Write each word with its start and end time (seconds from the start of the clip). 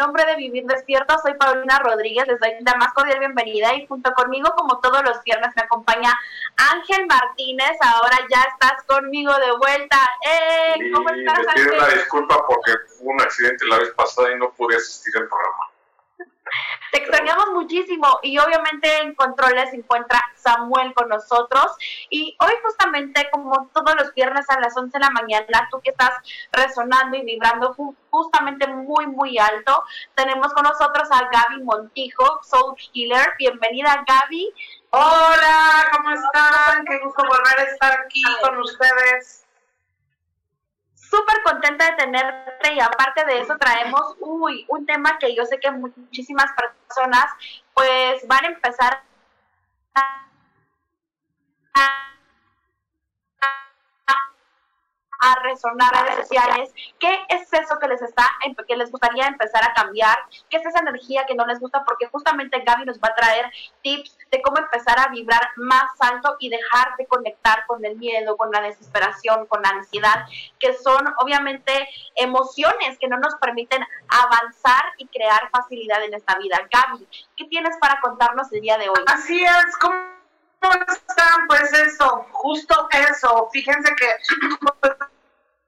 Nombre 0.00 0.24
de 0.24 0.36
Vivir 0.36 0.64
Despierto, 0.64 1.14
soy 1.22 1.34
Paulina 1.34 1.78
Rodríguez, 1.78 2.26
les 2.26 2.40
doy 2.40 2.52
la 2.60 2.74
más 2.76 2.92
cordial 2.94 3.18
bienvenida 3.18 3.74
y 3.74 3.86
junto 3.86 4.12
conmigo, 4.14 4.50
como 4.56 4.80
todos 4.80 5.02
los 5.04 5.22
viernes, 5.24 5.50
me 5.54 5.62
acompaña 5.62 6.18
Ángel 6.72 7.06
Martínez. 7.06 7.76
Ahora 7.82 8.18
ya 8.30 8.42
estás 8.44 8.82
conmigo 8.86 9.32
de 9.38 9.52
vuelta. 9.58 9.98
¡Eh! 10.24 10.90
¿Cómo 10.94 11.08
estás, 11.10 11.46
Ángel? 11.48 11.64
Pido 11.68 11.76
una 11.76 11.88
disculpa 11.88 12.46
porque 12.46 12.72
hubo 12.98 13.10
un 13.10 13.20
accidente 13.20 13.66
la 13.66 13.78
vez 13.78 13.90
pasada 13.90 14.32
y 14.32 14.38
no 14.38 14.50
pude 14.52 14.76
asistir 14.76 15.14
al 15.18 15.28
programa. 15.28 15.69
Te 16.92 16.98
extrañamos 16.98 17.50
muchísimo 17.52 18.18
y 18.22 18.38
obviamente 18.38 18.98
en 18.98 19.14
controles 19.14 19.70
se 19.70 19.76
encuentra 19.76 20.20
Samuel 20.34 20.92
con 20.94 21.08
nosotros 21.08 21.66
y 22.08 22.36
hoy 22.40 22.52
justamente 22.62 23.28
como 23.30 23.68
todos 23.72 23.94
los 23.96 24.12
viernes 24.14 24.48
a 24.50 24.60
las 24.60 24.76
11 24.76 24.98
de 24.98 25.04
la 25.04 25.10
mañana, 25.10 25.68
tú 25.70 25.80
que 25.80 25.90
estás 25.90 26.12
resonando 26.52 27.16
y 27.16 27.24
vibrando 27.24 27.76
justamente 28.10 28.66
muy 28.66 29.06
muy 29.06 29.38
alto, 29.38 29.84
tenemos 30.14 30.52
con 30.52 30.64
nosotros 30.64 31.08
a 31.12 31.28
Gaby 31.30 31.62
Montijo, 31.62 32.40
Soul 32.42 32.74
Healer. 32.92 33.34
Bienvenida 33.38 34.04
Gaby. 34.06 34.52
Hola, 34.90 35.88
¿cómo 35.92 36.10
están? 36.10 36.84
Qué 36.84 36.98
gusto 36.98 37.22
volver 37.24 37.60
a 37.60 37.62
estar 37.62 38.00
aquí 38.00 38.22
con 38.42 38.58
ustedes 38.58 39.46
súper 41.10 41.42
contenta 41.42 41.90
de 41.90 41.96
tenerte 41.96 42.72
y 42.72 42.80
aparte 42.80 43.24
de 43.24 43.40
eso 43.40 43.56
traemos, 43.58 44.16
uy, 44.20 44.64
un 44.68 44.86
tema 44.86 45.18
que 45.18 45.34
yo 45.34 45.44
sé 45.44 45.58
que 45.58 45.70
muchísimas 45.70 46.50
personas 46.52 47.26
pues 47.74 48.26
van 48.28 48.44
a 48.44 48.48
empezar 48.48 49.02
a 51.74 52.09
a 55.20 55.42
resonar 55.42 55.92
redes 55.92 56.26
sociales, 56.26 56.72
qué 56.98 57.18
es 57.28 57.52
eso 57.52 57.78
que 57.78 57.88
les 57.88 58.00
está, 58.02 58.26
que 58.66 58.76
les 58.76 58.90
gustaría 58.90 59.26
empezar 59.26 59.62
a 59.62 59.74
cambiar, 59.74 60.16
qué 60.48 60.56
es 60.56 60.66
esa 60.66 60.80
energía 60.80 61.26
que 61.26 61.34
no 61.34 61.46
les 61.46 61.60
gusta, 61.60 61.84
porque 61.84 62.06
justamente 62.06 62.62
Gaby 62.64 62.86
nos 62.86 62.98
va 62.98 63.08
a 63.08 63.14
traer 63.14 63.52
tips 63.82 64.16
de 64.30 64.40
cómo 64.42 64.58
empezar 64.58 64.98
a 64.98 65.08
vibrar 65.08 65.40
más 65.56 65.90
alto 66.00 66.36
y 66.38 66.48
dejar 66.48 66.96
de 66.96 67.06
conectar 67.06 67.66
con 67.66 67.84
el 67.84 67.96
miedo, 67.96 68.36
con 68.36 68.50
la 68.50 68.62
desesperación, 68.62 69.46
con 69.46 69.62
la 69.62 69.70
ansiedad, 69.70 70.24
que 70.58 70.74
son 70.74 71.12
obviamente 71.18 71.88
emociones 72.14 72.98
que 72.98 73.08
no 73.08 73.18
nos 73.18 73.34
permiten 73.36 73.84
avanzar 74.08 74.84
y 74.98 75.06
crear 75.08 75.50
facilidad 75.50 76.02
en 76.04 76.14
esta 76.14 76.36
vida. 76.38 76.58
Gaby, 76.72 77.06
¿qué 77.36 77.44
tienes 77.46 77.76
para 77.78 78.00
contarnos 78.00 78.50
el 78.52 78.60
día 78.60 78.78
de 78.78 78.88
hoy? 78.88 79.04
Así 79.06 79.42
es, 79.42 79.76
¿cómo 79.78 79.94
están? 80.62 81.46
Pues 81.48 81.72
eso, 81.72 82.26
justo 82.32 82.88
eso. 82.92 83.48
Fíjense 83.52 83.94
que 83.94 84.06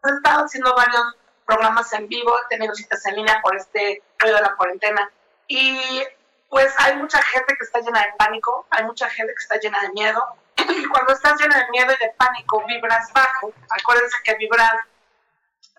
he 0.05 0.11
estado 0.11 0.45
haciendo 0.45 0.75
varios 0.75 1.17
programas 1.47 1.93
en 1.93 2.09
vivo, 2.09 2.35
he 2.39 2.49
tenido 2.49 2.75
citas 2.75 3.05
en 3.07 3.17
línea 3.17 3.41
por 3.43 3.57
este 3.57 4.03
periodo 4.19 4.39
de 4.39 4.43
la 4.43 4.57
cuarentena. 4.57 5.11
Y 5.49 6.03
pues 6.49 6.75
hay 6.79 6.97
mucha 6.97 7.23
gente 7.23 7.55
que 7.57 7.65
está 7.65 7.81
llena 7.81 8.01
de 8.01 8.13
pánico, 8.19 8.67
hay 8.71 8.85
mucha 8.85 9.09
gente 9.11 9.33
que 9.35 9.43
está 9.43 9.59
llena 9.59 9.81
de 9.83 9.91
miedo. 9.91 10.25
Y 10.57 10.85
cuando 10.87 11.13
estás 11.13 11.41
llena 11.41 11.59
de 11.59 11.71
miedo 11.71 11.93
y 11.93 12.05
de 12.05 12.15
pánico, 12.17 12.65
vibras 12.67 13.13
bajo. 13.13 13.53
Acuérdense 13.71 14.17
que 14.25 14.35
vibrar 14.37 14.77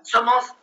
somos 0.01 0.53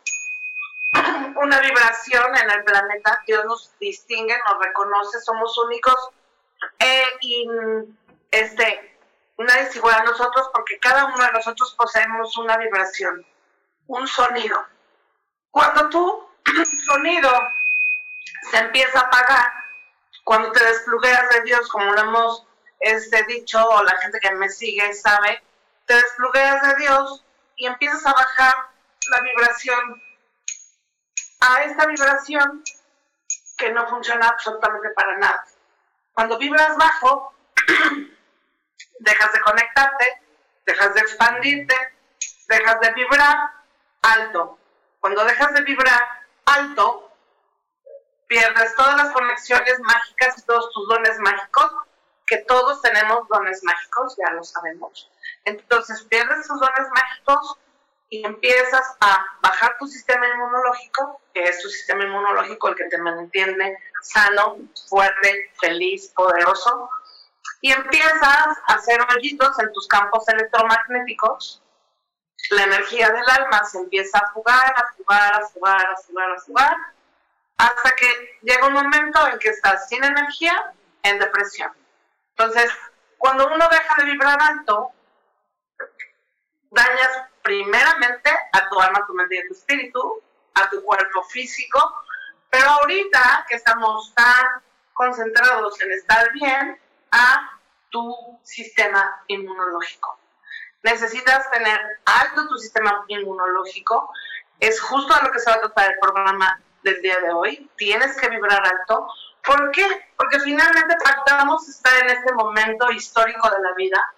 una 1.35 1.59
vibración 1.59 2.35
en 2.35 2.49
el 2.49 2.63
planeta. 2.63 3.23
Dios 3.25 3.45
nos 3.45 3.77
distingue, 3.79 4.37
nos 4.47 4.63
reconoce, 4.63 5.19
somos 5.21 5.57
únicos. 5.57 5.95
Eh, 6.79 7.05
y 7.21 7.47
este, 8.31 8.97
nadie 9.37 9.63
es 9.63 9.75
igual 9.75 9.95
a 9.95 10.03
nosotros 10.03 10.49
porque 10.53 10.77
cada 10.79 11.05
uno 11.05 11.23
de 11.25 11.31
nosotros 11.31 11.73
poseemos 11.75 12.37
una 12.37 12.57
vibración 12.57 13.25
un 13.91 14.07
sonido. 14.07 14.65
Cuando 15.51 15.89
tu 15.89 16.29
sonido 16.85 17.29
se 18.49 18.57
empieza 18.57 18.99
a 18.99 19.03
apagar, 19.03 19.51
cuando 20.23 20.51
te 20.51 20.63
desplugueas 20.63 21.29
de 21.29 21.41
Dios, 21.43 21.69
como 21.69 21.91
lo 21.91 22.01
hemos 22.01 22.47
este, 22.79 23.23
dicho, 23.25 23.63
o 23.63 23.83
la 23.83 23.97
gente 23.97 24.19
que 24.19 24.31
me 24.31 24.49
sigue 24.49 24.93
sabe, 24.93 25.43
te 25.85 25.95
desplugueas 25.95 26.61
de 26.61 26.75
Dios 26.75 27.25
y 27.57 27.65
empiezas 27.67 28.05
a 28.05 28.13
bajar 28.13 28.55
la 29.09 29.21
vibración 29.21 30.01
a 31.41 31.63
esta 31.63 31.85
vibración 31.87 32.63
que 33.57 33.71
no 33.71 33.87
funciona 33.87 34.27
absolutamente 34.27 34.89
para 34.91 35.17
nada. 35.17 35.45
Cuando 36.13 36.37
vibras 36.37 36.77
bajo, 36.77 37.33
dejas 38.99 39.33
de 39.33 39.41
conectarte, 39.41 40.21
dejas 40.65 40.93
de 40.93 40.99
expandirte, 41.01 41.75
dejas 42.47 42.79
de 42.79 42.91
vibrar 42.93 43.60
alto. 44.01 44.57
Cuando 44.99 45.23
dejas 45.25 45.53
de 45.53 45.61
vibrar 45.61 46.01
alto, 46.45 47.11
pierdes 48.27 48.75
todas 48.75 48.95
las 48.97 49.13
conexiones 49.13 49.79
mágicas 49.81 50.37
y 50.37 50.41
todos 50.43 50.71
tus 50.71 50.87
dones 50.87 51.19
mágicos, 51.19 51.71
que 52.25 52.37
todos 52.37 52.81
tenemos 52.81 53.27
dones 53.27 53.63
mágicos, 53.63 54.15
ya 54.17 54.31
lo 54.33 54.43
sabemos. 54.43 55.11
Entonces 55.43 56.03
pierdes 56.03 56.39
esos 56.39 56.59
dones 56.59 56.87
mágicos 56.93 57.57
y 58.09 58.25
empiezas 58.25 58.95
a 58.99 59.25
bajar 59.41 59.77
tu 59.79 59.87
sistema 59.87 60.27
inmunológico, 60.27 61.21
que 61.33 61.43
es 61.43 61.61
tu 61.61 61.69
sistema 61.69 62.03
inmunológico 62.03 62.69
el 62.69 62.75
que 62.75 62.85
te 62.85 62.97
mantiene 62.97 63.77
sano, 64.01 64.57
fuerte, 64.89 65.51
feliz, 65.59 66.11
poderoso, 66.15 66.89
y 67.61 67.71
empiezas 67.71 68.57
a 68.67 68.73
hacer 68.73 68.99
hoyitos 69.01 69.57
en 69.59 69.71
tus 69.73 69.87
campos 69.87 70.27
electromagnéticos 70.29 71.60
la 72.49 72.63
energía 72.63 73.09
del 73.09 73.29
alma 73.29 73.63
se 73.63 73.77
empieza 73.77 74.17
a 74.17 74.31
jugar, 74.31 74.73
a 74.75 74.93
jugar, 74.97 75.33
a 75.33 75.45
jugar, 75.47 75.87
a 75.87 75.95
jugar, 75.95 76.31
a 76.31 76.39
jugar, 76.41 76.77
hasta 77.57 77.95
que 77.95 78.39
llega 78.41 78.67
un 78.67 78.73
momento 78.73 79.27
en 79.27 79.39
que 79.39 79.49
estás 79.49 79.87
sin 79.87 80.03
energía, 80.03 80.73
en 81.03 81.19
depresión. 81.19 81.71
Entonces, 82.35 82.71
cuando 83.17 83.47
uno 83.47 83.67
deja 83.69 83.95
de 83.97 84.05
vibrar 84.05 84.37
alto, 84.41 84.91
dañas 86.71 87.09
primeramente 87.43 88.31
a 88.53 88.69
tu 88.69 88.79
alma, 88.79 89.05
tu 89.05 89.13
mente 89.13 89.35
y 89.35 89.39
a 89.39 89.47
tu 89.47 89.53
espíritu, 89.53 90.23
a 90.55 90.69
tu 90.69 90.83
cuerpo 90.83 91.23
físico, 91.23 92.03
pero 92.49 92.69
ahorita 92.69 93.45
que 93.47 93.55
estamos 93.55 94.13
tan 94.15 94.61
concentrados 94.93 95.79
en 95.81 95.91
estar 95.91 96.31
bien, 96.33 96.79
a 97.11 97.59
tu 97.89 98.39
sistema 98.43 99.23
inmunológico 99.27 100.20
necesitas 100.83 101.49
tener 101.51 101.79
alto 102.05 102.47
tu 102.47 102.57
sistema 102.57 103.03
inmunológico. 103.07 104.11
Es 104.59 104.79
justo 104.79 105.13
a 105.13 105.23
lo 105.23 105.31
que 105.31 105.39
se 105.39 105.49
va 105.49 105.57
a 105.57 105.61
tratar 105.61 105.91
el 105.91 105.99
programa 105.99 106.61
del 106.83 107.01
día 107.01 107.19
de 107.19 107.31
hoy. 107.31 107.69
Tienes 107.77 108.15
que 108.17 108.29
vibrar 108.29 108.63
alto. 108.65 109.07
¿Por 109.43 109.71
qué? 109.71 109.85
Porque 110.17 110.39
finalmente 110.39 110.95
tratamos 111.03 111.65
de 111.65 111.71
estar 111.71 112.03
en 112.03 112.09
este 112.17 112.33
momento 112.33 112.91
histórico 112.91 113.49
de 113.49 113.61
la 113.61 113.73
vida. 113.73 114.13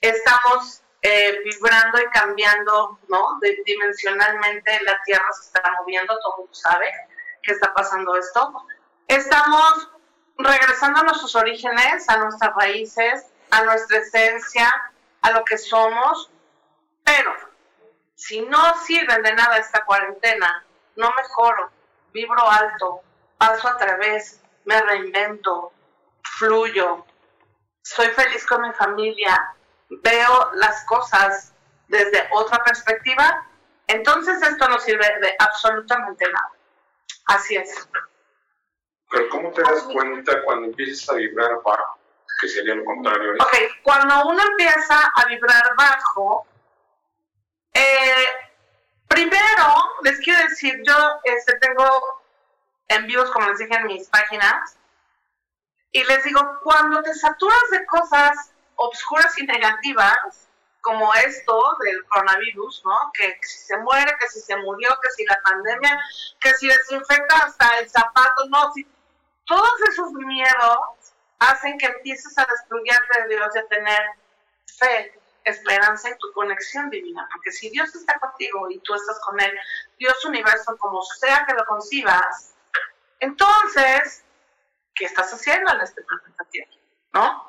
Estamos 0.00 0.82
eh, 1.02 1.40
vibrando 1.44 2.00
y 2.00 2.06
cambiando, 2.06 2.98
¿no? 3.08 3.38
dimensionalmente 3.66 4.80
la 4.84 5.00
Tierra 5.04 5.30
se 5.32 5.46
está 5.46 5.62
moviendo, 5.78 6.18
todo 6.18 6.34
el 6.34 6.38
mundo 6.38 6.54
sabe 6.54 6.90
que 7.42 7.52
está 7.52 7.74
pasando 7.74 8.16
esto. 8.16 8.66
Estamos 9.06 9.90
regresando 10.38 11.00
a 11.00 11.04
nuestros 11.04 11.34
orígenes, 11.36 12.08
a 12.08 12.16
nuestras 12.16 12.54
raíces, 12.54 13.26
a 13.50 13.64
nuestra 13.64 13.98
esencia, 13.98 14.72
a 15.24 15.30
lo 15.30 15.42
que 15.42 15.56
somos, 15.56 16.30
pero 17.02 17.34
si 18.14 18.42
no 18.42 18.78
sirven 18.82 19.22
de 19.22 19.34
nada 19.34 19.56
esta 19.56 19.82
cuarentena, 19.84 20.64
no 20.96 21.10
mejoro, 21.14 21.70
vibro 22.12 22.46
alto, 22.48 23.00
paso 23.38 23.68
a 23.68 23.76
través, 23.78 24.42
me 24.66 24.78
reinvento, 24.82 25.72
fluyo, 26.38 27.06
soy 27.82 28.08
feliz 28.08 28.46
con 28.46 28.62
mi 28.62 28.72
familia, 28.74 29.56
veo 29.88 30.50
las 30.56 30.84
cosas 30.84 31.54
desde 31.88 32.28
otra 32.32 32.62
perspectiva, 32.62 33.48
entonces 33.86 34.42
esto 34.42 34.68
no 34.68 34.78
sirve 34.78 35.06
de 35.20 35.34
absolutamente 35.38 36.26
nada. 36.30 36.52
Así 37.26 37.56
es. 37.56 37.88
Pero 39.10 39.28
¿cómo 39.30 39.50
te 39.52 39.62
das 39.62 39.84
cuenta 39.84 40.42
cuando 40.44 40.66
empiezas 40.66 41.08
a 41.08 41.14
vibrar 41.14 41.62
bajo? 41.64 42.03
Que 42.40 42.48
sería 42.48 42.74
lo 42.74 42.84
contrario. 42.84 43.34
Ok, 43.40 43.56
cuando 43.82 44.26
uno 44.26 44.42
empieza 44.42 45.12
a 45.14 45.24
vibrar 45.26 45.74
bajo, 45.76 46.46
eh, 47.72 48.26
primero 49.08 49.94
les 50.02 50.18
quiero 50.20 50.42
decir, 50.48 50.74
yo 50.84 51.20
este, 51.24 51.58
tengo 51.58 52.22
en 52.88 53.06
vivos, 53.06 53.30
como 53.30 53.48
les 53.48 53.58
dije 53.58 53.74
en 53.74 53.86
mis 53.86 54.08
páginas, 54.08 54.76
y 55.92 56.02
les 56.04 56.24
digo, 56.24 56.40
cuando 56.62 57.02
te 57.02 57.14
saturas 57.14 57.70
de 57.70 57.86
cosas 57.86 58.52
obscuras 58.76 59.38
y 59.38 59.46
negativas, 59.46 60.48
como 60.84 61.12
esto 61.14 61.76
del 61.82 62.04
coronavirus, 62.08 62.82
¿no? 62.84 63.10
Que, 63.14 63.38
si 63.42 63.58
se 63.58 63.76
muere, 63.78 64.14
que 64.20 64.28
si 64.28 64.40
se 64.40 64.54
murió, 64.56 64.90
que 65.02 65.10
si 65.12 65.24
la 65.24 65.40
pandemia, 65.42 65.98
que 66.40 66.52
si 66.54 66.68
desinfecta 66.68 67.36
hasta 67.38 67.78
el 67.78 67.88
zapato, 67.88 68.44
no, 68.50 68.70
si 68.74 68.86
todos 69.46 69.80
esos 69.88 70.12
miedos 70.12 71.03
hacen 71.38 71.78
que 71.78 71.86
empieces 71.86 72.36
a 72.38 72.46
destruyarte 72.46 73.22
de 73.22 73.28
Dios, 73.28 73.52
de 73.52 73.62
tener 73.64 74.02
fe, 74.78 75.18
esperanza 75.44 76.08
en 76.08 76.18
tu 76.18 76.32
conexión 76.32 76.88
divina, 76.90 77.28
porque 77.32 77.52
si 77.52 77.68
Dios 77.70 77.94
está 77.94 78.18
contigo 78.18 78.70
y 78.70 78.78
tú 78.80 78.94
estás 78.94 79.20
con 79.20 79.38
Él, 79.40 79.52
Dios 79.98 80.24
universo, 80.24 80.76
como 80.78 81.02
sea 81.02 81.44
que 81.46 81.54
lo 81.54 81.64
concibas, 81.66 82.54
entonces 83.20 84.24
¿qué 84.94 85.04
estás 85.04 85.32
haciendo 85.32 85.72
en 85.72 85.80
este 85.80 86.02
planeta 86.02 86.44
Tierra? 86.50 86.72
¿No? 87.12 87.48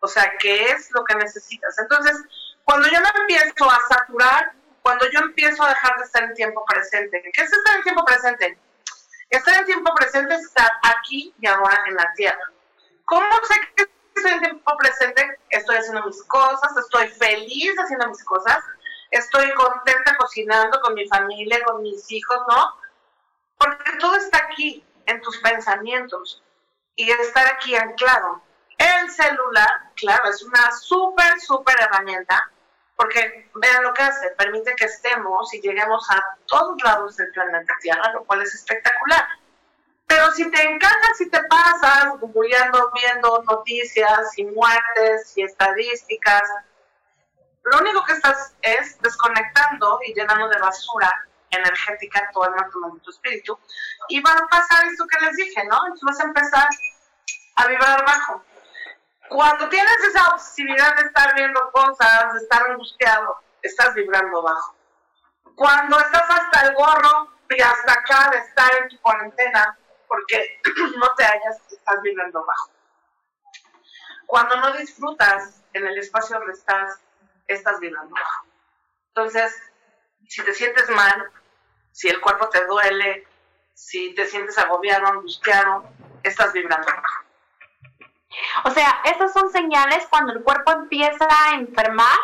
O 0.00 0.08
sea, 0.08 0.32
¿qué 0.38 0.70
es 0.70 0.90
lo 0.92 1.04
que 1.04 1.14
necesitas? 1.14 1.78
Entonces, 1.78 2.16
cuando 2.64 2.88
yo 2.88 3.00
me 3.00 3.08
empiezo 3.20 3.70
a 3.70 3.80
saturar, 3.88 4.52
cuando 4.82 5.08
yo 5.10 5.20
empiezo 5.20 5.62
a 5.62 5.68
dejar 5.68 5.96
de 5.96 6.04
estar 6.04 6.22
en 6.24 6.34
tiempo 6.34 6.64
presente, 6.64 7.22
¿qué 7.32 7.42
es 7.42 7.52
estar 7.52 7.76
en 7.76 7.82
tiempo 7.82 8.04
presente? 8.04 8.58
Estar 9.30 9.58
en 9.58 9.66
tiempo 9.66 9.94
presente 9.94 10.34
es 10.34 10.42
estar 10.42 10.70
aquí 10.82 11.34
y 11.40 11.46
ahora 11.46 11.84
en 11.88 11.94
la 11.94 12.12
Tierra. 12.14 12.52
¿Cómo 13.06 13.32
sé 13.48 13.54
que 13.76 13.90
estoy 14.16 14.32
en 14.32 14.40
tiempo 14.40 14.76
presente? 14.76 15.38
Estoy 15.50 15.76
haciendo 15.76 16.04
mis 16.06 16.22
cosas, 16.24 16.76
estoy 16.76 17.08
feliz 17.08 17.74
haciendo 17.78 18.08
mis 18.08 18.22
cosas, 18.24 18.58
estoy 19.12 19.52
contenta 19.54 20.16
cocinando 20.16 20.80
con 20.80 20.94
mi 20.94 21.06
familia, 21.08 21.62
con 21.64 21.82
mis 21.82 22.10
hijos, 22.10 22.38
¿no? 22.48 22.74
Porque 23.58 23.92
todo 23.98 24.16
está 24.16 24.38
aquí, 24.38 24.84
en 25.06 25.20
tus 25.22 25.38
pensamientos 25.38 26.42
y 26.96 27.08
estar 27.10 27.46
aquí 27.46 27.76
anclado. 27.76 28.42
El 28.76 29.10
celular, 29.10 29.92
claro, 29.94 30.28
es 30.28 30.42
una 30.42 30.72
súper, 30.72 31.40
súper 31.40 31.80
herramienta, 31.80 32.50
porque 32.96 33.48
vean 33.54 33.84
lo 33.84 33.94
que 33.94 34.02
hace, 34.02 34.30
permite 34.30 34.74
que 34.74 34.86
estemos 34.86 35.54
y 35.54 35.60
lleguemos 35.60 36.10
a 36.10 36.36
todos 36.46 36.82
lados 36.82 37.16
del 37.16 37.30
planeta 37.30 37.72
Tierra, 37.80 38.12
lo 38.12 38.24
cual 38.24 38.42
es 38.42 38.54
espectacular. 38.54 39.28
Pero 40.06 40.30
si 40.32 40.50
te 40.50 40.62
encanta, 40.62 41.14
si 41.16 41.28
te 41.28 41.42
pasas 41.44 42.18
googleando, 42.20 42.92
viendo 42.92 43.42
noticias 43.42 44.38
y 44.38 44.44
muertes 44.44 45.36
y 45.36 45.42
estadísticas, 45.42 46.42
lo 47.64 47.78
único 47.78 48.04
que 48.04 48.12
estás 48.12 48.54
es 48.62 49.00
desconectando 49.02 49.98
y 50.06 50.14
llenando 50.14 50.48
de 50.48 50.58
basura 50.58 51.12
energética 51.50 52.30
tu 52.32 52.42
alma, 52.42 52.68
tu 52.70 52.98
tu 53.00 53.10
espíritu, 53.10 53.58
y 54.08 54.20
va 54.20 54.32
a 54.32 54.46
pasar 54.46 54.86
esto 54.86 55.06
que 55.06 55.24
les 55.24 55.36
dije, 55.36 55.64
¿no? 55.64 55.76
Entonces 55.86 56.04
vas 56.04 56.20
a 56.20 56.24
empezar 56.24 56.68
a 57.56 57.66
vibrar 57.66 58.04
bajo. 58.04 58.44
Cuando 59.28 59.68
tienes 59.68 59.96
esa 60.08 60.34
obsesividad 60.34 60.96
de 60.96 61.06
estar 61.06 61.34
viendo 61.34 61.70
cosas, 61.72 62.32
de 62.34 62.38
estar 62.40 62.62
angustiado, 62.70 63.40
estás 63.62 63.94
vibrando 63.94 64.42
bajo. 64.42 64.74
Cuando 65.56 65.98
estás 65.98 66.30
hasta 66.30 66.66
el 66.66 66.74
gorro 66.74 67.28
y 67.50 67.60
hasta 67.60 67.92
acá 67.92 68.30
de 68.30 68.38
estar 68.38 68.70
en 68.82 68.88
tu 68.88 69.00
cuarentena, 69.00 69.76
porque 70.08 70.60
no 70.98 71.14
te 71.14 71.24
hallas, 71.24 71.60
estás 71.70 72.02
vibrando 72.02 72.44
bajo. 72.44 72.70
Cuando 74.26 74.56
no 74.56 74.72
disfrutas 74.72 75.62
en 75.72 75.86
el 75.86 75.98
espacio 75.98 76.38
donde 76.38 76.52
estás, 76.52 77.00
estás 77.46 77.78
vibrando 77.80 78.14
bajo. 78.14 78.46
Entonces, 79.08 79.54
si 80.28 80.42
te 80.44 80.52
sientes 80.52 80.90
mal, 80.90 81.30
si 81.92 82.08
el 82.08 82.20
cuerpo 82.20 82.48
te 82.48 82.64
duele, 82.66 83.26
si 83.74 84.14
te 84.14 84.26
sientes 84.26 84.58
agobiado, 84.58 85.06
angustiado, 85.06 85.88
estás 86.22 86.52
vibrando 86.52 86.88
O 88.64 88.70
sea, 88.70 89.00
esas 89.04 89.32
son 89.32 89.50
señales 89.50 90.06
cuando 90.10 90.32
el 90.32 90.42
cuerpo 90.42 90.72
empieza 90.72 91.26
a 91.30 91.54
enfermar 91.54 92.18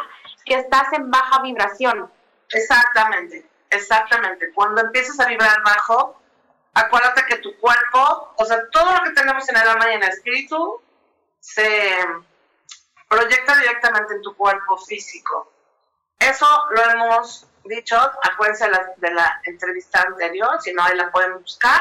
que 0.45 0.55
estás 0.55 0.93
en 0.93 1.11
baja 1.11 1.43
vibración. 1.43 2.11
Exactamente, 2.51 3.47
exactamente. 3.71 4.53
Cuando 4.53 4.81
empiezas 4.81 5.19
a 5.21 5.27
vibrar 5.27 5.63
bajo, 5.63 6.22
acuérdate 6.75 7.25
que 7.27 7.37
tu 7.37 7.57
cuerpo, 7.59 8.35
o 8.37 8.45
sea, 8.45 8.59
todo 8.71 8.93
lo 8.93 9.03
que 9.05 9.11
tenemos 9.11 9.49
en 9.49 9.57
el 9.57 9.69
alma 9.69 9.91
y 9.91 9.95
en 9.95 10.03
el 10.03 10.09
espíritu, 10.09 10.83
se 11.41 11.97
proyecta 13.09 13.57
directamente 13.57 14.15
en 14.15 14.23
tu 14.23 14.35
cuerpo 14.37 14.77
físico. 14.79 15.53
Eso 16.19 16.47
lo 16.71 16.83
hemos 16.91 17.47
dicho, 17.65 17.97
acuérdense 18.23 18.65
de 18.65 18.71
la, 18.71 18.93
de 18.97 19.11
la 19.11 19.41
entrevista 19.45 20.03
anterior, 20.03 20.61
si 20.61 20.73
no 20.73 20.83
ahí 20.83 20.97
la 20.97 21.11
pueden 21.11 21.39
buscar, 21.41 21.81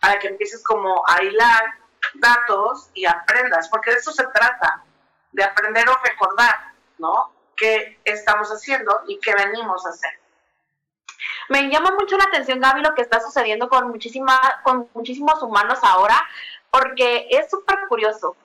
para 0.00 0.18
que 0.18 0.28
empieces 0.28 0.62
como 0.62 1.02
a 1.06 1.22
hilar 1.22 1.74
datos 2.14 2.90
y 2.94 3.06
aprendas, 3.06 3.68
porque 3.68 3.90
de 3.90 3.96
eso 3.96 4.12
se 4.12 4.26
trata, 4.28 4.84
de 5.32 5.44
aprender 5.44 5.88
o 5.88 5.96
recordar, 6.04 6.72
¿no? 6.98 7.32
¿Qué 7.56 8.00
estamos 8.04 8.48
haciendo 8.50 9.02
y 9.08 9.18
qué 9.20 9.34
venimos 9.34 9.84
a 9.86 9.90
hacer? 9.90 10.20
Me 11.48 11.70
llama 11.70 11.92
mucho 11.98 12.16
la 12.16 12.24
atención, 12.24 12.60
Gaby, 12.60 12.82
lo 12.82 12.94
que 12.94 13.02
está 13.02 13.20
sucediendo 13.20 13.68
con, 13.68 13.88
muchísima, 13.88 14.38
con 14.62 14.88
muchísimos 14.94 15.42
humanos 15.42 15.78
ahora, 15.82 16.22
porque 16.70 17.26
es 17.30 17.50
súper 17.50 17.78
curioso. 17.88 18.36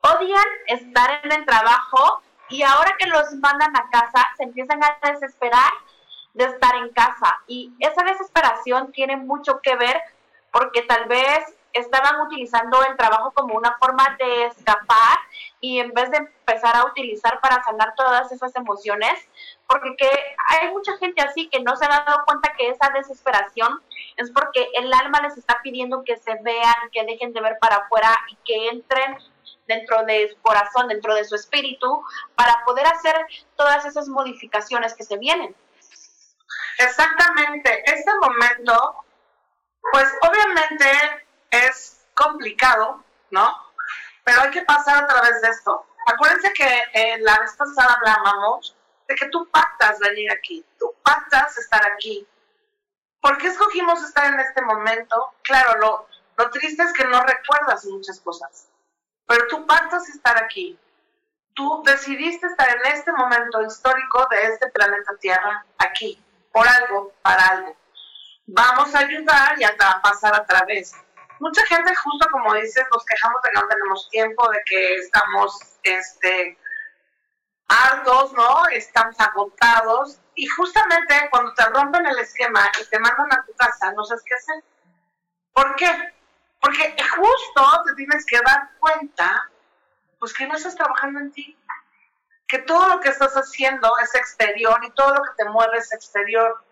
Odian 0.00 0.44
estar 0.66 1.24
en 1.24 1.32
el 1.32 1.46
trabajo 1.46 2.22
y 2.48 2.62
ahora 2.62 2.94
que 2.98 3.06
los 3.06 3.32
mandan 3.34 3.74
a 3.76 3.88
casa 3.90 4.26
se 4.36 4.44
empiezan 4.44 4.80
a 4.82 4.98
desesperar 5.10 5.72
de 6.34 6.44
estar 6.44 6.74
en 6.76 6.90
casa. 6.90 7.40
Y 7.46 7.72
esa 7.78 8.02
desesperación 8.04 8.92
tiene 8.92 9.16
mucho 9.16 9.60
que 9.62 9.76
ver 9.76 10.00
porque 10.50 10.82
tal 10.82 11.06
vez 11.06 11.56
estaban 11.72 12.20
utilizando 12.20 12.84
el 12.84 12.96
trabajo 12.96 13.30
como 13.32 13.54
una 13.54 13.76
forma 13.78 14.16
de 14.18 14.46
escapar 14.46 15.18
y 15.60 15.78
en 15.78 15.92
vez 15.92 16.10
de 16.10 16.18
empezar 16.18 16.76
a 16.76 16.84
utilizar 16.84 17.40
para 17.40 17.62
sanar 17.64 17.94
todas 17.96 18.30
esas 18.30 18.54
emociones, 18.56 19.26
porque 19.72 20.08
hay 20.48 20.70
mucha 20.70 20.96
gente 20.98 21.22
así 21.22 21.48
que 21.48 21.60
no 21.60 21.74
se 21.76 21.86
ha 21.86 21.88
dado 21.88 22.24
cuenta 22.26 22.52
que 22.56 22.68
esa 22.68 22.90
desesperación 22.90 23.80
es 24.16 24.30
porque 24.30 24.68
el 24.74 24.92
alma 24.92 25.22
les 25.22 25.38
está 25.38 25.60
pidiendo 25.62 26.04
que 26.04 26.18
se 26.18 26.34
vean, 26.42 26.74
que 26.92 27.04
dejen 27.04 27.32
de 27.32 27.40
ver 27.40 27.58
para 27.58 27.76
afuera 27.76 28.14
y 28.28 28.36
que 28.44 28.68
entren 28.68 29.16
dentro 29.66 30.04
de 30.04 30.28
su 30.28 30.42
corazón, 30.42 30.88
dentro 30.88 31.14
de 31.14 31.24
su 31.24 31.36
espíritu, 31.36 32.04
para 32.34 32.62
poder 32.66 32.86
hacer 32.86 33.14
todas 33.56 33.86
esas 33.86 34.08
modificaciones 34.08 34.94
que 34.94 35.04
se 35.04 35.16
vienen. 35.16 35.56
Exactamente, 36.78 37.82
este 37.86 38.10
momento, 38.20 39.04
pues 39.90 40.06
obviamente 40.20 40.86
es 41.50 42.04
complicado, 42.14 43.02
¿no? 43.30 43.56
Pero 44.24 44.42
hay 44.42 44.50
que 44.50 44.62
pasar 44.62 45.04
a 45.04 45.06
través 45.06 45.40
de 45.40 45.48
esto. 45.48 45.86
Acuérdense 46.06 46.52
que 46.52 46.82
eh, 46.92 47.18
la 47.20 47.38
vez 47.38 47.56
pasada 47.56 47.94
hablábamos 47.94 48.76
que 49.14 49.28
tú 49.28 49.48
pactas 49.50 49.98
venir 49.98 50.30
aquí, 50.32 50.64
tú 50.78 50.92
pactas 51.02 51.56
estar 51.58 51.84
aquí. 51.92 52.26
¿Por 53.20 53.38
qué 53.38 53.48
escogimos 53.48 54.02
estar 54.02 54.32
en 54.32 54.40
este 54.40 54.62
momento? 54.62 55.34
Claro, 55.42 55.78
lo, 55.78 56.08
lo 56.36 56.50
triste 56.50 56.82
es 56.82 56.92
que 56.92 57.04
no 57.04 57.22
recuerdas 57.22 57.84
muchas 57.86 58.20
cosas, 58.20 58.68
pero 59.26 59.46
tú 59.48 59.66
pactas 59.66 60.08
estar 60.08 60.42
aquí. 60.42 60.78
Tú 61.54 61.82
decidiste 61.84 62.46
estar 62.46 62.68
en 62.68 62.92
este 62.92 63.12
momento 63.12 63.62
histórico 63.62 64.26
de 64.30 64.42
este 64.46 64.68
planeta 64.68 65.14
Tierra 65.20 65.64
aquí 65.78 66.22
por 66.52 66.66
algo, 66.66 67.12
para 67.22 67.46
algo. 67.48 67.76
Vamos 68.46 68.94
a 68.94 69.00
ayudar 69.00 69.58
y 69.58 69.64
a 69.64 69.76
pasar 70.02 70.34
a 70.34 70.44
través. 70.44 70.94
Mucha 71.40 71.64
gente, 71.66 71.94
justo 71.94 72.28
como 72.30 72.54
dices, 72.54 72.84
nos 72.92 73.04
quejamos 73.04 73.42
de 73.42 73.50
que 73.50 73.60
no 73.60 73.68
tenemos 73.68 74.08
tiempo, 74.10 74.48
de 74.50 74.62
que 74.64 74.94
estamos 74.96 75.58
este, 75.82 76.56
hartos, 77.68 78.32
¿no? 78.32 78.66
Estamos 78.68 79.18
agotados. 79.18 80.20
Y 80.34 80.46
justamente 80.46 81.28
cuando 81.30 81.52
te 81.54 81.64
rompen 81.66 82.06
el 82.06 82.18
esquema 82.18 82.70
y 82.80 82.84
te 82.88 82.98
mandan 82.98 83.32
a 83.32 83.44
tu 83.44 83.52
casa, 83.54 83.92
no 83.92 84.04
sabes 84.04 84.24
qué 84.24 84.34
hacer. 84.34 84.64
¿Por 85.52 85.76
qué? 85.76 86.14
Porque 86.60 86.96
justo 87.16 87.82
te 87.86 87.94
tienes 87.94 88.24
que 88.24 88.38
dar 88.40 88.70
cuenta, 88.78 89.50
pues 90.18 90.32
que 90.32 90.46
no 90.46 90.54
estás 90.54 90.74
trabajando 90.74 91.20
en 91.20 91.32
ti 91.32 91.58
que 92.52 92.58
todo 92.58 92.86
lo 92.86 93.00
que 93.00 93.08
estás 93.08 93.32
haciendo 93.32 93.96
es 94.02 94.14
exterior 94.14 94.78
y 94.84 94.90
todo 94.90 95.14
lo 95.14 95.22
que 95.22 95.30
te 95.38 95.48
mueve 95.48 95.78
es 95.78 95.90
exterior. 95.90 96.62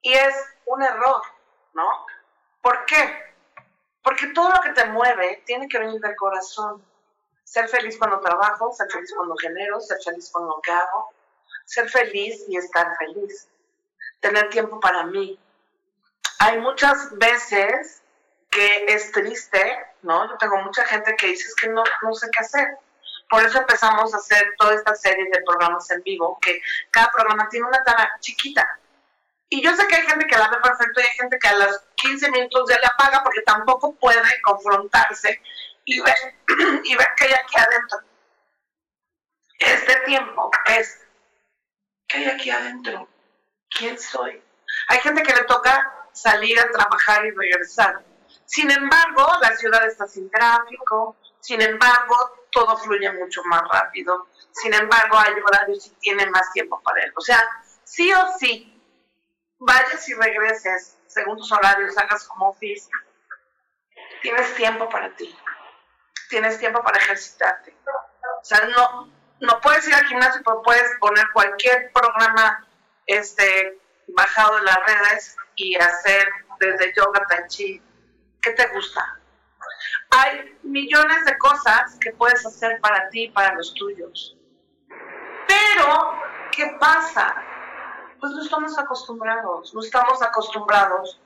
Y 0.00 0.12
es 0.12 0.36
un 0.66 0.80
error, 0.84 1.20
¿no? 1.74 2.06
¿Por 2.62 2.84
qué? 2.84 3.34
Porque 4.02 4.28
todo 4.28 4.50
lo 4.50 4.60
que 4.60 4.70
te 4.70 4.84
mueve 4.84 5.42
tiene 5.44 5.66
que 5.66 5.80
venir 5.80 6.00
del 6.00 6.14
corazón. 6.14 6.80
Ser 7.46 7.68
feliz 7.68 7.96
cuando 7.96 8.20
trabajo, 8.20 8.72
ser 8.72 8.90
feliz 8.90 9.14
cuando 9.16 9.36
genero, 9.36 9.80
ser 9.80 9.98
feliz 10.04 10.28
con 10.30 10.46
lo 10.46 10.60
que 10.60 10.72
hago, 10.72 11.14
ser 11.64 11.88
feliz 11.88 12.44
y 12.48 12.56
estar 12.56 12.96
feliz. 12.98 13.48
Tener 14.20 14.50
tiempo 14.50 14.80
para 14.80 15.04
mí. 15.04 15.38
Hay 16.40 16.60
muchas 16.60 17.16
veces 17.16 18.02
que 18.50 18.84
es 18.88 19.12
triste, 19.12 19.86
¿no? 20.02 20.28
Yo 20.28 20.36
tengo 20.38 20.56
mucha 20.58 20.84
gente 20.84 21.14
que 21.16 21.28
dice 21.28 21.48
que 21.60 21.68
no, 21.68 21.84
no 22.02 22.14
sé 22.14 22.28
qué 22.36 22.44
hacer. 22.44 22.78
Por 23.30 23.42
eso 23.44 23.58
empezamos 23.58 24.12
a 24.12 24.16
hacer 24.18 24.54
toda 24.58 24.74
esta 24.74 24.94
serie 24.94 25.28
de 25.32 25.42
programas 25.46 25.90
en 25.90 26.02
vivo, 26.02 26.38
que 26.42 26.60
cada 26.90 27.10
programa 27.12 27.48
tiene 27.48 27.66
una 27.66 27.82
tarea 27.84 28.16
chiquita, 28.20 28.66
y 29.48 29.62
yo 29.62 29.74
sé 29.76 29.86
que 29.86 29.94
hay 29.94 30.06
gente 30.06 30.26
que 30.26 30.36
la 30.36 30.48
ve 30.48 30.56
perfecto 30.60 31.00
y 31.00 31.04
hay 31.04 31.16
gente 31.16 31.38
que 31.38 31.48
a 31.48 31.56
los 31.56 31.80
15 31.94 32.30
minutos 32.32 32.68
ya 32.68 32.78
le 32.80 32.86
apaga 32.86 33.22
porque 33.22 33.42
tampoco 33.42 33.94
puede 33.94 34.42
confrontarse 34.42 35.40
y 35.86 36.00
ver, 36.00 36.14
y 36.84 36.94
ver 36.94 37.08
que 37.16 37.24
hay 37.24 37.32
aquí 37.32 37.56
adentro. 37.56 37.98
Este 39.58 39.96
tiempo 40.00 40.50
es, 40.66 41.00
¿qué 42.06 42.18
hay 42.18 42.24
aquí 42.26 42.50
adentro? 42.50 43.08
¿Quién 43.70 43.98
soy? 43.98 44.42
Hay 44.88 44.98
gente 44.98 45.22
que 45.22 45.34
le 45.34 45.44
toca 45.44 46.06
salir 46.12 46.60
a 46.60 46.70
trabajar 46.70 47.24
y 47.24 47.30
regresar. 47.30 48.04
Sin 48.44 48.70
embargo, 48.70 49.26
la 49.40 49.56
ciudad 49.56 49.86
está 49.86 50.06
sin 50.06 50.30
tráfico, 50.30 51.16
sin 51.40 51.62
embargo, 51.62 52.16
todo 52.50 52.76
fluye 52.76 53.10
mucho 53.12 53.42
más 53.44 53.62
rápido, 53.70 54.28
sin 54.52 54.74
embargo, 54.74 55.18
hay 55.18 55.32
horarios 55.32 55.86
y 55.86 55.90
tiene 56.00 56.26
más 56.26 56.52
tiempo 56.52 56.80
para 56.82 57.04
él. 57.04 57.12
O 57.16 57.20
sea, 57.20 57.42
sí 57.84 58.12
o 58.12 58.38
sí, 58.38 58.82
vayas 59.58 60.08
y 60.08 60.14
regreses 60.14 60.96
según 61.06 61.38
tus 61.38 61.50
horarios, 61.50 61.96
hagas 61.96 62.26
como 62.28 62.50
office, 62.50 62.90
tienes 64.20 64.54
tiempo 64.54 64.88
para 64.88 65.14
ti, 65.16 65.34
tienes 66.28 66.58
tiempo 66.58 66.82
para 66.82 66.98
ejercitarte. 66.98 67.76
O 67.86 68.44
sea, 68.44 68.66
no, 68.68 69.10
no 69.40 69.60
puedes 69.60 69.86
ir 69.88 69.94
al 69.94 70.06
gimnasio, 70.06 70.42
pero 70.44 70.62
puedes 70.62 70.90
poner 71.00 71.24
cualquier 71.32 71.90
programa 71.92 72.66
este, 73.06 73.78
bajado 74.08 74.56
de 74.56 74.62
las 74.62 74.78
redes 74.86 75.36
y 75.56 75.76
hacer 75.76 76.28
desde 76.60 76.92
yoga, 76.94 77.24
tai 77.28 77.46
chi. 77.48 77.82
¿Qué 78.40 78.50
te 78.52 78.66
gusta? 78.68 79.18
Hay 80.10 80.56
millones 80.62 81.24
de 81.24 81.36
cosas 81.38 81.96
que 82.00 82.12
puedes 82.12 82.44
hacer 82.46 82.80
para 82.80 83.08
ti 83.10 83.24
y 83.24 83.30
para 83.30 83.54
los 83.54 83.74
tuyos. 83.74 84.36
Pero, 85.48 86.20
¿qué 86.52 86.76
pasa? 86.78 87.34
pues 88.20 88.32
no 88.32 88.42
estamos 88.42 88.78
acostumbrados, 88.78 89.74
no 89.74 89.80
estamos 89.80 90.22
acostumbrados 90.22 91.20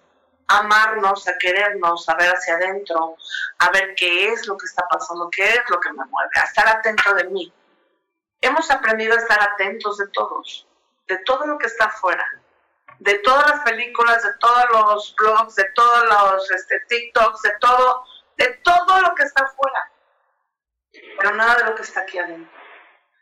amarnos, 0.50 1.26
a 1.28 1.38
querernos, 1.38 2.08
a 2.08 2.14
ver 2.16 2.28
hacia 2.30 2.54
adentro, 2.54 3.16
a 3.58 3.70
ver 3.70 3.94
qué 3.94 4.28
es 4.28 4.46
lo 4.46 4.56
que 4.56 4.66
está 4.66 4.86
pasando, 4.88 5.30
qué 5.30 5.44
es 5.44 5.62
lo 5.70 5.78
que 5.80 5.92
me 5.92 6.04
mueve, 6.04 6.30
a 6.34 6.44
estar 6.44 6.68
atento 6.68 7.14
de 7.14 7.24
mí. 7.24 7.52
Hemos 8.40 8.70
aprendido 8.70 9.14
a 9.14 9.18
estar 9.18 9.40
atentos 9.40 9.98
de 9.98 10.08
todos, 10.08 10.66
de 11.06 11.18
todo 11.18 11.46
lo 11.46 11.58
que 11.58 11.66
está 11.66 11.86
afuera, 11.86 12.24
de 12.98 13.18
todas 13.20 13.48
las 13.48 13.60
películas, 13.60 14.22
de 14.22 14.34
todos 14.34 14.64
los 14.70 15.14
blogs, 15.16 15.54
de 15.54 15.64
todos 15.74 16.04
los 16.04 16.50
este, 16.50 16.80
TikToks, 16.88 17.42
de 17.42 17.52
todo, 17.60 18.04
de 18.36 18.48
todo 18.64 19.00
lo 19.02 19.14
que 19.14 19.22
está 19.22 19.44
afuera, 19.44 19.92
pero 21.18 21.34
nada 21.36 21.56
de 21.56 21.64
lo 21.64 21.74
que 21.76 21.82
está 21.82 22.00
aquí 22.00 22.18
adentro. 22.18 22.60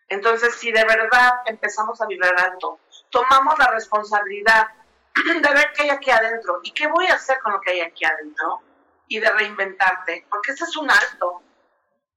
Entonces, 0.08 0.54
si 0.54 0.72
de 0.72 0.84
verdad 0.84 1.42
empezamos 1.44 2.00
a 2.00 2.06
vibrar 2.06 2.34
alto, 2.40 2.78
tomamos 3.10 3.58
la 3.58 3.66
responsabilidad 3.72 4.68
de 5.14 5.54
ver 5.54 5.72
qué 5.74 5.82
hay 5.82 5.90
aquí 5.90 6.10
adentro 6.10 6.60
y 6.62 6.72
qué 6.72 6.86
voy 6.86 7.06
a 7.06 7.14
hacer 7.14 7.38
con 7.40 7.52
lo 7.52 7.60
que 7.60 7.72
hay 7.72 7.80
aquí 7.80 8.04
adentro 8.04 8.62
y 9.08 9.18
de 9.18 9.30
reinventarte, 9.30 10.26
porque 10.30 10.52
ese 10.52 10.64
es 10.64 10.76
un 10.76 10.90
alto. 10.90 11.42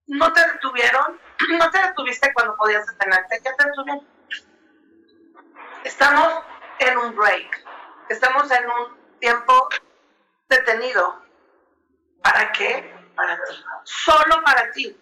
No 0.07 0.31
te 0.33 0.45
detuvieron, 0.51 1.19
no 1.57 1.71
te 1.71 1.81
detuviste 1.81 2.33
cuando 2.33 2.55
podías 2.57 2.85
detenerte, 2.87 3.41
ya 3.43 3.55
te 3.55 3.65
detuvieron. 3.65 4.07
Estamos 5.83 6.43
en 6.79 6.97
un 6.97 7.15
break, 7.15 7.65
estamos 8.09 8.51
en 8.51 8.69
un 8.69 9.19
tiempo 9.19 9.69
detenido. 10.49 11.21
¿Para 12.21 12.51
qué? 12.51 12.93
Para 13.15 13.35
ti. 13.35 13.63
Solo 13.83 14.43
para 14.43 14.71
ti. 14.71 14.99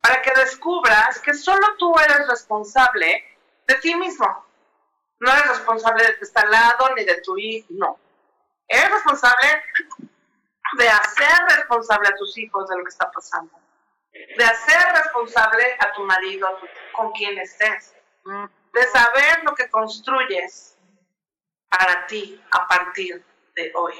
Para 0.00 0.20
que 0.20 0.32
descubras 0.36 1.20
que 1.20 1.32
solo 1.32 1.76
tú 1.78 1.94
eres 1.98 2.28
responsable 2.28 3.24
de 3.66 3.74
ti 3.76 3.94
mismo. 3.94 4.43
No 5.20 5.30
eres 5.32 5.48
responsable 5.48 6.04
de 6.04 6.12
tu 6.14 6.24
está 6.24 6.42
al 6.42 6.50
lado 6.50 6.94
ni 6.96 7.04
de 7.04 7.20
tu 7.20 7.36
hijo, 7.38 7.66
no. 7.70 7.98
Eres 8.68 8.90
responsable 8.90 9.62
de 10.78 10.88
hacer 10.88 11.38
responsable 11.56 12.08
a 12.08 12.16
tus 12.16 12.36
hijos 12.38 12.68
de 12.68 12.76
lo 12.76 12.84
que 12.84 12.90
está 12.90 13.10
pasando. 13.10 13.52
De 14.12 14.44
hacer 14.44 14.92
responsable 14.94 15.76
a 15.80 15.92
tu 15.92 16.02
marido, 16.04 16.48
con 16.92 17.12
quien 17.12 17.38
estés. 17.38 17.94
De 18.72 18.82
saber 18.88 19.44
lo 19.44 19.54
que 19.54 19.68
construyes 19.70 20.76
para 21.68 22.06
ti 22.06 22.42
a 22.50 22.66
partir 22.66 23.24
de 23.54 23.72
hoy. 23.74 23.94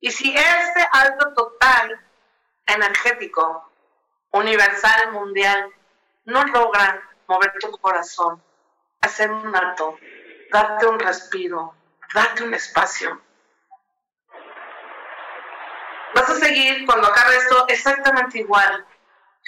Y 0.00 0.10
si 0.10 0.36
este 0.36 0.86
alto 0.92 1.32
total 1.34 2.00
energético, 2.66 3.70
universal, 4.32 5.12
mundial, 5.12 5.72
no 6.24 6.44
logra 6.44 7.02
mover 7.26 7.54
tu 7.60 7.70
corazón, 7.78 8.42
hacer 9.00 9.30
un 9.30 9.54
alto, 9.54 9.96
darte 10.50 10.86
un 10.86 10.98
respiro, 10.98 11.74
darte 12.14 12.44
un 12.44 12.54
espacio. 12.54 13.20
Vas 16.14 16.30
a 16.30 16.34
seguir 16.34 16.86
cuando 16.86 17.08
acabe 17.08 17.36
esto 17.36 17.66
exactamente 17.68 18.38
igual. 18.38 18.86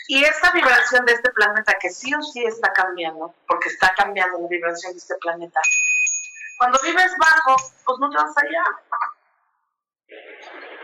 Y 0.07 0.25
esta 0.25 0.51
vibración 0.53 1.05
de 1.05 1.13
este 1.13 1.31
planeta, 1.31 1.75
que 1.81 1.91
sí 1.91 2.15
o 2.15 2.23
sí 2.23 2.45
está 2.45 2.73
cambiando, 2.73 3.35
porque 3.47 3.69
está 3.69 3.93
cambiando 3.97 4.39
la 4.39 4.49
vibración 4.49 4.93
de 4.93 4.99
este 4.99 5.17
planeta, 5.17 5.61
cuando 6.59 6.79
vives 6.83 7.13
bajo, 7.19 7.57
pues 7.85 7.99
no 8.01 8.11
te 8.11 8.17
vas 8.17 8.35
allá. 8.37 8.65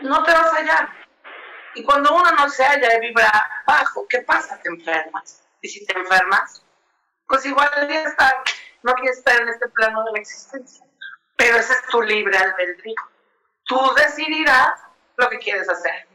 No 0.01 0.23
te 0.23 0.31
vas 0.31 0.53
allá. 0.53 0.89
Y 1.75 1.83
cuando 1.83 2.15
uno 2.15 2.31
no 2.31 2.49
se 2.49 2.63
halla 2.63 2.95
y 2.95 2.99
vibra 3.01 3.63
bajo, 3.67 4.07
¿qué 4.07 4.19
pasa? 4.19 4.59
Te 4.61 4.69
enfermas. 4.69 5.43
Y 5.61 5.67
si 5.67 5.85
te 5.85 5.97
enfermas, 5.97 6.63
pues 7.27 7.45
igual 7.45 7.69
ya 7.89 8.03
está 8.03 8.43
no 8.85 8.93
quieres 8.93 9.17
estar 9.17 9.41
en 9.41 9.49
este 9.49 9.67
plano 9.69 10.03
de 10.03 10.11
la 10.11 10.19
existencia. 10.19 10.85
Pero 11.35 11.57
ese 11.57 11.73
es 11.73 11.87
tu 11.87 12.01
libre 12.03 12.37
albedrío. 12.37 12.95
Tú 13.65 13.79
decidirás 13.97 14.79
lo 15.17 15.27
que 15.27 15.39
quieres 15.39 15.67
hacer. 15.67 16.07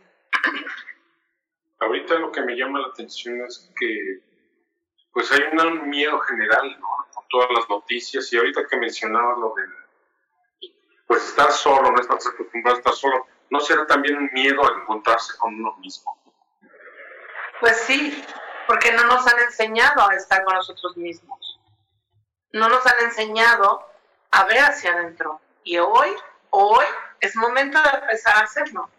Ahorita 1.80 2.14
lo 2.14 2.30
que 2.30 2.42
me 2.42 2.56
llama 2.56 2.78
la 2.78 2.88
atención 2.88 3.44
es 3.44 3.70
que 3.76 4.20
pues 5.12 5.32
hay 5.32 5.40
un 5.52 5.90
miedo 5.90 6.20
general, 6.20 6.78
¿no? 6.78 6.88
Con 7.12 7.24
todas 7.28 7.50
las 7.58 7.68
noticias 7.68 8.32
y 8.32 8.38
ahorita 8.38 8.64
que 8.70 8.76
mencionaba 8.76 9.36
lo 9.36 9.52
de 9.54 9.64
pues 11.08 11.26
estar 11.26 11.50
solo, 11.50 11.90
no 11.90 12.00
estar 12.00 12.18
acostumbrado 12.18 12.76
a 12.76 12.78
estar 12.78 12.92
solo, 12.92 13.26
¿no 13.50 13.58
será 13.58 13.84
también 13.84 14.16
un 14.16 14.30
miedo 14.32 14.64
a 14.64 14.80
encontrarse 14.80 15.36
con 15.38 15.56
uno 15.56 15.74
mismo? 15.78 16.16
Pues 17.58 17.78
sí, 17.78 18.24
porque 18.68 18.92
no 18.92 19.02
nos 19.04 19.26
han 19.26 19.40
enseñado 19.40 20.08
a 20.08 20.14
estar 20.14 20.44
con 20.44 20.54
nosotros 20.54 20.96
mismos 20.96 21.39
no 22.52 22.68
nos 22.68 22.86
han 22.86 23.00
enseñado 23.04 23.88
a 24.30 24.44
ver 24.44 24.58
hacia 24.58 24.92
adentro. 24.92 25.40
Y 25.64 25.78
hoy, 25.78 26.14
hoy 26.50 26.86
es 27.20 27.36
momento 27.36 27.80
de 27.82 27.98
empezar 27.98 28.36
a 28.36 28.40
hacerlo. 28.40 28.90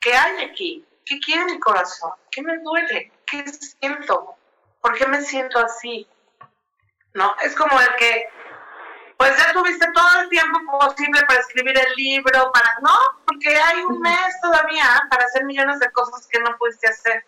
¿Qué 0.00 0.14
hay 0.14 0.44
aquí? 0.44 0.84
¿Qué 1.04 1.18
quiere 1.20 1.44
mi 1.46 1.58
corazón? 1.58 2.12
¿Qué 2.30 2.42
me 2.42 2.58
duele? 2.58 3.12
¿Qué 3.26 3.44
siento? 3.48 4.36
¿Por 4.80 4.96
qué 4.96 5.06
me 5.06 5.22
siento 5.22 5.58
así? 5.58 6.06
¿No? 7.14 7.34
Es 7.42 7.54
como 7.56 7.80
el 7.80 7.96
que, 7.96 8.28
pues 9.16 9.36
ya 9.36 9.52
tuviste 9.52 9.86
todo 9.92 10.20
el 10.20 10.28
tiempo 10.28 10.58
posible 10.78 11.24
para 11.26 11.40
escribir 11.40 11.76
el 11.78 11.94
libro, 11.96 12.52
para, 12.52 12.76
no, 12.82 12.94
porque 13.26 13.56
hay 13.56 13.80
un 13.82 14.00
mes 14.00 14.40
todavía 14.42 15.02
para 15.10 15.24
hacer 15.24 15.44
millones 15.44 15.80
de 15.80 15.90
cosas 15.92 16.26
que 16.26 16.38
no 16.40 16.56
pudiste 16.58 16.88
hacer. 16.88 17.26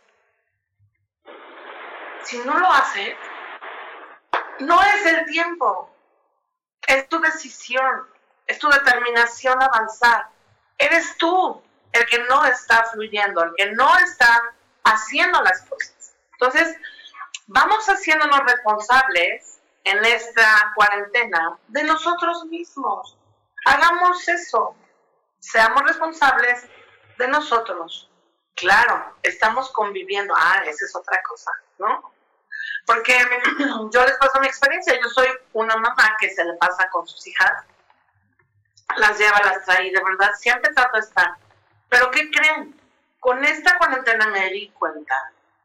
Si 2.22 2.38
no 2.38 2.58
lo 2.58 2.70
haces, 2.70 3.16
no 4.60 4.82
es 4.82 5.06
el 5.06 5.26
tiempo, 5.26 5.90
es 6.86 7.08
tu 7.08 7.20
decisión, 7.20 8.06
es 8.46 8.58
tu 8.58 8.68
determinación 8.68 9.60
a 9.62 9.66
avanzar. 9.66 10.28
Eres 10.78 11.16
tú 11.18 11.62
el 11.92 12.06
que 12.06 12.18
no 12.24 12.44
está 12.44 12.84
fluyendo, 12.84 13.42
el 13.42 13.54
que 13.56 13.72
no 13.72 13.96
está 13.98 14.54
haciendo 14.84 15.40
las 15.42 15.62
cosas. 15.62 16.14
Entonces, 16.32 16.76
vamos 17.46 17.86
haciéndonos 17.86 18.40
responsables 18.40 19.60
en 19.84 20.04
esta 20.04 20.72
cuarentena 20.74 21.58
de 21.68 21.84
nosotros 21.84 22.44
mismos. 22.46 23.16
Hagamos 23.66 24.26
eso. 24.28 24.74
Seamos 25.38 25.82
responsables 25.84 26.66
de 27.18 27.28
nosotros. 27.28 28.10
Claro, 28.54 29.16
estamos 29.22 29.70
conviviendo. 29.70 30.34
Ah, 30.36 30.62
esa 30.64 30.84
es 30.84 30.94
otra 30.94 31.22
cosa, 31.22 31.50
¿no? 31.78 32.12
Porque 32.86 33.18
yo 33.92 34.04
les 34.04 34.16
paso 34.18 34.40
mi 34.40 34.46
experiencia, 34.46 34.94
yo 34.94 35.08
soy 35.08 35.28
una 35.52 35.76
mamá 35.76 36.16
que 36.18 36.30
se 36.30 36.44
le 36.44 36.54
pasa 36.54 36.88
con 36.90 37.06
sus 37.06 37.26
hijas, 37.26 37.64
las 38.96 39.18
lleva, 39.18 39.40
las 39.44 39.64
trae, 39.64 39.90
de 39.90 40.02
verdad, 40.02 40.32
siempre 40.38 40.72
trato 40.74 40.94
de 40.94 41.00
estar. 41.00 41.34
Pero 41.88 42.10
¿qué 42.10 42.30
creen? 42.30 42.80
con 43.20 43.44
esta 43.44 43.76
cuarentena 43.78 44.26
me 44.28 44.50
di 44.50 44.70
cuenta, 44.70 45.14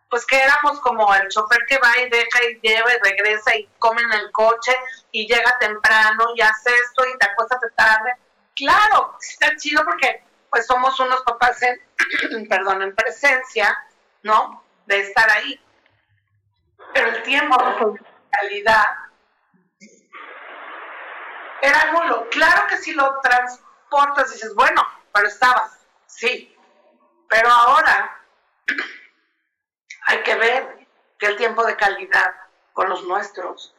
pues 0.10 0.26
que 0.26 0.38
éramos 0.38 0.80
como 0.82 1.14
el 1.16 1.28
chofer 1.30 1.60
que 1.68 1.80
va 1.80 1.98
y 1.98 2.10
deja 2.10 2.44
y 2.50 2.60
lleva 2.62 2.94
y 2.94 3.10
regresa 3.10 3.56
y 3.56 3.68
come 3.80 4.02
en 4.02 4.14
el 4.14 4.32
coche 4.32 4.76
y 5.12 5.26
llega 5.26 5.58
temprano 5.60 6.26
y 6.36 6.42
hace 6.42 6.70
esto 6.70 7.06
y 7.08 7.18
te 7.18 7.26
acuestas 7.26 7.62
de 7.62 7.70
tarde. 7.72 8.16
Claro, 8.56 9.18
está 9.20 9.56
chido 9.56 9.84
porque 9.84 10.24
pues 10.50 10.68
somos 10.68 11.00
unos 11.00 11.22
papás 11.24 11.62
en, 11.64 12.48
perdón, 12.50 12.82
en 12.82 12.94
presencia, 12.94 13.76
¿no? 14.22 14.64
De 14.86 15.00
estar 15.00 15.30
ahí. 15.30 15.60
Pero 16.94 17.10
el 17.10 17.24
tiempo, 17.24 17.58
de 17.92 18.02
calidad, 18.32 18.86
era 21.62 21.92
nulo. 21.92 22.30
Claro 22.30 22.68
que 22.68 22.78
si 22.78 22.94
lo 22.94 23.20
transportas 23.22 24.32
dices, 24.32 24.54
bueno, 24.56 24.82
pero 25.14 25.28
estabas, 25.28 25.86
sí. 26.06 26.56
Pero 27.30 27.50
ahora 27.50 28.22
hay 30.08 30.24
que 30.24 30.36
ver 30.36 30.88
que 31.18 31.28
el 31.28 31.38
tiempo 31.38 31.66
de 31.66 31.76
calidad 31.76 32.36
con 32.74 32.90
los 32.90 33.04
nuestros 33.06 33.74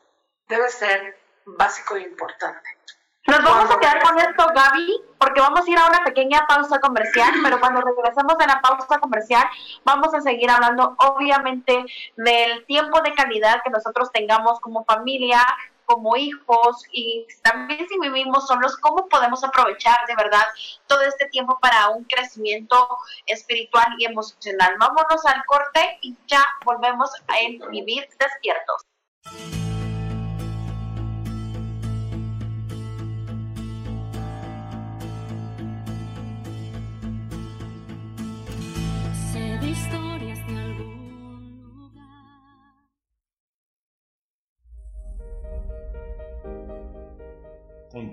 debe 0.49 0.69
ser 0.69 1.19
básico 1.45 1.97
e 1.97 2.03
importante. 2.03 2.79
Nos 3.27 3.43
vamos 3.43 3.69
a 3.71 3.81
quedar 3.81 4.03
con 4.03 4.19
esto, 4.19 4.47
Gaby, 4.55 5.03
porque 5.19 5.41
vamos 5.41 5.67
a 5.67 5.71
ir 5.71 5.79
a 5.79 5.87
una 5.87 6.05
pequeña 6.05 6.47
pausa 6.47 6.79
comercial, 6.79 7.33
pero 7.43 7.59
cuando 7.59 7.81
regresemos 7.81 8.39
de 8.39 8.47
la 8.47 8.61
pausa 8.61 8.99
comercial 8.99 9.45
vamos 9.85 10.15
a 10.15 10.21
seguir 10.21 10.49
hablando 10.49 10.95
obviamente 10.99 11.85
del 12.17 12.65
tiempo 12.67 13.01
de 13.01 13.15
calidad 13.15 13.63
que 13.65 13.71
nosotros 13.71 14.13
tengamos 14.13 14.61
como 14.61 14.85
familia, 14.85 15.41
como 15.87 16.17
hijos 16.17 16.85
y 16.93 17.27
también 17.43 17.87
si 17.89 17.99
vivimos 17.99 18.47
solos, 18.47 18.77
cómo 18.77 19.09
podemos 19.09 19.43
aprovechar 19.43 19.97
de 20.07 20.17
verdad 20.17 20.45
todo 20.87 21.01
este 21.03 21.27
tiempo 21.27 21.59
para 21.61 21.89
un 21.91 22.05
crecimiento 22.05 22.89
espiritual 23.27 23.87
y 23.99 24.05
emocional. 24.05 24.77
Vámonos 24.79 25.25
al 25.27 25.45
corte 25.47 25.99
y 26.01 26.17
ya 26.27 26.45
volvemos 26.65 27.11
a 27.29 27.35
vivir 27.71 28.09
despiertos. 28.19 29.66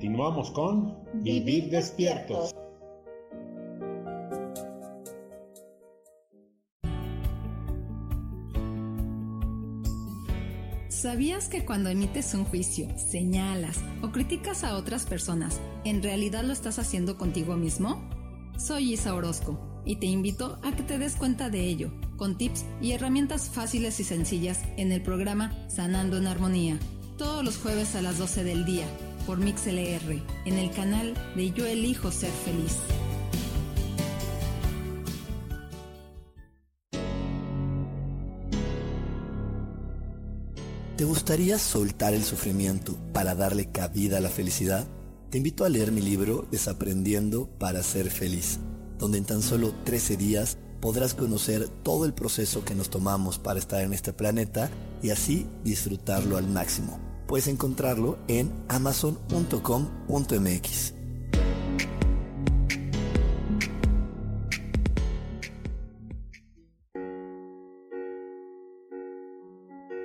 Continuamos 0.04 0.52
con 0.52 0.98
Vivir 1.24 1.70
despiertos. 1.70 2.54
¿Sabías 10.90 11.48
que 11.48 11.64
cuando 11.64 11.90
emites 11.90 12.34
un 12.34 12.44
juicio, 12.44 12.90
señalas 12.98 13.80
o 14.02 14.12
criticas 14.12 14.66
a 14.66 14.76
otras 14.76 15.06
personas, 15.06 15.62
en 15.86 16.04
realidad 16.04 16.44
lo 16.44 16.52
estás 16.52 16.80
haciendo 16.80 17.18
contigo 17.18 17.56
mismo? 17.56 18.10
Soy 18.58 18.92
Isa 18.92 19.16
Orozco 19.16 19.58
y 19.86 20.02
te 20.02 20.08
invito 20.08 20.60
a 20.64 20.76
que 20.76 20.84
te 20.84 20.98
des 20.98 21.16
cuenta 21.16 21.50
de 21.50 21.66
ello, 21.66 21.94
con 22.18 22.38
tips 22.38 22.66
y 22.82 22.92
herramientas 22.92 23.50
fáciles 23.50 24.02
y 24.02 24.04
sencillas 24.04 24.66
en 24.76 24.92
el 24.92 25.02
programa 25.02 25.56
Sanando 25.70 26.18
en 26.18 26.28
Armonía, 26.28 26.78
todos 27.18 27.46
los 27.46 27.56
jueves 27.58 27.96
a 27.96 28.02
las 28.02 28.18
12 28.18 28.44
del 28.44 28.66
día 28.66 28.86
por 29.26 29.40
MixLR 29.40 30.22
en 30.46 30.58
el 30.58 30.72
canal 30.72 31.14
de 31.36 31.52
Yo 31.52 31.66
Elijo 31.66 32.12
Ser 32.12 32.32
Feliz. 32.32 32.78
¿Te 40.98 41.06
gustaría 41.06 41.58
soltar 41.58 42.14
el 42.14 42.24
sufrimiento 42.24 42.96
para 43.14 43.36
darle 43.36 43.72
cabida 43.72 44.18
a 44.18 44.22
la 44.22 44.30
felicidad? 44.30 44.88
Te 45.32 45.38
invito 45.38 45.66
a 45.66 45.70
leer 45.70 45.92
mi 45.92 46.02
libro 46.02 46.48
Desaprendiendo 46.52 47.48
para 47.58 47.82
ser 47.82 48.12
feliz, 48.12 48.60
donde 49.00 49.18
en 49.18 49.26
tan 49.26 49.42
solo 49.42 49.74
13 49.84 50.18
días 50.18 50.58
podrás 50.80 51.14
conocer 51.14 51.68
todo 51.68 52.06
el 52.06 52.14
proceso 52.14 52.64
que 52.64 52.76
nos 52.76 52.90
tomamos 52.90 53.40
para 53.40 53.60
estar 53.60 53.82
en 53.82 53.94
este 53.94 54.14
planeta 54.14 54.70
y 55.02 55.10
así 55.10 55.48
disfrutarlo 55.64 56.38
al 56.38 56.48
máximo 56.48 57.13
puedes 57.28 57.48
encontrarlo 57.48 58.18
en 58.28 58.52
amazon.com.mx. 58.68 60.94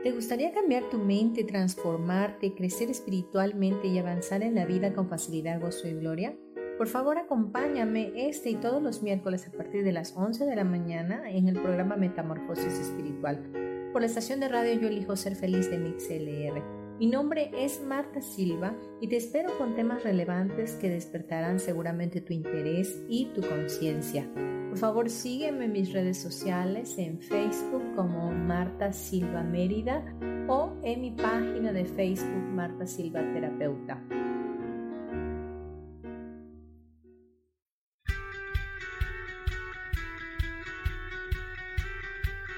¿Te 0.08 0.12
gustaría 0.12 0.52
cambiar 0.52 0.88
tu 0.88 0.98
mente, 0.98 1.44
transformarte, 1.44 2.54
crecer 2.54 2.88
espiritualmente 2.88 3.88
y 3.88 3.98
avanzar 3.98 4.42
en 4.42 4.54
la 4.54 4.64
vida 4.64 4.94
con 4.94 5.08
facilidad, 5.08 5.60
gozo 5.60 5.86
y 5.86 5.92
gloria? 5.92 6.34
Por 6.78 6.86
favor, 6.86 7.18
acompáñame 7.18 8.12
este 8.14 8.50
y 8.50 8.54
todos 8.54 8.80
los 8.80 9.02
miércoles 9.02 9.48
a 9.48 9.50
partir 9.50 9.82
de 9.82 9.92
las 9.92 10.16
11 10.16 10.46
de 10.46 10.56
la 10.56 10.64
mañana 10.64 11.28
en 11.28 11.48
el 11.48 11.60
programa 11.60 11.96
Metamorfosis 11.96 12.72
Espiritual 12.72 13.50
por 13.92 14.02
la 14.02 14.06
estación 14.06 14.38
de 14.38 14.48
radio 14.48 14.80
Yo 14.80 14.88
Elijo 14.88 15.16
Ser 15.16 15.34
Feliz 15.34 15.68
de 15.70 15.78
MixLR. 15.78 16.77
Mi 16.98 17.06
nombre 17.06 17.52
es 17.54 17.80
Marta 17.80 18.20
Silva 18.20 18.74
y 19.00 19.06
te 19.06 19.18
espero 19.18 19.56
con 19.56 19.76
temas 19.76 20.02
relevantes 20.02 20.72
que 20.80 20.90
despertarán 20.90 21.60
seguramente 21.60 22.20
tu 22.20 22.32
interés 22.32 23.00
y 23.08 23.26
tu 23.26 23.40
conciencia. 23.40 24.28
Por 24.68 24.76
favor, 24.76 25.08
sígueme 25.08 25.66
en 25.66 25.72
mis 25.72 25.92
redes 25.92 26.20
sociales 26.20 26.98
en 26.98 27.20
Facebook 27.20 27.94
como 27.94 28.32
Marta 28.32 28.92
Silva 28.92 29.44
Mérida 29.44 30.04
o 30.48 30.72
en 30.82 31.00
mi 31.00 31.12
página 31.12 31.72
de 31.72 31.84
Facebook 31.84 32.48
Marta 32.56 32.84
Silva 32.84 33.20
Terapeuta. 33.32 34.02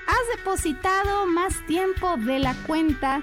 Has 0.06 0.38
depositado 0.38 1.26
más 1.26 1.54
tiempo 1.66 2.16
de 2.16 2.38
la 2.38 2.54
cuenta 2.66 3.22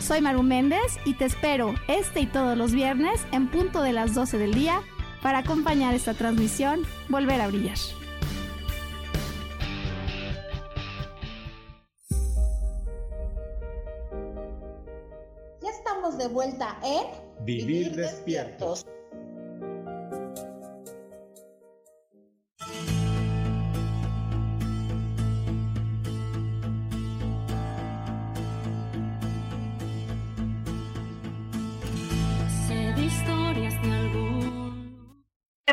Soy 0.00 0.22
Maru 0.22 0.42
Méndez 0.42 0.98
y 1.04 1.14
te 1.14 1.26
espero 1.26 1.74
este 1.86 2.20
y 2.20 2.26
todos 2.26 2.56
los 2.56 2.72
viernes 2.72 3.20
en 3.32 3.50
punto 3.50 3.82
de 3.82 3.92
las 3.92 4.14
12 4.14 4.38
del 4.38 4.54
día 4.54 4.80
para 5.22 5.38
acompañar 5.38 5.94
esta 5.94 6.14
transmisión 6.14 6.82
Volver 7.08 7.40
a 7.40 7.48
Brillar. 7.48 7.76
Ya 15.62 15.70
estamos 15.70 16.16
de 16.16 16.28
vuelta 16.28 16.78
en 16.82 17.44
Vivir, 17.44 17.94
despiertos. 17.94 18.86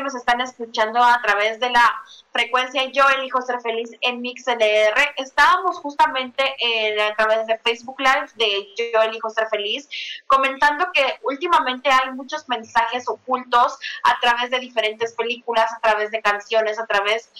Nos 0.02 0.14
están 0.14 0.40
escuchando 0.40 1.02
a 1.02 1.20
través 1.22 1.60
de 1.60 1.70
la 1.70 2.02
frecuencia 2.32 2.84
Yo 2.92 3.08
elijo 3.08 3.40
ser 3.42 3.60
feliz 3.60 3.90
en 4.00 4.20
MixLR. 4.20 5.14
Estábamos 5.16 5.78
justamente 5.78 6.42
a 7.00 7.14
través 7.16 7.46
de 7.46 7.58
Facebook 7.58 7.98
Live 7.98 8.28
de 8.36 8.68
Yo 8.76 9.02
elijo 9.02 9.30
ser 9.30 9.48
feliz 9.48 9.88
comentando 10.26 10.86
que 10.92 11.18
últimamente 11.22 11.90
hay 11.90 12.12
muchos 12.12 12.48
mensajes 12.48 13.08
ocultos 13.08 13.78
a 14.04 14.18
través 14.20 14.50
de 14.50 14.58
diferentes 14.60 15.12
películas, 15.14 15.72
a 15.72 15.80
través 15.80 16.10
de 16.10 16.22
canciones, 16.22 16.78
a 16.78 16.86
través 16.86 17.30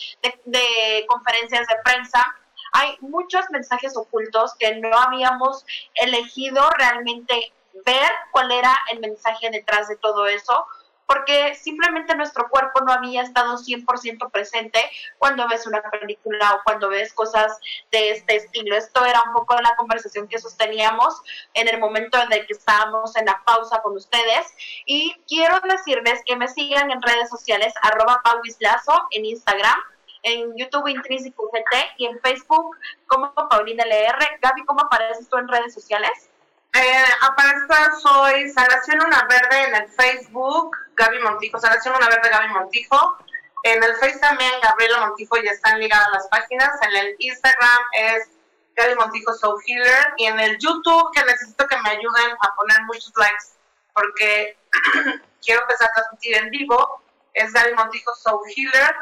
de 0.44 1.06
conferencias 1.08 1.66
de 1.66 1.74
prensa 1.84 2.24
hay 2.72 2.96
muchos 3.00 3.48
mensajes 3.50 3.96
ocultos 3.96 4.54
que 4.58 4.76
no 4.76 4.96
habíamos 4.96 5.64
elegido 5.94 6.68
realmente 6.76 7.52
ver 7.86 8.10
cuál 8.30 8.50
era 8.50 8.76
el 8.92 9.00
mensaje 9.00 9.50
detrás 9.50 9.88
de 9.88 9.96
todo 9.96 10.26
eso 10.26 10.66
porque 11.08 11.54
simplemente 11.54 12.14
nuestro 12.14 12.48
cuerpo 12.50 12.82
no 12.82 12.92
había 12.92 13.22
estado 13.22 13.56
100% 13.56 14.30
presente 14.30 14.78
cuando 15.16 15.48
ves 15.48 15.66
una 15.66 15.80
película 15.90 16.54
o 16.54 16.60
cuando 16.64 16.90
ves 16.90 17.14
cosas 17.14 17.58
de 17.90 18.10
este 18.10 18.36
estilo. 18.36 18.76
Esto 18.76 19.04
era 19.06 19.22
un 19.26 19.32
poco 19.32 19.54
la 19.54 19.74
conversación 19.76 20.28
que 20.28 20.38
sosteníamos 20.38 21.22
en 21.54 21.66
el 21.66 21.80
momento 21.80 22.20
en 22.20 22.30
el 22.30 22.46
que 22.46 22.52
estábamos 22.52 23.16
en 23.16 23.24
la 23.24 23.42
pausa 23.46 23.80
con 23.80 23.96
ustedes. 23.96 24.54
Y 24.84 25.16
quiero 25.26 25.58
decirles 25.60 26.20
que 26.26 26.36
me 26.36 26.46
sigan 26.46 26.90
en 26.90 27.00
redes 27.00 27.30
sociales, 27.30 27.72
arroba 27.82 28.20
pauislazo 28.22 29.08
en 29.10 29.24
Instagram 29.24 29.78
en 30.24 30.52
YouTube 30.56 30.88
Intrínseco 30.88 31.48
GT 31.50 31.94
y 31.96 32.06
en 32.06 32.20
Facebook 32.20 32.76
como 33.06 33.32
Paulina 33.48 33.84
LR. 33.84 34.38
Gaby, 34.42 34.64
¿cómo 34.66 34.80
apareces 34.82 35.28
tú 35.28 35.38
en 35.38 35.48
redes 35.48 35.72
sociales? 35.72 36.28
Eh, 36.74 37.04
aparezco, 37.22 37.74
soy 38.00 38.50
Salación 38.50 39.00
Una 39.00 39.24
Verde 39.24 39.64
en 39.64 39.74
el 39.74 39.88
Facebook, 39.88 40.76
Gaby 40.96 41.18
Montijo, 41.20 41.58
Salación 41.58 41.94
Una 41.96 42.08
Verde 42.08 42.28
Gaby 42.28 42.48
Montijo. 42.48 43.18
En 43.64 43.82
el 43.82 43.94
Facebook 43.96 44.20
también 44.20 44.52
Gabriela 44.62 45.06
Montijo 45.06 45.36
ya 45.38 45.50
están 45.50 45.80
ligadas 45.80 46.08
las 46.12 46.28
páginas. 46.28 46.70
En 46.82 46.96
el 46.96 47.16
Instagram 47.18 47.78
es 47.92 48.30
Gaby 48.76 48.94
Montijo 48.96 49.32
Soul 49.32 49.60
Healer. 49.66 50.14
Y 50.18 50.26
en 50.26 50.38
el 50.38 50.58
YouTube, 50.58 51.10
que 51.14 51.24
necesito 51.24 51.66
que 51.66 51.76
me 51.78 51.90
ayuden 51.90 52.36
a 52.40 52.54
poner 52.54 52.82
muchos 52.82 53.12
likes, 53.16 53.46
porque 53.94 54.56
quiero 55.44 55.62
empezar 55.62 55.88
a 55.88 55.94
transmitir 55.94 56.36
en 56.36 56.50
vivo, 56.50 57.02
es 57.34 57.52
Gaby 57.52 57.74
Montijo 57.74 58.14
Soul 58.14 58.42
Healer. 58.54 58.94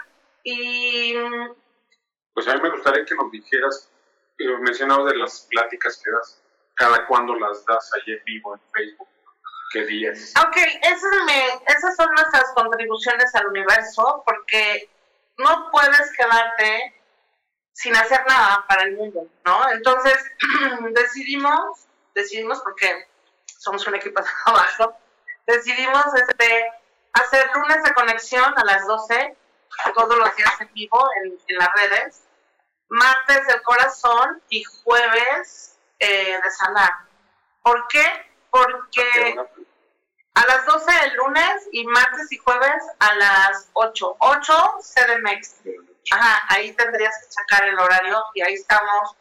Y. 0.45 1.15
Pues 2.33 2.47
a 2.49 2.55
mí 2.55 2.63
me 2.63 2.71
gustaría 2.71 3.05
que 3.05 3.15
nos 3.15 3.31
dijeras, 3.31 3.91
mencionado 4.61 5.07
de 5.07 5.17
las 5.17 5.47
pláticas 5.51 6.01
que 6.03 6.11
das 6.11 6.41
cada 6.77 7.07
cuándo 7.07 7.35
las 7.35 7.65
das 7.65 7.91
ahí 7.95 8.13
en 8.13 8.25
vivo 8.25 8.55
en 8.55 8.61
Facebook. 8.73 9.09
¿Qué 9.73 9.85
días? 9.85 10.33
Ok, 10.47 10.57
esas, 10.83 11.97
son 11.97 12.09
nuestras 12.13 12.53
contribuciones 12.55 13.35
al 13.35 13.49
universo 13.49 14.23
porque 14.25 14.89
no 15.39 15.71
puedes 15.73 16.13
quedarte 16.17 17.03
sin 17.73 17.97
hacer 17.97 18.25
nada 18.27 18.65
para 18.69 18.85
el 18.85 18.97
mundo, 18.97 19.27
¿no? 19.45 19.71
Entonces 19.71 20.17
decidimos, 20.93 21.89
decidimos 22.15 22.61
porque 22.63 23.09
somos 23.59 23.87
un 23.87 23.97
equipo 23.97 24.23
de 24.23 24.29
trabajo, 24.45 24.97
decidimos 25.47 26.07
este, 26.15 26.71
hacer 27.15 27.51
lunes 27.55 27.83
de 27.83 27.95
conexión 27.95 28.55
a 28.57 28.65
las 28.65 28.87
12, 28.87 29.37
todos 29.95 30.17
los 30.17 30.37
días 30.37 30.61
en 30.61 30.73
vivo 30.73 31.05
en, 31.23 31.39
en 31.49 31.57
las 31.57 31.69
redes, 31.75 32.23
martes 32.89 33.47
del 33.49 33.63
corazón 33.63 34.41
y 34.49 34.63
jueves 34.63 35.76
eh, 35.99 36.39
de 36.43 36.51
sanar. 36.51 36.91
¿Por 37.63 37.87
qué? 37.89 38.05
Porque 38.51 39.37
a 40.35 40.47
las 40.47 40.67
12 40.67 40.93
del 40.93 41.17
lunes 41.17 41.69
y 41.73 41.87
martes 41.87 42.31
y 42.31 42.39
jueves 42.39 42.83
a 42.99 43.15
las 43.15 43.71
8. 43.73 44.17
8 44.19 44.79
CDMX. 44.81 45.55
Ajá, 46.13 46.45
ahí 46.49 46.73
tendrías 46.75 47.15
que 47.19 47.33
sacar 47.33 47.67
el 47.67 47.79
horario 47.79 48.23
y 48.35 48.43
ahí 48.43 48.55
estamos 48.55 49.17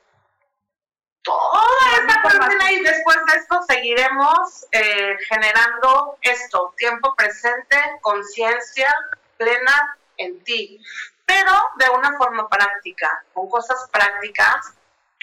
toda 1.26 1.98
esta 2.00 2.22
cuarentena 2.22 2.72
y 2.72 2.84
después 2.84 3.18
de 3.32 3.40
esto 3.40 3.62
seguiremos 3.68 4.66
eh, 4.72 5.18
generando 5.28 6.18
esto, 6.22 6.74
tiempo 6.78 7.16
presente, 7.16 7.78
conciencia 8.02 8.94
plena 9.38 9.98
en 10.18 10.44
ti, 10.44 10.80
pero 11.26 11.52
de 11.78 11.90
una 11.90 12.16
forma 12.18 12.48
práctica, 12.48 13.26
con 13.34 13.50
cosas 13.50 13.90
prácticas 13.92 14.74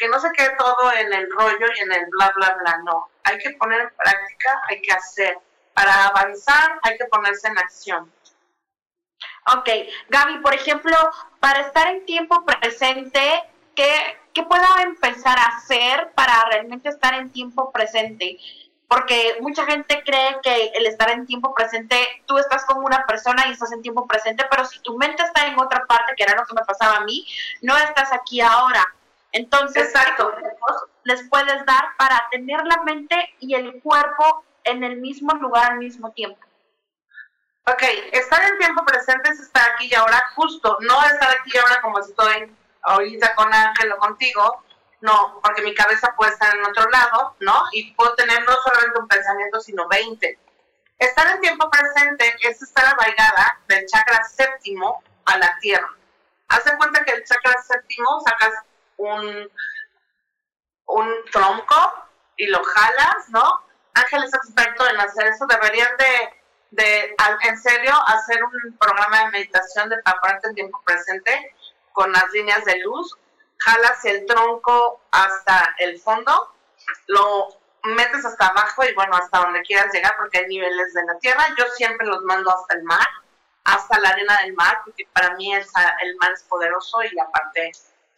que 0.02 0.08
no 0.08 0.18
se 0.18 0.32
quede 0.32 0.56
todo 0.58 0.92
en 0.92 1.12
el 1.12 1.30
rollo 1.30 1.66
y 1.76 1.80
en 1.80 1.92
el 1.92 2.06
bla, 2.06 2.32
bla, 2.34 2.56
bla, 2.60 2.78
no. 2.84 3.08
Hay 3.22 3.38
que 3.38 3.50
poner 3.50 3.82
en 3.82 3.90
práctica, 3.96 4.60
hay 4.68 4.82
que 4.82 4.92
hacer. 4.92 5.38
Para 5.74 6.06
avanzar 6.06 6.80
hay 6.82 6.98
que 6.98 7.04
ponerse 7.04 7.46
en 7.46 7.56
acción. 7.56 8.12
Ok, 9.54 9.68
Gaby, 10.08 10.38
por 10.38 10.54
ejemplo, 10.54 10.96
para 11.38 11.60
estar 11.60 11.86
en 11.86 12.04
tiempo 12.04 12.44
presente, 12.44 13.44
¿qué, 13.76 14.18
¿qué 14.34 14.42
puedo 14.42 14.66
empezar 14.82 15.38
a 15.38 15.56
hacer 15.56 16.10
para 16.16 16.46
realmente 16.46 16.88
estar 16.88 17.14
en 17.14 17.30
tiempo 17.30 17.70
presente? 17.70 18.38
Porque 18.88 19.36
mucha 19.40 19.64
gente 19.66 20.02
cree 20.04 20.36
que 20.42 20.72
el 20.74 20.86
estar 20.86 21.10
en 21.10 21.26
tiempo 21.26 21.54
presente, 21.54 21.96
tú 22.26 22.38
estás 22.38 22.64
con 22.64 22.82
una 22.82 23.06
persona 23.06 23.46
y 23.46 23.52
estás 23.52 23.70
en 23.70 23.82
tiempo 23.82 24.04
presente, 24.08 24.44
pero 24.50 24.64
si 24.64 24.80
tu 24.80 24.98
mente 24.98 25.22
está 25.22 25.46
en 25.46 25.56
otra 25.60 25.86
parte, 25.86 26.14
que 26.16 26.24
era 26.24 26.34
lo 26.34 26.44
que 26.44 26.54
me 26.54 26.64
pasaba 26.64 26.96
a 26.96 27.04
mí, 27.04 27.24
no 27.60 27.78
estás 27.78 28.12
aquí 28.12 28.40
ahora. 28.40 28.84
Entonces, 29.32 29.84
Exacto. 29.84 30.34
les 31.04 31.28
puedes 31.28 31.64
dar 31.66 31.96
para 31.98 32.28
tener 32.30 32.62
la 32.64 32.82
mente 32.82 33.34
y 33.40 33.54
el 33.54 33.80
cuerpo 33.82 34.44
en 34.64 34.84
el 34.84 34.96
mismo 34.96 35.32
lugar 35.34 35.72
al 35.72 35.78
mismo 35.78 36.12
tiempo. 36.12 36.40
Ok, 37.66 37.82
estar 38.12 38.42
en 38.44 38.58
tiempo 38.58 38.84
presente 38.84 39.30
es 39.30 39.40
estar 39.40 39.70
aquí 39.70 39.88
y 39.90 39.94
ahora, 39.94 40.20
justo, 40.34 40.78
no 40.80 41.04
estar 41.06 41.30
aquí 41.30 41.50
y 41.54 41.58
ahora 41.58 41.80
como 41.80 41.98
estoy 42.00 42.54
ahorita 42.82 43.34
con 43.34 43.52
Ángel 43.54 43.92
o 43.92 43.98
contigo, 43.98 44.64
no, 45.00 45.40
porque 45.42 45.62
mi 45.62 45.74
cabeza 45.74 46.14
puede 46.16 46.32
estar 46.32 46.54
en 46.56 46.64
otro 46.64 46.88
lado, 46.90 47.36
¿no? 47.40 47.64
Y 47.72 47.92
puedo 47.94 48.14
tener 48.14 48.44
no 48.44 48.52
solamente 48.64 49.00
un 49.00 49.08
pensamiento, 49.08 49.60
sino 49.60 49.88
20. 49.88 50.38
Estar 50.98 51.34
en 51.34 51.40
tiempo 51.40 51.68
presente 51.70 52.36
es 52.42 52.62
estar 52.62 52.84
arraigada 52.84 53.60
del 53.68 53.86
chakra 53.86 54.22
séptimo 54.24 55.02
a 55.24 55.38
la 55.38 55.56
tierra. 55.60 55.90
Haz 56.48 56.64
de 56.64 56.76
cuenta 56.76 57.04
que 57.04 57.12
el 57.12 57.24
chakra 57.24 57.60
séptimo 57.62 58.20
sacas 58.20 58.52
un, 58.96 59.50
un 60.86 61.14
tronco 61.30 62.08
y 62.36 62.46
lo 62.46 62.62
jalas, 62.62 63.28
¿no? 63.28 63.64
Ángel 63.94 64.24
es 64.24 64.34
experto 64.34 64.88
en 64.88 65.00
hacer 65.00 65.26
eso, 65.28 65.46
deberían 65.46 65.96
de, 65.96 66.42
de 66.70 67.16
en 67.42 67.58
serio, 67.58 67.94
hacer 68.06 68.42
un 68.42 68.76
programa 68.78 69.24
de 69.24 69.30
meditación 69.30 69.88
de 69.88 69.98
para 69.98 70.20
ponerte 70.20 70.48
en 70.48 70.54
tiempo 70.54 70.82
presente 70.84 71.54
con 71.92 72.10
las 72.12 72.30
líneas 72.32 72.64
de 72.64 72.78
luz, 72.78 73.16
jalas 73.58 74.04
el 74.04 74.26
tronco 74.26 75.00
hasta 75.10 75.74
el 75.78 76.00
fondo, 76.00 76.54
lo 77.08 77.48
metes 77.84 78.24
hasta 78.24 78.46
abajo 78.48 78.84
y 78.84 78.94
bueno, 78.94 79.16
hasta 79.16 79.40
donde 79.40 79.62
quieras 79.62 79.92
llegar 79.92 80.14
porque 80.16 80.38
hay 80.38 80.46
niveles 80.46 80.94
de 80.94 81.04
la 81.04 81.18
tierra, 81.18 81.46
yo 81.58 81.66
siempre 81.74 82.06
los 82.06 82.22
mando 82.22 82.50
hasta 82.50 82.74
el 82.74 82.82
mar, 82.84 83.06
hasta 83.64 83.98
la 84.00 84.08
arena 84.10 84.40
del 84.42 84.54
mar, 84.54 84.80
porque 84.84 85.06
para 85.12 85.34
mí 85.34 85.54
el 85.54 86.16
mar 86.16 86.32
es 86.32 86.42
poderoso 86.44 87.02
y 87.02 87.18
aparte 87.18 87.72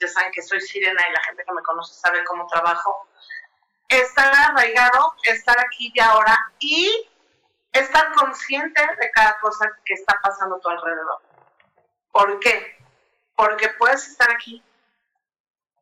saben 0.08 0.32
que 0.32 0.42
soy 0.42 0.60
sirena 0.60 1.02
y 1.08 1.12
la 1.12 1.22
gente 1.22 1.44
que 1.44 1.52
me 1.52 1.62
conoce 1.62 1.94
sabe 1.94 2.24
cómo 2.24 2.46
trabajo, 2.46 3.08
estar 3.88 4.32
arraigado, 4.34 5.14
estar 5.24 5.58
aquí 5.60 5.92
y 5.94 6.00
ahora 6.00 6.36
y 6.58 7.10
estar 7.72 8.12
consciente 8.14 8.80
de 9.00 9.10
cada 9.10 9.38
cosa 9.40 9.70
que 9.84 9.94
está 9.94 10.18
pasando 10.22 10.56
a 10.56 10.60
tu 10.60 10.68
alrededor. 10.68 11.22
¿Por 12.12 12.40
qué? 12.40 12.76
Porque 13.36 13.68
puedes 13.70 14.06
estar 14.08 14.30
aquí 14.30 14.62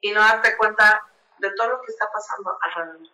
y 0.00 0.12
no 0.12 0.20
darte 0.20 0.56
cuenta 0.56 1.04
de 1.38 1.50
todo 1.54 1.68
lo 1.70 1.82
que 1.82 1.92
está 1.92 2.10
pasando 2.10 2.58
alrededor. 2.62 3.08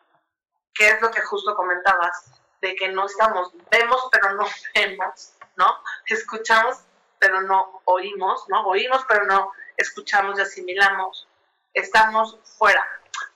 Que 0.75 0.91
es 0.91 1.03
lo 1.03 1.11
que 1.11 1.21
justo 1.23 1.57
comentabas, 1.57 2.41
de 2.61 2.75
que 2.77 2.89
no 2.89 3.07
estamos, 3.07 3.53
vemos 3.71 4.09
pero 4.13 4.35
no 4.35 4.47
vemos, 4.75 5.35
¿no? 5.57 5.83
Escuchamos 6.07 6.85
pero 7.19 7.41
no 7.43 7.83
oímos, 7.85 8.49
¿no? 8.49 8.67
Oímos 8.67 9.05
pero 9.09 9.25
no 9.25 9.53
escuchamos 9.79 10.39
y 10.39 10.43
asimilamos, 10.43 11.27
estamos 11.73 12.39
fuera. 12.59 12.85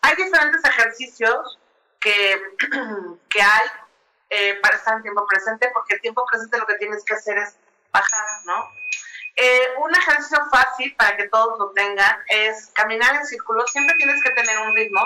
Hay 0.02 0.14
diferentes 0.16 0.62
ejercicios 0.64 1.58
que, 2.00 2.42
que 3.28 3.42
hay 3.42 3.68
eh, 4.30 4.58
para 4.60 4.76
estar 4.76 4.96
en 4.96 5.02
tiempo 5.02 5.26
presente, 5.26 5.70
porque 5.72 5.94
el 5.94 6.00
tiempo 6.00 6.24
presente 6.30 6.58
lo 6.58 6.66
que 6.66 6.74
tienes 6.74 7.04
que 7.04 7.14
hacer 7.14 7.38
es 7.38 7.56
bajar, 7.92 8.26
¿no? 8.44 8.70
Eh, 9.36 9.68
un 9.78 9.94
ejercicio 9.94 10.38
fácil 10.50 10.94
para 10.96 11.16
que 11.16 11.28
todos 11.28 11.58
lo 11.58 11.70
tengan 11.70 12.18
es 12.28 12.70
caminar 12.74 13.14
en 13.14 13.24
círculo. 13.24 13.66
Siempre 13.66 13.96
tienes 13.96 14.22
que 14.22 14.30
tener 14.30 14.58
un 14.58 14.76
ritmo 14.76 15.00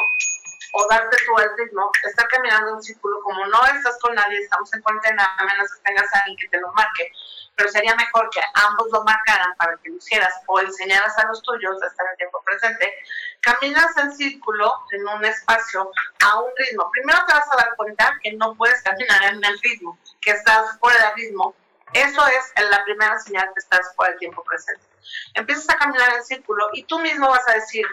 o 0.73 0.89
darte 0.89 1.17
tú 1.25 1.39
el 1.39 1.51
ritmo. 1.57 1.91
Estar 2.05 2.27
caminando 2.29 2.75
en 2.75 2.83
círculo, 2.83 3.21
como 3.23 3.47
no 3.47 3.67
estás 3.67 3.99
con 4.01 4.15
nadie, 4.15 4.39
estamos 4.39 4.73
en 4.75 4.83
cuarentena, 4.83 5.37
a 5.39 5.45
menos 5.45 5.73
que 5.75 5.83
tengas 5.83 6.13
a 6.15 6.19
alguien 6.21 6.37
que 6.39 6.49
te 6.49 6.61
lo 6.61 6.73
marque 6.73 7.13
pero 7.57 7.71
sería 7.71 7.95
mejor 7.97 8.29
que 8.31 8.41
ambos 8.55 8.89
lo 8.93 9.03
marcaran 9.05 9.55
para 9.57 9.77
que 9.79 9.89
lo 9.89 9.97
hicieras 9.97 10.33
o 10.47 10.61
enseñaras 10.61 11.17
a 11.19 11.27
los 11.27 11.43
tuyos 11.43 11.83
a 11.83 11.87
estar 11.87 12.07
en 12.11 12.17
tiempo 12.19 12.43
presente. 12.45 12.95
Caminas 13.41 13.97
en 13.97 14.13
círculo 14.13 14.73
en 14.93 15.09
un 15.09 15.25
espacio 15.25 15.91
a 16.23 16.41
un 16.41 16.51
ritmo. 16.57 16.91
Primero 16.93 17.25
te 17.27 17.33
vas 17.33 17.51
a 17.51 17.57
dar 17.57 17.75
cuenta 17.77 18.19
que 18.23 18.35
no 18.35 18.55
puedes 18.57 18.83
caminar 18.83 19.25
en 19.25 19.43
el 19.43 19.59
ritmo, 19.61 19.99
que 20.21 20.33
estás 20.33 20.79
fuera 20.79 21.07
del 21.07 21.17
ritmo. 21.17 21.55
Eso 21.95 22.27
es 22.27 22.53
la 22.71 22.85
primera 22.85 23.19
señal 23.19 23.49
que 23.55 23.61
estás 23.61 23.95
fuera 23.97 24.11
del 24.11 24.19
tiempo 24.19 24.45
presente. 24.45 24.85
Empiezas 25.35 25.71
a 25.71 25.79
caminar 25.79 26.13
en 26.15 26.25
círculo 26.25 26.69
y 26.75 26.85
tú 26.85 26.99
mismo 26.99 27.29
vas 27.29 27.49
a 27.49 27.55
decir, 27.55 27.87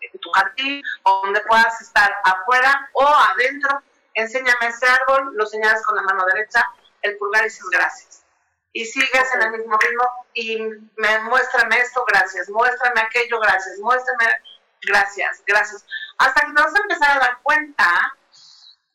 en 0.00 0.20
tu 0.20 0.30
jardín 0.30 0.82
o 1.04 1.22
donde 1.24 1.40
puedas 1.40 1.80
estar 1.80 2.14
afuera 2.24 2.88
o 2.92 3.06
adentro 3.06 3.82
enséñame 4.14 4.68
ese 4.68 4.86
árbol, 4.86 5.32
lo 5.34 5.46
señalas 5.46 5.84
con 5.84 5.96
la 5.96 6.02
mano 6.02 6.24
derecha, 6.26 6.66
el 7.02 7.16
pulgar 7.18 7.42
y 7.42 7.44
dices 7.44 7.66
gracias. 7.70 8.24
Y 8.72 8.84
sigues 8.86 9.34
en 9.34 9.42
el 9.42 9.50
mismo 9.52 9.78
ritmo 9.78 10.04
y 10.32 10.58
me 10.96 11.18
muéstrame 11.20 11.78
esto, 11.78 12.04
gracias, 12.06 12.48
muéstrame 12.48 13.00
aquello, 13.00 13.38
gracias, 13.38 13.78
muéstrame, 13.78 14.26
gracias, 14.82 15.42
gracias. 15.46 15.86
Hasta 16.18 16.40
que 16.40 16.52
te 16.52 16.62
vas 16.62 16.74
a 16.74 16.82
empezar 16.82 17.16
a 17.16 17.20
dar 17.20 17.38
cuenta 17.42 18.16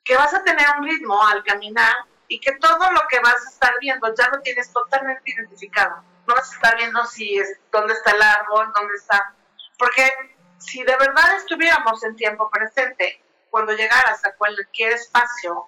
que 0.03 0.17
vas 0.17 0.33
a 0.33 0.43
tener 0.43 0.65
un 0.77 0.85
ritmo 0.85 1.25
al 1.27 1.43
caminar 1.43 1.93
y 2.27 2.39
que 2.39 2.53
todo 2.53 2.91
lo 2.91 3.01
que 3.09 3.19
vas 3.19 3.45
a 3.45 3.49
estar 3.49 3.73
viendo 3.79 4.13
ya 4.15 4.27
lo 4.29 4.41
tienes 4.41 4.71
totalmente 4.71 5.21
identificado. 5.25 6.03
No 6.27 6.35
vas 6.35 6.51
a 6.51 6.55
estar 6.55 6.77
viendo 6.77 7.05
si 7.05 7.37
es 7.37 7.59
dónde 7.71 7.93
está 7.93 8.11
el 8.11 8.21
árbol, 8.21 8.71
dónde 8.75 8.95
está. 8.95 9.33
Porque 9.77 10.11
si 10.57 10.83
de 10.83 10.95
verdad 10.97 11.35
estuviéramos 11.37 12.03
en 12.03 12.15
tiempo 12.15 12.49
presente, 12.49 13.23
cuando 13.49 13.73
llegaras 13.73 14.23
a 14.25 14.33
cualquier 14.35 14.93
espacio, 14.93 15.67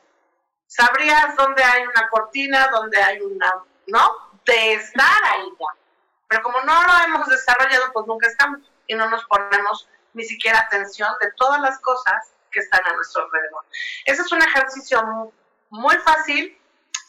sabrías 0.68 1.36
dónde 1.36 1.64
hay 1.64 1.84
una 1.84 2.10
cortina, 2.10 2.70
dónde 2.70 3.02
hay 3.02 3.20
una, 3.22 3.64
¿no? 3.88 4.32
De 4.46 4.74
estar 4.74 5.24
ahí 5.26 5.50
ya. 5.60 5.82
Pero 6.28 6.44
como 6.44 6.62
no 6.62 6.84
lo 6.84 7.04
hemos 7.06 7.28
desarrollado, 7.28 7.92
pues 7.92 8.08
nunca 8.08 8.28
estamos 8.28 8.60
y 8.88 8.96
no 8.96 9.10
nos 9.10 9.24
ponemos 9.26 9.88
ni 10.14 10.24
siquiera 10.24 10.60
atención 10.60 11.10
de 11.22 11.32
todas 11.34 11.62
las 11.62 11.80
cosas 11.80 12.34
que 12.52 12.60
están 12.60 12.86
a 12.86 12.94
nuestro 12.94 13.24
alrededor. 13.24 13.66
Ese 14.06 14.22
es 14.22 14.32
un 14.32 14.42
ejercicio 14.42 15.34
muy, 15.70 15.98
fácil, 16.00 16.58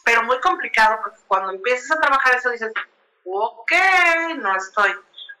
pero 0.03 0.23
muy 0.23 0.39
complicado, 0.39 0.99
porque 1.03 1.19
cuando 1.27 1.51
empiezas 1.51 1.91
a 1.91 2.01
trabajar 2.01 2.35
eso 2.35 2.49
dices, 2.49 2.71
ok, 3.25 3.71
no 4.37 4.55
estoy. 4.55 4.93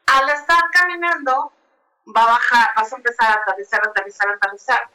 Al 0.05 0.29
estar 0.29 0.61
caminando, 0.71 1.53
va 2.15 2.23
a 2.23 2.27
bajar, 2.27 2.69
vas 2.75 2.91
a 2.91 2.95
empezar 2.97 3.31
a 3.31 3.41
aterrizar, 3.41 3.81
aterrizar, 3.87 4.29
aterrizar. 4.29 4.89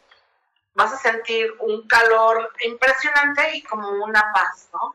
Vas 0.78 0.92
a 0.94 0.96
sentir 0.96 1.54
un 1.60 1.86
calor 1.86 2.50
impresionante 2.64 3.56
y 3.56 3.62
como 3.64 3.90
una 4.04 4.32
paz, 4.32 4.70
¿no? 4.72 4.94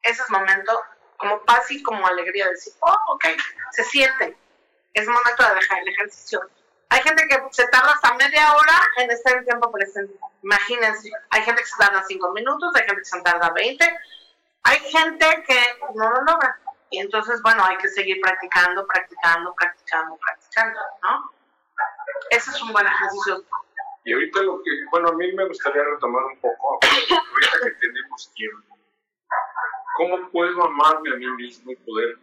Ese 0.00 0.22
es 0.22 0.30
momento, 0.30 0.72
como 1.18 1.40
paz 1.42 1.70
y 1.70 1.82
como 1.82 2.06
alegría, 2.06 2.46
de 2.46 2.52
decir, 2.52 2.72
oh, 2.80 2.96
ok, 3.08 3.26
se 3.72 3.84
siente. 3.84 4.36
Es 4.94 5.06
momento 5.06 5.42
de 5.46 5.54
dejar 5.56 5.78
el 5.80 5.88
ejercicio 5.88 6.40
hay 6.94 7.02
gente 7.02 7.26
que 7.26 7.42
se 7.50 7.66
tarda 7.68 7.90
hasta 7.90 8.14
media 8.14 8.52
hora 8.54 8.80
en 8.98 9.10
estar 9.10 9.36
en 9.36 9.44
tiempo 9.44 9.70
presente. 9.72 10.14
Imagínense, 10.42 11.10
hay 11.30 11.42
gente 11.42 11.62
que 11.62 11.68
se 11.68 11.76
tarda 11.76 12.04
cinco 12.06 12.30
minutos, 12.30 12.72
hay 12.76 12.84
gente 12.84 13.00
que 13.00 13.04
se 13.04 13.20
tarda 13.22 13.50
20, 13.50 13.98
hay 14.62 14.78
gente 14.78 15.44
que 15.44 15.60
no 15.94 16.10
lo 16.10 16.22
logra. 16.22 16.56
Y 16.90 17.00
entonces, 17.00 17.42
bueno, 17.42 17.64
hay 17.64 17.76
que 17.78 17.88
seguir 17.88 18.20
practicando, 18.20 18.86
practicando, 18.86 19.52
practicando, 19.54 20.16
practicando, 20.18 20.80
¿no? 21.02 21.32
Ese 22.30 22.50
es 22.50 22.62
un 22.62 22.72
buen 22.72 22.86
ejercicio. 22.86 23.42
Y 24.04 24.12
ahorita 24.12 24.42
lo 24.42 24.62
que, 24.62 24.70
bueno, 24.90 25.08
a 25.08 25.12
mí 25.14 25.32
me 25.32 25.46
gustaría 25.46 25.82
retomar 25.82 26.24
un 26.24 26.38
poco, 26.40 26.78
ahorita 26.82 27.58
que 27.64 27.70
tenemos 27.86 28.32
tiempo, 28.34 28.78
¿cómo 29.96 30.30
puedo 30.30 30.64
amarme 30.64 31.12
a 31.12 31.16
mí 31.16 31.26
mismo 31.26 31.72
y 31.72 31.76
poder 31.76 32.18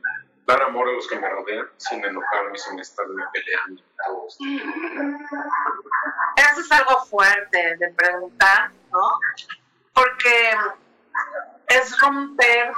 dar 0.45 0.63
amor 0.63 0.89
a 0.89 0.91
los 0.93 1.07
que 1.07 1.19
me 1.19 1.29
rodean 1.29 1.69
sin 1.77 2.03
enojarme, 2.03 2.57
sin 2.57 2.79
estarme 2.79 3.23
peleando. 3.31 3.83
Eso 6.35 6.61
es 6.61 6.71
algo 6.71 7.05
fuerte 7.05 7.77
de 7.77 7.93
preguntar, 7.93 8.71
¿no? 8.91 9.19
Porque 9.93 10.51
es 11.67 11.99
romper 12.01 12.71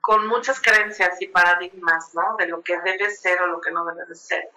con 0.00 0.26
muchas 0.26 0.60
creencias 0.60 1.20
y 1.20 1.28
paradigmas, 1.28 2.14
¿no? 2.14 2.36
De 2.36 2.46
lo 2.46 2.62
que 2.62 2.78
debe 2.80 3.10
ser 3.10 3.40
o 3.42 3.46
lo 3.46 3.60
que 3.60 3.70
no 3.70 3.84
debe 3.84 4.06
de 4.06 4.14
ser. 4.14 4.48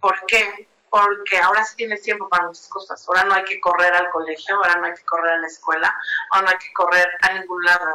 ¿Por 0.00 0.24
qué? 0.26 0.68
Porque 0.96 1.36
ahora 1.36 1.62
sí 1.62 1.76
tienes 1.76 2.00
tiempo 2.00 2.26
para 2.26 2.46
muchas 2.46 2.68
cosas. 2.68 3.06
Ahora 3.06 3.24
no 3.24 3.34
hay 3.34 3.44
que 3.44 3.60
correr 3.60 3.92
al 3.92 4.08
colegio, 4.08 4.56
ahora 4.56 4.76
no 4.76 4.86
hay 4.86 4.94
que 4.94 5.04
correr 5.04 5.34
a 5.34 5.38
la 5.38 5.46
escuela, 5.46 5.94
ahora 6.30 6.46
no 6.46 6.52
hay 6.52 6.58
que 6.58 6.72
correr 6.72 7.06
a 7.20 7.34
ningún 7.34 7.62
lado. 7.62 7.94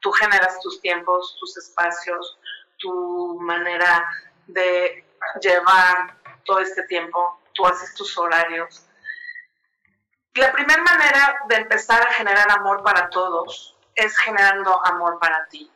Tú 0.00 0.10
generas 0.10 0.58
tus 0.58 0.80
tiempos, 0.80 1.36
tus 1.38 1.56
espacios, 1.56 2.40
tu 2.78 3.38
manera 3.40 4.10
de 4.48 5.04
llevar 5.40 6.16
todo 6.44 6.58
este 6.58 6.82
tiempo, 6.88 7.40
tú 7.54 7.64
haces 7.64 7.94
tus 7.94 8.18
horarios. 8.18 8.88
La 10.34 10.50
primera 10.50 10.82
manera 10.82 11.44
de 11.48 11.56
empezar 11.58 12.02
a 12.02 12.12
generar 12.14 12.50
amor 12.50 12.82
para 12.82 13.08
todos 13.08 13.78
es 13.94 14.18
generando 14.18 14.84
amor 14.84 15.20
para 15.20 15.46
ti. 15.46 15.70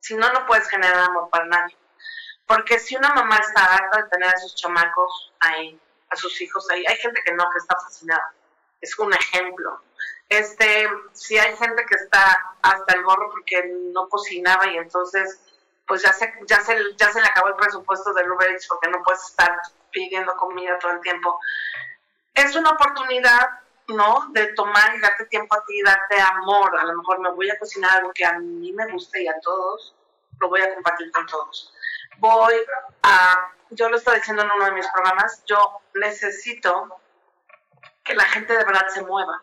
Si 0.00 0.14
no, 0.14 0.32
no 0.32 0.46
puedes 0.46 0.70
generar 0.70 1.10
amor 1.10 1.28
para 1.28 1.44
nadie. 1.44 1.76
Porque 2.46 2.78
si 2.78 2.96
una 2.96 3.12
mamá 3.12 3.38
está 3.38 3.64
harta 3.64 4.02
de 4.02 4.08
tener 4.08 4.28
a 4.28 4.38
sus 4.38 4.54
chamacos 4.54 5.32
ahí, 5.40 5.78
a 6.10 6.16
sus 6.16 6.40
hijos 6.40 6.68
ahí, 6.70 6.84
hay 6.86 6.96
gente 6.96 7.20
que 7.24 7.32
no, 7.32 7.50
que 7.50 7.58
está 7.58 7.76
fascinada. 7.80 8.34
Es 8.80 8.96
un 8.98 9.12
ejemplo. 9.12 9.82
Este, 10.28 10.88
si 11.12 11.38
hay 11.38 11.56
gente 11.56 11.84
que 11.86 11.94
está 11.94 12.54
hasta 12.62 12.94
el 12.94 13.04
gorro 13.04 13.30
porque 13.30 13.64
no 13.92 14.08
cocinaba 14.08 14.66
y 14.66 14.76
entonces 14.76 15.40
pues 15.86 16.02
ya 16.02 16.12
se, 16.12 16.32
ya 16.46 16.60
se, 16.60 16.76
ya 16.96 17.12
se 17.12 17.20
le 17.20 17.26
acabó 17.28 17.48
el 17.48 17.54
presupuesto 17.54 18.12
del 18.12 18.30
Uber 18.30 18.50
Eats 18.50 18.66
porque 18.66 18.90
no 18.90 19.02
puedes 19.04 19.22
estar 19.22 19.56
pidiendo 19.92 20.36
comida 20.36 20.78
todo 20.78 20.92
el 20.92 21.00
tiempo. 21.00 21.38
Es 22.34 22.56
una 22.56 22.70
oportunidad, 22.70 23.60
¿no? 23.88 24.28
De 24.32 24.52
tomar 24.54 24.96
y 24.96 25.00
darte 25.00 25.26
tiempo 25.26 25.54
a 25.54 25.64
ti, 25.64 25.80
darte 25.82 26.20
amor. 26.20 26.76
A 26.76 26.84
lo 26.84 26.96
mejor 26.96 27.20
me 27.20 27.30
voy 27.30 27.48
a 27.50 27.58
cocinar 27.58 27.98
algo 27.98 28.12
que 28.12 28.24
a 28.24 28.38
mí 28.38 28.72
me 28.72 28.90
guste 28.92 29.22
y 29.22 29.28
a 29.28 29.40
todos 29.40 29.94
lo 30.40 30.48
voy 30.48 30.60
a 30.60 30.74
compartir 30.74 31.10
con 31.12 31.24
todos. 31.26 31.72
Voy 32.18 32.54
a, 33.02 33.52
yo 33.70 33.88
lo 33.88 33.96
estoy 33.96 34.16
diciendo 34.18 34.42
en 34.42 34.50
uno 34.50 34.64
de 34.64 34.72
mis 34.72 34.86
programas, 34.88 35.42
yo 35.46 35.80
necesito 35.94 37.00
que 38.04 38.14
la 38.14 38.24
gente 38.24 38.56
de 38.56 38.64
verdad 38.64 38.86
se 38.88 39.02
mueva, 39.02 39.42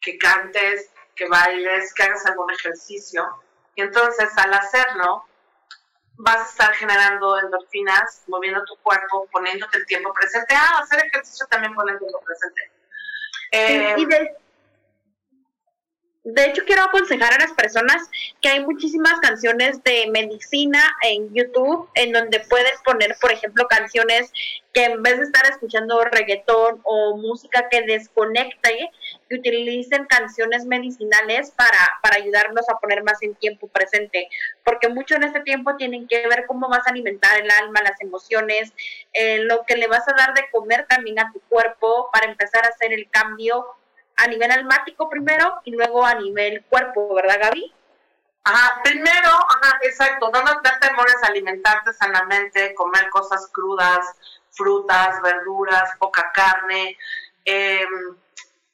que 0.00 0.18
cantes, 0.18 0.90
que 1.14 1.28
bailes, 1.28 1.92
que 1.94 2.02
hagas 2.04 2.24
algún 2.26 2.50
ejercicio. 2.50 3.26
Y 3.74 3.82
entonces 3.82 4.30
al 4.36 4.54
hacerlo, 4.54 5.24
vas 6.18 6.36
a 6.38 6.50
estar 6.50 6.74
generando 6.74 7.38
endorfinas, 7.38 8.24
moviendo 8.26 8.64
tu 8.64 8.76
cuerpo, 8.76 9.28
poniéndote 9.30 9.78
el 9.78 9.86
tiempo 9.86 10.12
presente. 10.12 10.54
Ah, 10.54 10.80
hacer 10.82 11.04
ejercicio 11.04 11.46
también 11.46 11.74
pone 11.74 11.92
el 11.92 11.98
tiempo 11.98 12.20
presente. 12.20 12.72
Eh, 13.52 13.94
y 13.96 14.06
de, 14.06 14.36
de 16.34 16.44
hecho, 16.44 16.62
quiero 16.66 16.82
aconsejar 16.82 17.32
a 17.32 17.38
las 17.38 17.52
personas 17.52 18.10
que 18.42 18.50
hay 18.50 18.62
muchísimas 18.62 19.18
canciones 19.20 19.82
de 19.82 20.10
medicina 20.10 20.82
en 21.02 21.32
YouTube 21.32 21.88
en 21.94 22.12
donde 22.12 22.40
puedes 22.40 22.82
poner, 22.84 23.16
por 23.18 23.32
ejemplo, 23.32 23.66
canciones 23.66 24.30
que 24.74 24.84
en 24.84 25.02
vez 25.02 25.16
de 25.16 25.24
estar 25.24 25.46
escuchando 25.46 26.04
reggaetón 26.04 26.82
o 26.84 27.16
música 27.16 27.70
que 27.70 27.80
desconecte, 27.82 28.90
que 29.28 29.36
utilicen 29.36 30.04
canciones 30.04 30.66
medicinales 30.66 31.50
para, 31.52 31.78
para 32.02 32.16
ayudarnos 32.16 32.68
a 32.68 32.78
poner 32.78 33.02
más 33.02 33.22
en 33.22 33.34
tiempo 33.36 33.66
presente. 33.68 34.28
Porque 34.64 34.88
mucho 34.88 35.14
en 35.14 35.24
este 35.24 35.40
tiempo 35.40 35.76
tienen 35.76 36.06
que 36.08 36.28
ver 36.28 36.44
cómo 36.46 36.68
vas 36.68 36.86
a 36.86 36.90
alimentar 36.90 37.40
el 37.40 37.50
alma, 37.50 37.80
las 37.82 37.98
emociones, 38.02 38.74
eh, 39.14 39.38
lo 39.44 39.64
que 39.64 39.76
le 39.76 39.86
vas 39.86 40.06
a 40.06 40.14
dar 40.14 40.34
de 40.34 40.44
comer 40.50 40.84
también 40.88 41.18
a 41.20 41.32
tu 41.32 41.40
cuerpo 41.48 42.10
para 42.12 42.30
empezar 42.30 42.66
a 42.66 42.68
hacer 42.68 42.92
el 42.92 43.08
cambio 43.08 43.64
a 44.18 44.26
nivel 44.26 44.50
almático 44.50 45.08
primero 45.08 45.60
y 45.64 45.70
luego 45.70 46.04
a 46.04 46.14
nivel 46.14 46.64
cuerpo, 46.68 47.14
¿verdad, 47.14 47.38
Gaby? 47.40 47.72
Ajá, 48.44 48.80
primero, 48.82 49.28
ajá, 49.28 49.78
exacto, 49.82 50.30
no 50.32 50.42
dar 50.42 50.80
temores 50.80 51.16
a 51.22 51.28
alimentarte 51.28 51.92
sanamente, 51.92 52.74
comer 52.74 53.08
cosas 53.10 53.48
crudas, 53.52 54.16
frutas, 54.50 55.22
verduras, 55.22 55.96
poca 55.98 56.32
carne, 56.32 56.98
em, 57.44 58.16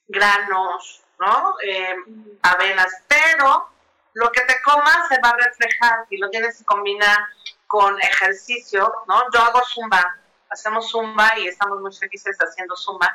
granos, 0.09 1.03
¿no? 1.19 1.57
Em, 1.61 2.39
avenas, 2.43 3.03
pero 3.07 3.69
lo 4.15 4.33
que 4.33 4.41
te 4.43 4.63
comas 4.63 5.09
se 5.09 5.21
va 5.21 5.31
a 5.31 5.37
reflejar 5.37 6.07
y 6.09 6.17
lo 6.17 6.31
tienes 6.31 6.59
que 6.59 6.65
combinar 6.65 7.19
con 7.67 8.01
ejercicio, 8.01 8.91
¿no? 9.09 9.25
Yo 9.31 9.41
hago 9.41 9.61
zumba, 9.67 10.19
hacemos 10.49 10.91
zumba 10.91 11.39
y 11.39 11.49
estamos 11.49 11.81
muy 11.81 11.93
felices 11.93 12.39
haciendo 12.39 12.77
zumba 12.77 13.15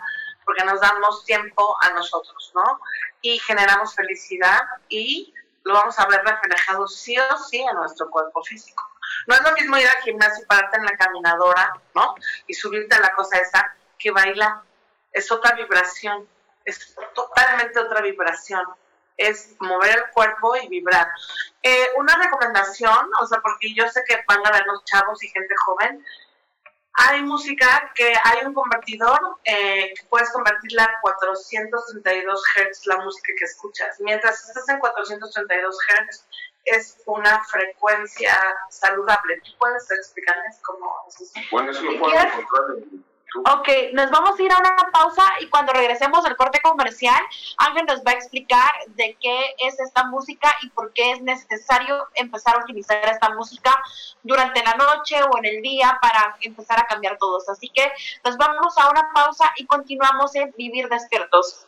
porque 0.49 0.65
nos 0.65 0.81
damos 0.81 1.23
tiempo 1.25 1.77
a 1.79 1.91
nosotros, 1.91 2.51
¿no? 2.55 2.81
Y 3.21 3.37
generamos 3.37 3.93
felicidad 3.93 4.61
y 4.87 5.31
lo 5.63 5.75
vamos 5.75 5.99
a 5.99 6.07
ver 6.07 6.23
reflejado 6.25 6.87
sí 6.87 7.15
o 7.19 7.37
sí 7.37 7.61
en 7.61 7.75
nuestro 7.75 8.09
cuerpo 8.09 8.43
físico. 8.43 8.83
No 9.27 9.35
es 9.35 9.43
lo 9.43 9.51
mismo 9.51 9.77
ir 9.77 9.87
al 9.87 10.01
gimnasio 10.01 10.43
y 10.43 10.47
pararte 10.47 10.77
en 10.77 10.85
la 10.85 10.97
caminadora, 10.97 11.71
¿no? 11.93 12.15
Y 12.47 12.55
subirte 12.55 12.95
a 12.95 12.99
la 12.99 13.13
cosa 13.13 13.37
esa 13.37 13.75
que 13.99 14.09
bailar. 14.09 14.61
Es 15.11 15.31
otra 15.31 15.53
vibración, 15.53 16.27
es 16.65 16.95
totalmente 17.13 17.79
otra 17.79 18.01
vibración. 18.01 18.63
Es 19.17 19.55
mover 19.59 19.97
el 19.97 20.11
cuerpo 20.15 20.55
y 20.55 20.67
vibrar. 20.67 21.09
Eh, 21.61 21.89
una 21.97 22.15
recomendación, 22.15 23.07
o 23.21 23.27
sea, 23.27 23.39
porque 23.41 23.71
yo 23.75 23.87
sé 23.87 24.03
que 24.07 24.23
van 24.27 24.43
a 24.47 24.51
ver 24.51 24.65
los 24.65 24.83
chavos 24.85 25.21
y 25.23 25.27
gente 25.27 25.53
joven, 25.63 26.03
hay 26.99 27.23
música 27.23 27.91
que 27.95 28.13
hay 28.23 28.45
un 28.45 28.53
convertidor 28.53 29.19
eh, 29.45 29.93
que 29.95 30.03
puedes 30.09 30.29
convertirla 30.31 30.83
a 30.83 31.01
432 31.01 32.43
Hz 32.55 32.87
la 32.87 32.97
música 32.97 33.31
que 33.37 33.45
escuchas. 33.45 33.99
Mientras 34.01 34.47
estás 34.47 34.67
en 34.69 34.79
432 34.79 35.77
Hz 35.77 36.25
es 36.65 36.97
una 37.05 37.43
frecuencia 37.45 38.37
saludable. 38.69 39.41
¿Tú 39.45 39.51
puedes 39.57 39.89
explicarles 39.91 40.59
cómo 40.61 40.91
es 41.07 41.21
eso? 41.21 41.39
Bueno, 41.51 41.71
eso 41.71 41.83
lo 41.83 41.99
puedo 41.99 42.13
encontrar 42.13 42.77
en 42.77 43.08
Ok, 43.35 43.69
nos 43.93 44.09
vamos 44.09 44.39
a 44.39 44.43
ir 44.43 44.51
a 44.51 44.57
una 44.57 44.75
pausa 44.91 45.23
y 45.39 45.47
cuando 45.47 45.71
regresemos 45.71 46.23
del 46.23 46.35
corte 46.35 46.59
comercial, 46.61 47.21
Ángel 47.57 47.85
nos 47.85 47.99
va 47.99 48.11
a 48.11 48.15
explicar 48.15 48.71
de 48.89 49.15
qué 49.21 49.55
es 49.59 49.79
esta 49.79 50.05
música 50.05 50.53
y 50.63 50.69
por 50.69 50.91
qué 50.93 51.11
es 51.11 51.21
necesario 51.21 52.07
empezar 52.15 52.55
a 52.55 52.63
utilizar 52.63 53.07
esta 53.07 53.29
música 53.29 53.75
durante 54.23 54.63
la 54.63 54.73
noche 54.73 55.21
o 55.23 55.37
en 55.37 55.45
el 55.45 55.61
día 55.61 55.99
para 56.01 56.37
empezar 56.41 56.79
a 56.79 56.87
cambiar 56.87 57.17
todos. 57.17 57.47
Así 57.49 57.69
que 57.69 57.91
nos 58.23 58.37
vamos 58.37 58.77
a 58.77 58.89
una 58.89 59.09
pausa 59.13 59.51
y 59.57 59.65
continuamos 59.65 60.35
en 60.35 60.53
Vivir 60.57 60.89
Despiertos. 60.89 61.67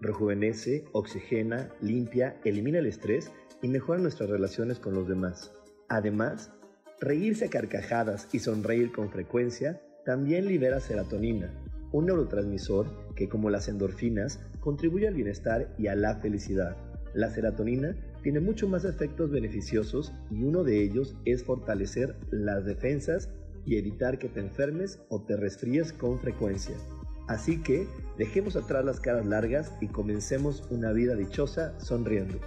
rejuvenece, 0.00 0.84
oxigena, 0.92 1.68
limpia, 1.80 2.36
elimina 2.44 2.78
el 2.78 2.86
estrés 2.86 3.30
y 3.62 3.68
mejora 3.68 4.00
nuestras 4.00 4.30
relaciones 4.30 4.78
con 4.78 4.94
los 4.94 5.08
demás. 5.08 5.52
Además, 5.88 6.50
reírse 7.00 7.46
a 7.46 7.50
carcajadas 7.50 8.28
y 8.32 8.38
sonreír 8.38 8.92
con 8.92 9.10
frecuencia 9.10 9.80
también 10.04 10.46
libera 10.46 10.80
serotonina, 10.80 11.52
un 11.92 12.06
neurotransmisor 12.06 13.14
que 13.14 13.28
como 13.28 13.50
las 13.50 13.68
endorfinas 13.68 14.40
contribuye 14.60 15.08
al 15.08 15.14
bienestar 15.14 15.74
y 15.78 15.88
a 15.88 15.94
la 15.94 16.16
felicidad. 16.16 16.76
La 17.14 17.30
serotonina 17.30 17.96
tiene 18.22 18.40
mucho 18.40 18.68
más 18.68 18.84
efectos 18.84 19.30
beneficiosos 19.30 20.12
y 20.30 20.42
uno 20.42 20.64
de 20.64 20.82
ellos 20.82 21.16
es 21.24 21.42
fortalecer 21.42 22.16
las 22.30 22.64
defensas 22.64 23.30
y 23.64 23.76
evitar 23.76 24.18
que 24.18 24.28
te 24.28 24.40
enfermes 24.40 25.00
o 25.08 25.22
te 25.22 25.36
resfríes 25.36 25.92
con 25.92 26.18
frecuencia. 26.18 26.74
Así 27.28 27.62
que 27.62 27.86
dejemos 28.16 28.56
atrás 28.56 28.84
las 28.84 29.00
caras 29.00 29.26
largas 29.26 29.72
y 29.80 29.88
comencemos 29.88 30.64
una 30.70 30.92
vida 30.92 31.14
dichosa 31.14 31.78
sonriendo. 31.78 32.38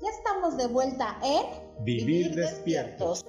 Ya 0.00 0.10
estamos 0.10 0.56
de 0.56 0.66
vuelta 0.66 1.18
en 1.22 1.84
Vivir, 1.84 2.34
despiertos. 2.34 3.24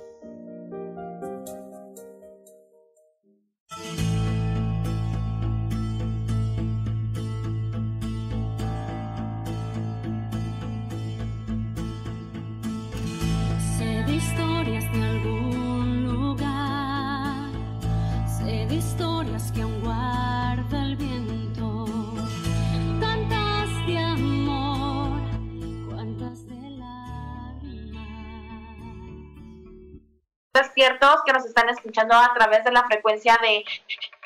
Que 31.25 31.33
nos 31.33 31.45
están 31.45 31.67
escuchando 31.67 32.15
a 32.15 32.33
través 32.33 32.63
de 32.63 32.71
la 32.71 32.85
frecuencia 32.85 33.37
de 33.41 33.65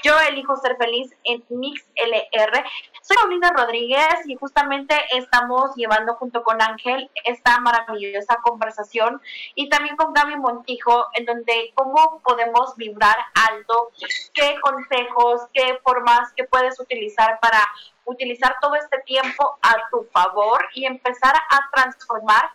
Yo 0.03 0.13
elijo 0.29 0.55
ser 0.57 0.77
feliz 0.77 1.11
en 1.23 1.43
Mix 1.49 1.83
LR. 1.95 2.63
Soy 3.01 3.17
Paulina 3.17 3.51
Rodríguez 3.51 4.25
y 4.25 4.35
justamente 4.35 4.95
estamos 5.13 5.75
llevando 5.75 6.13
junto 6.15 6.43
con 6.43 6.61
Ángel 6.61 7.09
esta 7.25 7.59
maravillosa 7.59 8.37
conversación 8.43 9.19
y 9.55 9.69
también 9.69 9.95
con 9.95 10.13
Gaby 10.13 10.37
Montijo 10.37 11.07
en 11.15 11.25
donde 11.25 11.71
cómo 11.73 12.21
podemos 12.23 12.75
vibrar 12.75 13.17
alto, 13.49 13.91
qué 14.33 14.55
consejos, 14.61 15.41
qué 15.53 15.79
formas 15.83 16.31
que 16.33 16.43
puedes 16.43 16.79
utilizar 16.79 17.39
para 17.39 17.67
utilizar 18.05 18.55
todo 18.61 18.75
este 18.75 18.99
tiempo 18.99 19.57
a 19.63 19.75
tu 19.89 20.03
favor 20.11 20.63
y 20.75 20.85
empezar 20.85 21.33
a 21.35 21.69
transformar 21.73 22.51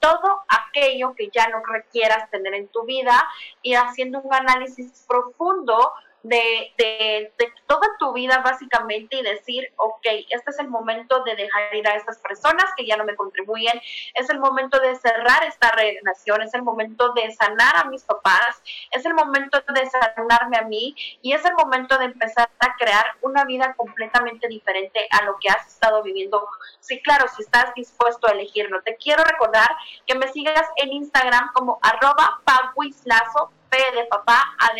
todo 0.00 0.44
aquello 0.74 1.14
que 1.14 1.30
ya 1.30 1.48
no 1.48 1.62
requieras 1.64 2.30
tener 2.30 2.54
en 2.54 2.68
tu 2.68 2.84
vida 2.84 3.24
y 3.62 3.74
haciendo 3.74 4.20
un 4.20 4.34
análisis 4.34 5.04
profundo 5.06 5.92
de, 6.24 6.72
de, 6.78 7.32
toda 7.66 7.86
tu 7.98 8.12
vida 8.14 8.38
básicamente 8.38 9.16
y 9.16 9.22
decir, 9.22 9.70
ok, 9.76 10.06
este 10.30 10.50
es 10.50 10.58
el 10.58 10.68
momento 10.68 11.22
de 11.22 11.36
dejar 11.36 11.74
ir 11.74 11.86
a 11.86 11.96
estas 11.96 12.18
personas 12.18 12.64
que 12.76 12.86
ya 12.86 12.96
no 12.96 13.04
me 13.04 13.14
contribuyen, 13.14 13.80
es 14.14 14.30
el 14.30 14.38
momento 14.38 14.80
de 14.80 14.96
cerrar 14.96 15.44
esta 15.44 15.70
relación, 15.72 16.40
es 16.42 16.54
el 16.54 16.62
momento 16.62 17.12
de 17.12 17.30
sanar 17.32 17.76
a 17.76 17.84
mis 17.84 18.02
papás, 18.04 18.62
es 18.90 19.04
el 19.04 19.12
momento 19.12 19.62
de 19.74 19.86
sanarme 19.86 20.56
a 20.56 20.62
mí 20.62 20.94
y 21.20 21.32
es 21.32 21.44
el 21.44 21.54
momento 21.54 21.98
de 21.98 22.06
empezar 22.06 22.48
a 22.58 22.74
crear 22.76 23.04
una 23.20 23.44
vida 23.44 23.74
completamente 23.74 24.48
diferente 24.48 25.06
a 25.10 25.24
lo 25.24 25.36
que 25.38 25.50
has 25.50 25.66
estado 25.66 26.02
viviendo. 26.02 26.48
Sí, 26.80 27.02
claro, 27.02 27.26
si 27.28 27.42
estás 27.42 27.74
dispuesto 27.74 28.28
a 28.28 28.32
elegirlo. 28.32 28.82
Te 28.82 28.96
quiero 28.96 29.22
recordar 29.24 29.68
que 30.06 30.14
me 30.14 30.28
sigas 30.28 30.66
en 30.76 30.90
Instagram 30.92 31.52
como 31.52 31.78
arroba 31.82 32.40
paguislazo, 32.44 33.52
P 33.68 33.76
de 33.94 34.04
papá, 34.04 34.56
A 34.58 34.70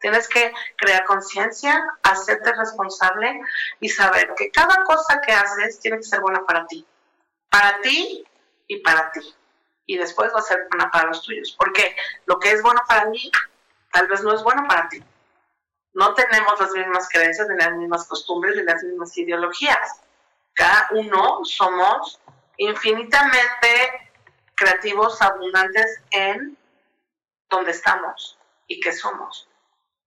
Tienes 0.00 0.26
que 0.28 0.54
crear 0.76 1.04
conciencia, 1.04 1.78
hacerte 2.02 2.54
responsable 2.54 3.38
y 3.78 3.90
saber 3.90 4.32
que 4.34 4.50
cada 4.50 4.82
cosa 4.84 5.20
que 5.20 5.32
haces 5.32 5.78
tiene 5.78 5.98
que 5.98 6.04
ser 6.04 6.20
buena 6.20 6.46
para 6.46 6.66
ti. 6.66 6.86
Para 7.50 7.82
ti 7.82 8.24
y 8.66 8.78
para 8.78 9.12
ti. 9.12 9.20
Y 9.84 9.98
después 9.98 10.32
va 10.34 10.38
a 10.38 10.42
ser 10.42 10.66
buena 10.70 10.90
para 10.90 11.08
los 11.08 11.22
tuyos. 11.22 11.54
Porque 11.58 11.94
lo 12.24 12.38
que 12.38 12.52
es 12.52 12.62
bueno 12.62 12.80
para 12.88 13.04
mí, 13.06 13.30
tal 13.92 14.08
vez 14.08 14.22
no 14.22 14.32
es 14.32 14.42
bueno 14.42 14.64
para 14.66 14.88
ti. 14.88 15.04
No 15.92 16.14
tenemos 16.14 16.58
las 16.58 16.70
mismas 16.70 17.08
creencias, 17.10 17.48
ni 17.48 17.56
las 17.56 17.72
mismas 17.72 18.06
costumbres, 18.06 18.56
ni 18.56 18.62
las 18.62 18.82
mismas 18.82 19.14
ideologías. 19.18 20.00
Cada 20.54 20.88
uno 20.92 21.40
somos 21.44 22.18
infinitamente 22.60 24.12
creativos, 24.54 25.20
abundantes 25.22 26.02
en 26.10 26.58
donde 27.48 27.70
estamos 27.70 28.38
y 28.66 28.78
qué 28.80 28.92
somos. 28.92 29.48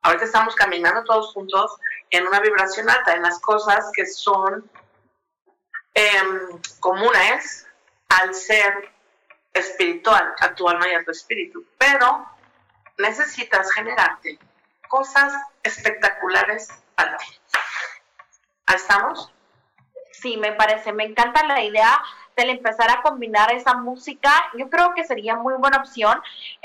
Ahorita 0.04 0.26
estamos 0.26 0.56
caminando 0.56 1.04
todos 1.04 1.34
juntos 1.34 1.76
en 2.12 2.28
una 2.28 2.40
vibración 2.40 2.90
alta, 2.90 3.16
en 3.16 3.24
las 3.24 3.40
cosas 3.40 3.90
que 3.96 4.06
son 4.06 4.70
em, 5.96 6.62
comunes 6.80 7.66
al 8.10 8.36
ser 8.36 8.92
espiritual, 9.52 10.36
a 10.40 10.54
tu 10.54 10.70
alma 10.70 10.88
y 10.88 10.94
a 10.94 11.04
tu 11.04 11.10
espíritu. 11.10 11.66
Pero 11.80 12.24
necesitas 13.00 13.72
generarte 13.72 14.38
cosas 14.88 15.34
espectaculares 15.64 16.68
para 16.94 17.18
ti. 17.18 17.40
¿Ahí 18.68 18.76
estamos? 18.76 19.34
Sí, 20.12 20.38
me 20.38 20.52
parece, 20.52 20.94
me 20.94 21.06
encanta 21.06 21.44
la 21.46 21.64
idea 21.64 22.00
del 22.36 22.50
empezar 22.50 22.90
a 22.90 23.02
combinar 23.02 23.52
esa 23.54 23.76
música, 23.76 24.32
yo 24.58 24.70
creo 24.70 24.94
que 24.96 25.04
sería 25.04 25.36
muy 25.36 25.54
buena 25.56 25.78
opción 25.78 26.20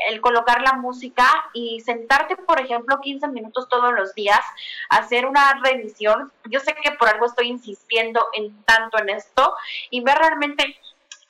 el 0.09 0.21
colocar 0.21 0.63
la 0.63 0.75
música 0.75 1.27
y 1.53 1.81
sentarte, 1.81 2.37
por 2.37 2.61
ejemplo, 2.61 3.01
15 3.01 3.29
minutos 3.29 3.69
todos 3.69 3.93
los 3.93 4.15
días, 4.15 4.41
hacer 4.89 5.27
una 5.27 5.61
revisión. 5.63 6.33
Yo 6.45 6.61
sé 6.61 6.75
que 6.83 6.93
por 6.93 7.09
algo 7.09 7.27
estoy 7.27 7.49
insistiendo 7.49 8.25
en 8.35 8.63
tanto 8.65 8.99
en 8.99 9.11
esto 9.11 9.55
y 9.91 10.01
ver 10.01 10.19
realmente 10.19 10.77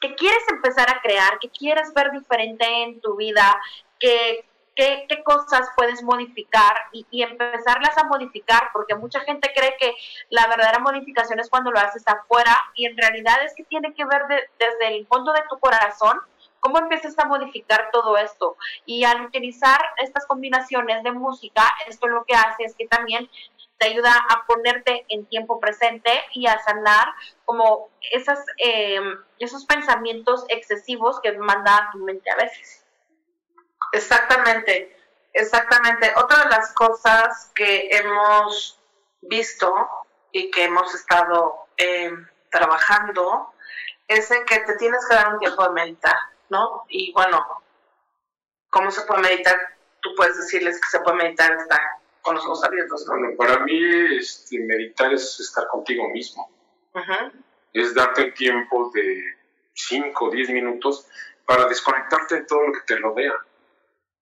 que 0.01 0.15
quieres 0.15 0.43
empezar 0.49 0.89
a 0.91 1.01
crear, 1.01 1.39
que 1.41 1.51
quieres 1.51 1.93
ver 1.93 2.13
diferente 2.13 2.65
en 2.83 3.01
tu 3.01 3.17
vida, 3.17 3.61
que 3.99 4.45
qué, 4.79 5.23
cosas 5.25 5.69
puedes 5.77 6.03
modificar 6.05 6.85
y, 6.93 7.23
empezarlas 7.23 7.99
a 7.99 8.05
modificar, 8.05 8.71
porque 8.73 8.95
mucha 8.95 9.21
gente 9.21 9.51
cree 9.55 9.77
que 9.79 9.95
la 10.31 10.47
verdadera 10.47 10.79
modificación 10.79 11.41
es 11.41 11.51
cuando 11.51 11.73
lo 11.73 11.81
haces 11.81 12.05
afuera 12.07 12.57
y 12.75 12.87
en 12.87 12.97
realidad 12.97 13.45
es 13.45 13.55
que 13.57 13.65
tiene 13.65 13.93
que 13.93 14.05
ver 14.05 14.23
desde 14.59 14.97
el 14.97 15.07
fondo 15.09 15.33
de 15.33 15.43
tu 15.51 15.59
corazón 15.59 16.19
cómo 16.61 16.79
empiezas 16.79 17.19
a 17.19 17.27
modificar 17.27 17.91
todo 17.93 18.17
esto. 18.17 18.57
Y 18.87 19.05
al 19.05 19.27
utilizar 19.27 19.81
estas 19.97 20.27
combinaciones 20.27 21.03
de 21.03 21.13
música, 21.13 21.65
esto 21.89 22.07
lo 22.07 22.25
que 22.25 22.35
hace 22.35 22.65
es 22.65 22.75
que 22.77 22.87
también 22.87 23.29
te 23.79 23.89
ayuda 23.89 24.13
a 24.29 24.47
ponerte 24.47 25.07
en 25.09 25.27
tiempo 25.27 25.61
presente 25.61 26.11
y 26.33 26.47
a 26.47 26.59
sanar 26.61 27.09
como 27.45 27.89
esas, 28.13 28.45
eh, 28.59 29.01
esos 29.39 29.67
pensamientos 29.67 30.45
excesivos 30.49 31.21
que 31.21 31.33
manda 31.33 31.91
tu 31.93 31.99
mente 31.99 32.31
a 32.31 32.37
veces. 32.37 32.88
Exactamente, 33.93 34.97
exactamente. 35.33 36.13
Otra 36.17 36.45
de 36.45 36.51
las 36.51 36.73
cosas 36.75 37.51
que 37.55 37.89
hemos 37.91 38.79
visto 39.23 39.89
y 40.33 40.51
que 40.51 40.65
hemos 40.65 40.95
estado 40.95 41.67
eh, 41.77 42.13
trabajando 42.51 43.53
es 44.07 44.31
en 44.31 44.45
que 44.45 44.61
te 44.61 44.77
tienes 44.77 45.07
que 45.07 45.15
dar 45.15 45.33
un 45.35 45.39
tiempo 45.39 45.63
de 45.65 45.71
meditar, 45.71 46.17
¿no? 46.49 46.85
Y 46.89 47.13
bueno, 47.13 47.45
¿cómo 48.71 48.91
se 48.91 49.03
puede 49.03 49.23
meditar? 49.23 49.57
Tú 50.01 50.15
puedes 50.17 50.37
decirles 50.37 50.81
que 50.81 50.89
se 50.89 51.01
puede 51.01 51.17
meditar 51.17 51.53
estar 51.53 51.81
con 52.23 52.37
los 52.37 52.45
ojos 52.45 52.65
abiertos. 52.65 53.07
Bueno, 53.07 53.37
para 53.37 53.59
mí 53.61 54.17
este, 54.17 54.59
meditar 54.61 55.13
es 55.13 55.41
estar 55.41 55.67
contigo 55.69 56.09
mismo. 56.11 56.51
Es 57.73 57.95
darte 57.95 58.23
el 58.23 58.35
tiempo 58.35 58.91
de 58.93 59.23
5 59.75 60.25
o 60.25 60.31
10 60.31 60.51
minutos 60.51 61.07
para 61.47 61.67
desconectarte 61.67 62.37
de 62.37 62.43
todo 62.43 62.67
lo 62.67 62.73
que 62.73 62.81
te 62.81 62.97
rodea 62.97 63.33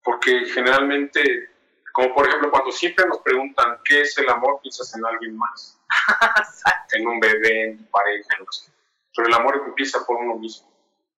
porque 0.07 0.45
generalmente, 0.47 1.51
como 1.93 2.15
por 2.15 2.29
ejemplo 2.29 2.49
cuando 2.53 2.71
siempre 2.71 3.05
nos 3.07 3.19
preguntan 3.19 3.81
qué 3.85 4.03
es 4.03 4.17
el 4.19 4.29
amor, 4.29 4.61
piensas 4.63 4.95
en 4.95 5.05
alguien 5.05 5.37
más, 5.37 5.81
en 6.93 7.09
un 7.09 7.19
bebé, 7.19 7.71
en 7.71 7.79
tu 7.79 7.91
pareja, 7.91 8.29
en 8.35 8.39
lo 8.39 8.47
que 8.47 8.73
Pero 9.17 9.27
el 9.27 9.35
amor 9.35 9.65
empieza 9.67 10.07
por 10.07 10.19
uno 10.19 10.37
mismo. 10.37 10.73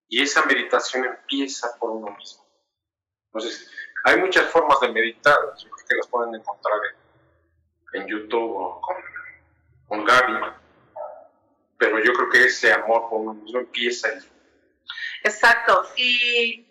Y 0.09 0.23
esa 0.23 0.43
meditación 0.47 1.05
empieza 1.05 1.69
por 1.79 1.91
uno 1.91 2.17
mismo. 2.17 2.47
Entonces, 3.27 3.71
hay 4.05 4.17
muchas 4.17 4.47
formas 4.51 4.81
de 4.81 4.89
meditar, 4.89 5.37
yo 5.63 5.71
creo 5.71 5.87
que 5.87 5.97
las 5.97 6.07
pueden 6.07 6.35
encontrar 6.35 6.81
en, 7.93 8.07
YouTube 8.07 8.57
o 8.57 8.81
con, 8.81 8.97
con 9.87 10.03
Gaby, 10.03 10.33
pero 11.77 12.03
yo 12.03 12.15
creo 12.15 12.31
que 12.31 12.45
ese 12.45 12.73
amor 12.73 13.11
por 13.11 13.21
uno 13.21 13.35
mismo 13.35 13.61
empieza 13.61 14.09
ahí. 14.09 14.19
Exacto, 15.25 15.91
y 15.95 16.68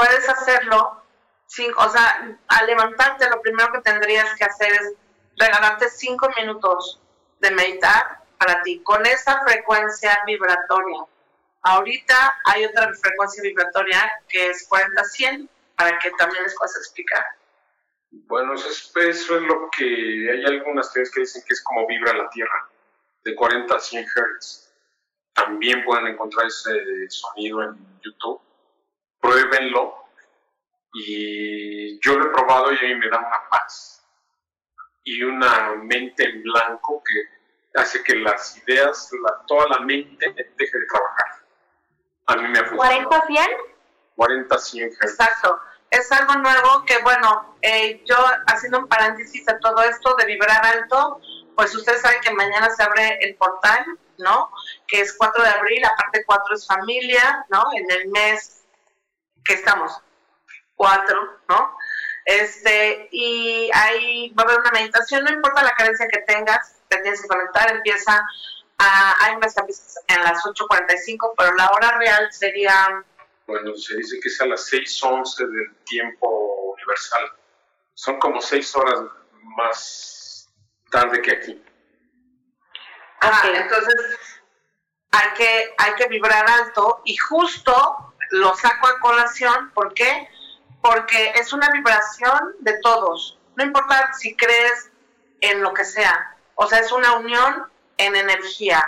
puedes 0.00 0.26
hacerlo, 0.30 1.02
sin, 1.46 1.70
o 1.76 1.88
sea, 1.90 2.38
al 2.48 2.66
levantarte 2.66 3.28
lo 3.28 3.42
primero 3.42 3.70
que 3.72 3.80
tendrías 3.80 4.34
que 4.38 4.44
hacer 4.44 4.72
es 4.72 4.94
regalarte 5.36 5.90
cinco 5.90 6.30
minutos 6.38 7.00
de 7.40 7.50
meditar 7.50 8.22
para 8.38 8.62
ti, 8.62 8.80
con 8.82 9.04
esa 9.04 9.42
frecuencia 9.44 10.18
vibratoria. 10.26 11.04
Ahorita 11.62 12.38
hay 12.46 12.64
otra 12.64 12.90
frecuencia 12.94 13.42
vibratoria 13.42 14.10
que 14.26 14.48
es 14.48 14.66
40-100, 14.70 15.48
para 15.76 15.98
que 15.98 16.10
también 16.12 16.44
les 16.44 16.56
puedas 16.56 16.76
explicar. 16.76 17.24
Bueno, 18.10 18.54
eso 18.54 18.68
es, 19.00 19.30
lo 19.30 19.68
que 19.76 19.84
hay 19.84 20.44
algunas 20.46 20.90
teorías 20.92 21.12
que 21.12 21.20
dicen 21.20 21.42
que 21.46 21.52
es 21.52 21.62
como 21.62 21.86
vibra 21.86 22.14
la 22.14 22.30
Tierra, 22.30 22.68
de 23.22 23.34
40 23.34 23.74
a 23.74 23.78
100 23.78 24.06
Hz. 24.06 24.72
También 25.34 25.84
pueden 25.84 26.06
encontrar 26.06 26.46
ese 26.46 26.72
sonido 27.10 27.62
en 27.62 28.00
YouTube 28.02 28.40
pruébenlo. 29.50 29.96
Y 30.92 32.00
yo 32.00 32.18
lo 32.18 32.26
he 32.26 32.30
probado 32.30 32.72
y 32.72 32.78
a 32.78 32.82
mí 32.82 32.94
me 32.96 33.08
da 33.08 33.18
una 33.18 33.48
paz 33.48 34.04
y 35.04 35.22
una 35.22 35.74
mente 35.76 36.24
en 36.24 36.42
blanco 36.42 37.02
que 37.04 37.80
hace 37.80 38.02
que 38.02 38.16
las 38.16 38.58
ideas, 38.58 39.10
toda 39.46 39.68
la 39.68 39.80
mente 39.80 40.34
deje 40.34 40.78
de 40.78 40.86
trabajar. 40.86 41.26
A 42.26 42.36
mí 42.36 42.48
me 42.48 42.58
ha 42.58 42.64
funcionado. 42.64 43.10
¿40 43.10 43.26
100? 43.26 43.46
40 44.16 44.58
100. 44.58 44.86
Exacto. 44.88 45.60
Es 45.90 46.10
algo 46.12 46.34
nuevo 46.34 46.84
que, 46.84 46.98
bueno, 47.02 47.56
eh, 47.62 48.02
yo 48.04 48.16
haciendo 48.46 48.80
un 48.80 48.88
paréntesis 48.88 49.48
a 49.48 49.58
todo 49.58 49.82
esto 49.82 50.14
de 50.16 50.26
vibrar 50.26 50.64
alto, 50.64 51.20
pues 51.54 51.74
ustedes 51.74 52.00
saben 52.00 52.20
que 52.20 52.32
mañana 52.32 52.68
se 52.70 52.82
abre 52.82 53.18
el 53.22 53.36
portal, 53.36 53.84
¿no? 54.18 54.50
Que 54.86 55.00
es 55.00 55.16
4 55.16 55.42
de 55.42 55.48
abril, 55.48 55.84
aparte 55.84 56.24
4 56.24 56.54
es 56.54 56.66
familia, 56.66 57.44
¿no? 57.48 57.64
En 57.74 57.90
el 57.90 58.08
mes 58.08 58.59
que 59.44 59.54
estamos, 59.54 60.00
cuatro, 60.74 61.40
¿no? 61.48 61.76
Este, 62.24 63.08
y 63.10 63.70
ahí 63.72 64.32
va 64.38 64.42
a 64.42 64.46
haber 64.46 64.60
una 64.60 64.70
meditación, 64.70 65.24
no 65.24 65.32
importa 65.32 65.62
la 65.62 65.74
carencia 65.74 66.06
que 66.08 66.20
tengas, 66.20 66.76
te 66.88 66.98
tienes 66.98 67.22
que 67.22 67.28
conectar, 67.28 67.70
empieza 67.70 68.24
a, 68.78 69.24
hay 69.24 69.36
unas 69.36 69.54
en 69.56 70.22
las 70.22 70.42
8.45, 70.44 71.34
pero 71.36 71.54
la 71.54 71.70
hora 71.70 71.98
real 71.98 72.32
sería... 72.32 73.04
Bueno, 73.46 73.74
se 73.74 73.96
dice 73.96 74.20
que 74.20 74.28
es 74.28 74.40
a 74.40 74.46
las 74.46 74.72
6.11 74.72 75.38
del 75.38 75.74
tiempo 75.84 76.28
universal. 76.74 77.32
Son 77.94 78.18
como 78.18 78.40
seis 78.40 78.74
horas 78.76 79.00
más 79.56 80.48
tarde 80.90 81.20
que 81.20 81.32
aquí. 81.32 81.64
entonces 83.54 83.94
hay 85.10 85.34
que, 85.36 85.74
hay 85.76 85.94
que 85.94 86.06
vibrar 86.06 86.48
alto 86.48 87.02
y 87.04 87.16
justo 87.16 88.09
lo 88.30 88.54
saco 88.54 88.86
a 88.86 89.00
colación, 89.00 89.70
¿por 89.72 89.94
qué? 89.94 90.28
Porque 90.82 91.32
es 91.36 91.52
una 91.52 91.68
vibración 91.70 92.56
de 92.60 92.78
todos, 92.80 93.38
no 93.56 93.64
importa 93.64 94.12
si 94.14 94.36
crees 94.36 94.90
en 95.40 95.62
lo 95.62 95.74
que 95.74 95.84
sea, 95.84 96.36
o 96.54 96.66
sea, 96.66 96.78
es 96.78 96.92
una 96.92 97.14
unión 97.14 97.70
en 97.96 98.16
energía 98.16 98.84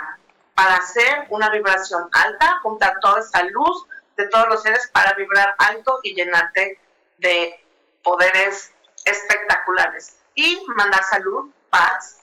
para 0.55 0.75
hacer 0.75 1.27
una 1.29 1.49
vibración 1.49 2.07
alta, 2.11 2.59
juntar 2.61 2.99
toda 3.01 3.19
esa 3.19 3.43
luz 3.43 3.85
de 4.17 4.27
todos 4.27 4.47
los 4.47 4.61
seres 4.61 4.89
para 4.93 5.13
vibrar 5.13 5.55
alto 5.57 5.99
y 6.03 6.13
llenarte 6.13 6.79
de 7.17 7.63
poderes 8.03 8.71
espectaculares 9.05 10.17
y 10.35 10.63
mandar 10.75 11.03
salud, 11.03 11.51
paz 11.69 12.21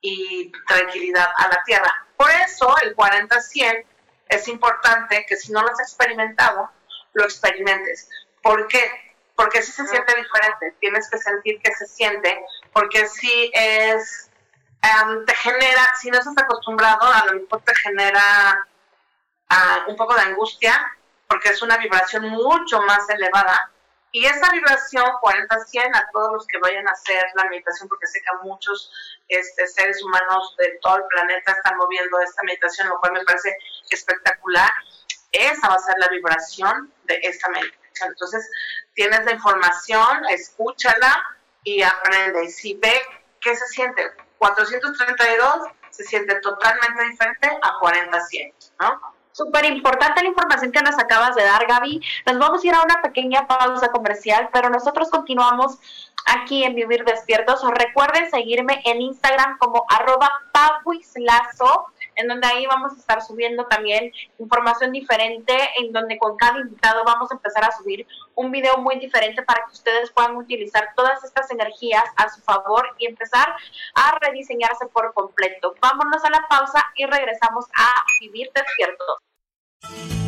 y 0.00 0.52
tranquilidad 0.66 1.28
a 1.36 1.48
la 1.48 1.62
tierra. 1.64 2.06
Por 2.16 2.30
eso 2.30 2.74
el 2.82 2.94
40-100 2.96 3.84
es 4.32 4.48
importante 4.48 5.26
que 5.28 5.36
si 5.36 5.52
no 5.52 5.62
lo 5.62 5.68
has 5.68 5.80
experimentado, 5.80 6.70
lo 7.12 7.24
experimentes. 7.24 8.08
¿Por 8.42 8.66
qué? 8.68 8.90
Porque 9.36 9.62
si 9.62 9.72
se 9.72 9.86
siente 9.86 10.14
diferente, 10.14 10.74
tienes 10.80 11.08
que 11.10 11.18
sentir 11.18 11.60
que 11.62 11.72
se 11.74 11.86
siente, 11.86 12.44
porque 12.72 13.06
si 13.06 13.50
es, 13.54 14.30
em, 14.82 15.24
te 15.24 15.34
genera, 15.34 15.94
si 16.00 16.10
no 16.10 16.18
estás 16.18 16.38
acostumbrado, 16.38 17.06
a 17.06 17.26
lo 17.26 17.40
mejor 17.40 17.62
te 17.62 17.74
genera 17.76 18.66
ah, 19.48 19.84
un 19.86 19.96
poco 19.96 20.14
de 20.14 20.22
angustia, 20.22 20.96
porque 21.28 21.50
es 21.50 21.62
una 21.62 21.76
vibración 21.76 22.28
mucho 22.28 22.80
más 22.82 23.08
elevada 23.10 23.71
y 24.12 24.26
esa 24.26 24.52
vibración 24.52 25.04
40-100 25.22 25.96
a 25.96 26.10
todos 26.12 26.32
los 26.34 26.46
que 26.46 26.58
vayan 26.58 26.86
a 26.86 26.92
hacer 26.92 27.24
la 27.34 27.44
meditación, 27.44 27.88
porque 27.88 28.06
sé 28.06 28.20
que 28.20 28.46
muchos 28.46 28.92
este, 29.28 29.66
seres 29.66 30.02
humanos 30.04 30.54
de 30.58 30.78
todo 30.82 30.98
el 30.98 31.04
planeta 31.04 31.52
están 31.52 31.78
moviendo 31.78 32.20
esta 32.20 32.42
meditación, 32.42 32.90
lo 32.90 33.00
cual 33.00 33.12
me 33.12 33.24
parece 33.24 33.56
espectacular, 33.90 34.70
esa 35.32 35.66
va 35.66 35.76
a 35.76 35.78
ser 35.78 35.98
la 35.98 36.08
vibración 36.08 36.92
de 37.04 37.20
esta 37.22 37.48
meditación. 37.48 38.10
Entonces, 38.10 38.50
tienes 38.94 39.24
la 39.24 39.32
información, 39.32 40.26
escúchala 40.28 41.38
y 41.64 41.82
aprende. 41.82 42.44
Y 42.44 42.50
si 42.50 42.74
ve 42.74 43.00
qué 43.40 43.56
se 43.56 43.66
siente, 43.68 44.12
432 44.36 45.68
se 45.88 46.04
siente 46.04 46.34
totalmente 46.40 47.04
diferente 47.04 47.58
a 47.62 47.78
40-100, 47.80 48.52
¿no? 48.80 49.14
Súper 49.32 49.64
importante 49.64 50.22
la 50.22 50.28
información 50.28 50.72
que 50.72 50.82
nos 50.82 50.98
acabas 50.98 51.34
de 51.34 51.42
dar, 51.42 51.66
Gaby. 51.66 52.00
Nos 52.26 52.38
vamos 52.38 52.62
a 52.62 52.66
ir 52.66 52.74
a 52.74 52.82
una 52.82 53.00
pequeña 53.00 53.46
pausa 53.46 53.88
comercial, 53.88 54.50
pero 54.52 54.68
nosotros 54.68 55.08
continuamos 55.10 55.78
aquí 56.26 56.64
en 56.64 56.74
Vivir 56.74 57.04
Despiertos. 57.04 57.62
Recuerden 57.70 58.30
seguirme 58.30 58.82
en 58.84 59.00
Instagram 59.00 59.56
como 59.58 59.86
arroba 59.88 60.30
en 62.16 62.28
donde 62.28 62.46
ahí 62.46 62.66
vamos 62.66 62.92
a 62.92 62.96
estar 62.96 63.22
subiendo 63.22 63.66
también 63.66 64.12
información 64.38 64.92
diferente, 64.92 65.54
en 65.78 65.92
donde 65.92 66.18
con 66.18 66.36
cada 66.36 66.58
invitado 66.58 67.04
vamos 67.04 67.30
a 67.30 67.34
empezar 67.34 67.64
a 67.64 67.72
subir 67.72 68.06
un 68.34 68.50
video 68.50 68.78
muy 68.78 68.98
diferente 68.98 69.42
para 69.42 69.64
que 69.66 69.72
ustedes 69.72 70.10
puedan 70.10 70.36
utilizar 70.36 70.90
todas 70.96 71.22
estas 71.24 71.50
energías 71.50 72.04
a 72.16 72.28
su 72.28 72.40
favor 72.42 72.86
y 72.98 73.06
empezar 73.06 73.54
a 73.94 74.18
rediseñarse 74.20 74.86
por 74.86 75.12
completo. 75.14 75.74
Vámonos 75.80 76.24
a 76.24 76.30
la 76.30 76.46
pausa 76.48 76.84
y 76.96 77.06
regresamos 77.06 77.66
a 77.74 77.92
Vivir 78.20 78.50
Despiertos. 78.54 80.21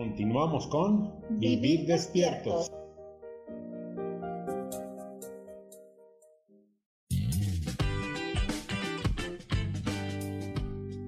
Continuamos 0.00 0.66
con 0.68 1.12
Vivir 1.38 1.84
despiertos. 1.86 2.72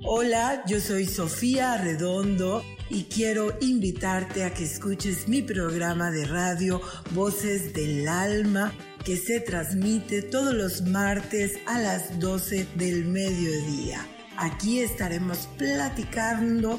Hola, 0.05 0.62
yo 0.66 0.78
soy 0.78 1.07
Sofía 1.07 1.78
Redondo 1.78 2.62
y 2.90 3.05
quiero 3.05 3.55
invitarte 3.62 4.45
a 4.45 4.53
que 4.53 4.64
escuches 4.64 5.26
mi 5.26 5.40
programa 5.40 6.11
de 6.11 6.26
radio 6.26 6.82
Voces 7.12 7.72
del 7.72 8.07
Alma 8.07 8.74
que 9.07 9.16
se 9.16 9.40
transmite 9.40 10.20
todos 10.20 10.53
los 10.53 10.82
martes 10.82 11.59
a 11.66 11.80
las 11.80 12.20
12 12.20 12.66
del 12.74 13.07
mediodía. 13.07 14.07
Aquí 14.36 14.80
estaremos 14.80 15.49
platicando 15.57 16.78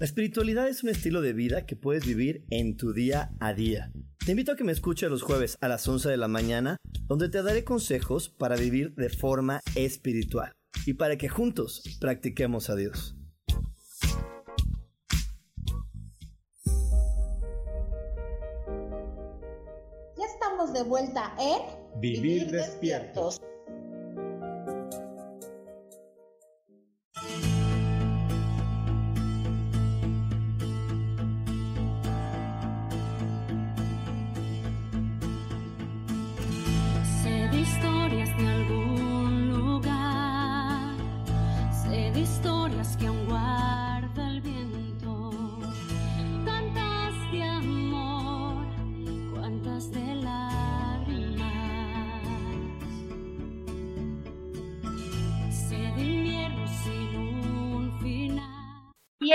La 0.00 0.06
espiritualidad 0.06 0.66
es 0.66 0.82
un 0.82 0.88
estilo 0.88 1.20
de 1.20 1.32
vida 1.32 1.66
que 1.66 1.76
puedes 1.76 2.04
vivir 2.04 2.44
en 2.50 2.76
tu 2.76 2.92
día 2.92 3.30
a 3.38 3.54
día. 3.54 3.92
Te 4.24 4.32
invito 4.32 4.50
a 4.50 4.56
que 4.56 4.64
me 4.64 4.72
escuches 4.72 5.08
los 5.08 5.22
jueves 5.22 5.56
a 5.60 5.68
las 5.68 5.86
11 5.86 6.08
de 6.08 6.16
la 6.16 6.26
mañana, 6.26 6.78
donde 7.06 7.28
te 7.28 7.40
daré 7.44 7.62
consejos 7.62 8.28
para 8.28 8.56
vivir 8.56 8.96
de 8.96 9.08
forma 9.08 9.60
espiritual 9.76 10.52
y 10.84 10.94
para 10.94 11.16
que 11.16 11.28
juntos 11.28 11.84
practiquemos 12.00 12.70
a 12.70 12.74
Dios. 12.74 13.16
Ya 20.16 20.24
estamos 20.26 20.72
de 20.72 20.82
vuelta 20.82 21.36
en 21.38 22.00
Vivir, 22.00 22.50
despiertos. 22.50 23.40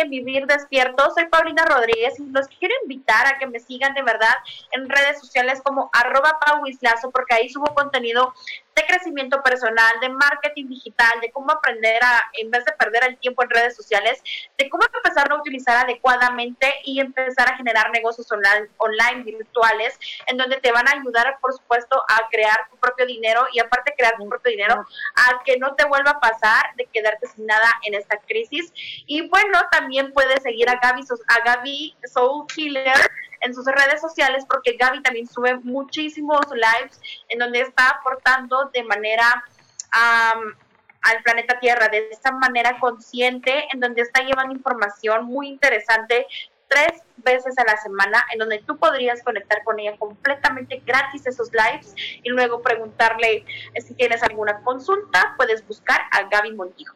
Vivir 0.05 0.45
Despierto. 0.45 1.11
Soy 1.13 1.27
Paulina 1.27 1.65
Rodríguez 1.65 2.19
y 2.19 2.25
los 2.31 2.47
quiero 2.47 2.73
invitar 2.83 3.27
a 3.27 3.37
que 3.37 3.47
me 3.47 3.59
sigan 3.59 3.93
de 3.93 4.03
verdad 4.03 4.35
en 4.71 4.89
redes 4.89 5.19
sociales 5.19 5.61
como 5.63 5.89
arroba 5.93 6.39
pauislazo 6.45 7.11
porque 7.11 7.35
ahí 7.35 7.49
subo 7.49 7.73
contenido 7.73 8.33
de 8.79 8.85
crecimiento 8.85 9.41
personal, 9.43 9.91
de 10.01 10.09
marketing 10.09 10.67
digital, 10.67 11.19
de 11.21 11.31
cómo 11.31 11.51
aprender 11.51 12.01
a, 12.03 12.23
en 12.33 12.49
vez 12.49 12.63
de 12.65 12.71
perder 12.73 13.03
el 13.03 13.17
tiempo 13.17 13.43
en 13.43 13.49
redes 13.49 13.75
sociales, 13.75 14.21
de 14.57 14.69
cómo 14.69 14.83
empezar 14.85 15.31
a 15.31 15.35
utilizar 15.35 15.85
adecuadamente 15.85 16.73
y 16.85 16.99
empezar 16.99 17.51
a 17.51 17.57
generar 17.57 17.91
negocios 17.91 18.31
online, 18.31 18.69
online 18.77 19.23
virtuales, 19.23 19.99
en 20.27 20.37
donde 20.37 20.57
te 20.57 20.71
van 20.71 20.87
a 20.87 20.91
ayudar, 20.91 21.37
por 21.41 21.53
supuesto, 21.53 22.01
a 22.07 22.27
crear 22.29 22.57
tu 22.69 22.77
propio 22.77 23.05
dinero 23.05 23.45
y 23.51 23.59
aparte 23.59 23.93
crear 23.97 24.15
tu 24.17 24.27
propio 24.27 24.51
dinero, 24.51 24.85
a 25.15 25.43
que 25.43 25.57
no 25.57 25.75
te 25.75 25.85
vuelva 25.85 26.11
a 26.11 26.19
pasar 26.19 26.73
de 26.75 26.85
quedarte 26.85 27.27
sin 27.27 27.45
nada 27.45 27.67
en 27.83 27.95
esta 27.95 28.17
crisis. 28.27 28.71
Y 29.05 29.27
bueno, 29.27 29.59
también 29.71 30.13
puedes 30.13 30.41
seguir 30.43 30.69
a 30.69 30.79
Gaby, 30.81 31.03
a 31.27 31.39
Gaby 31.43 31.97
Soul 32.05 32.45
Killer 32.47 32.95
en 33.41 33.53
sus 33.53 33.65
redes 33.65 34.01
sociales 34.01 34.45
porque 34.47 34.77
Gaby 34.77 35.01
también 35.01 35.27
sube 35.27 35.55
muchísimos 35.59 36.41
lives 36.51 36.99
en 37.29 37.39
donde 37.39 37.61
está 37.61 37.89
aportando 37.89 38.69
de 38.73 38.83
manera 38.83 39.43
al 39.91 41.23
planeta 41.23 41.59
Tierra, 41.59 41.87
de 41.87 42.09
esta 42.11 42.31
manera 42.31 42.79
consciente, 42.79 43.67
en 43.73 43.79
donde 43.79 44.01
está 44.01 44.21
llevando 44.21 44.53
información 44.53 45.25
muy 45.25 45.47
interesante 45.47 46.27
tres 46.67 47.01
veces 47.17 47.57
a 47.57 47.63
la 47.63 47.77
semana, 47.77 48.25
en 48.31 48.39
donde 48.39 48.59
tú 48.59 48.77
podrías 48.77 49.23
conectar 49.23 49.63
con 49.63 49.79
ella 49.79 49.97
completamente 49.97 50.81
gratis 50.85 51.25
esos 51.25 51.49
lives 51.51 51.93
y 51.97 52.29
luego 52.29 52.61
preguntarle 52.61 53.43
eh, 53.73 53.81
si 53.81 53.95
tienes 53.95 54.23
alguna 54.23 54.61
consulta, 54.61 55.33
puedes 55.35 55.65
buscar 55.67 56.01
a 56.11 56.23
Gaby 56.23 56.53
Montijo. 56.53 56.95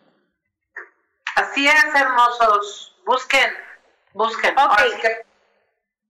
Así 1.36 1.68
es, 1.68 1.96
hermosos. 1.96 2.96
Busquen, 3.06 3.52
busquen. 4.14 4.54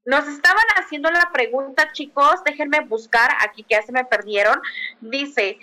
Nos 0.06 0.28
estaban 0.28 0.66
haciendo 0.76 1.10
la 1.12 1.32
pregunta, 1.32 1.92
chicos, 1.94 2.44
déjenme 2.44 2.82
buscar 2.82 3.30
aquí 3.40 3.64
que 3.64 3.76
ya 3.76 3.82
se 3.82 3.94
me 3.94 4.04
perdieron. 4.04 4.62
Dice, 5.00 5.58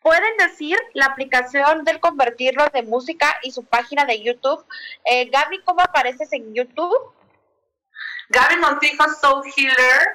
¿pueden 0.00 0.36
decir 0.38 0.78
la 0.94 1.06
aplicación 1.06 1.84
del 1.84 2.00
convertirlo 2.00 2.66
de 2.72 2.82
música 2.82 3.38
y 3.42 3.50
su 3.50 3.64
página 3.64 4.06
de 4.06 4.22
YouTube? 4.22 4.64
Eh, 5.04 5.26
Gaby, 5.26 5.60
¿cómo 5.64 5.82
apareces 5.82 6.32
en 6.32 6.54
YouTube? 6.54 7.12
Gaby 8.30 8.56
Montijo, 8.56 9.04
Soul 9.20 9.42
Healer, 9.54 10.08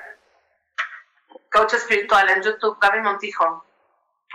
coach 1.52 1.74
espiritual 1.74 2.30
en 2.30 2.42
YouTube, 2.42 2.78
Gaby 2.80 3.02
Montijo. 3.02 3.66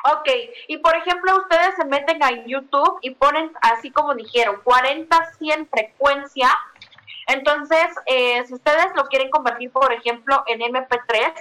Ok, 0.04 0.28
y 0.68 0.78
por 0.78 0.94
ejemplo, 0.94 1.36
ustedes 1.38 1.74
se 1.74 1.84
meten 1.84 2.22
a 2.22 2.30
YouTube 2.46 2.98
y 3.02 3.10
ponen, 3.10 3.52
así 3.62 3.90
como 3.90 4.14
dijeron, 4.14 4.62
40-100 4.62 5.68
frecuencia 5.70 6.56
entonces, 7.28 7.86
eh, 8.06 8.42
si 8.46 8.54
ustedes 8.54 8.86
lo 8.96 9.04
quieren 9.04 9.30
convertir, 9.30 9.70
por 9.70 9.92
ejemplo, 9.92 10.42
en 10.46 10.60
MP3, 10.60 11.34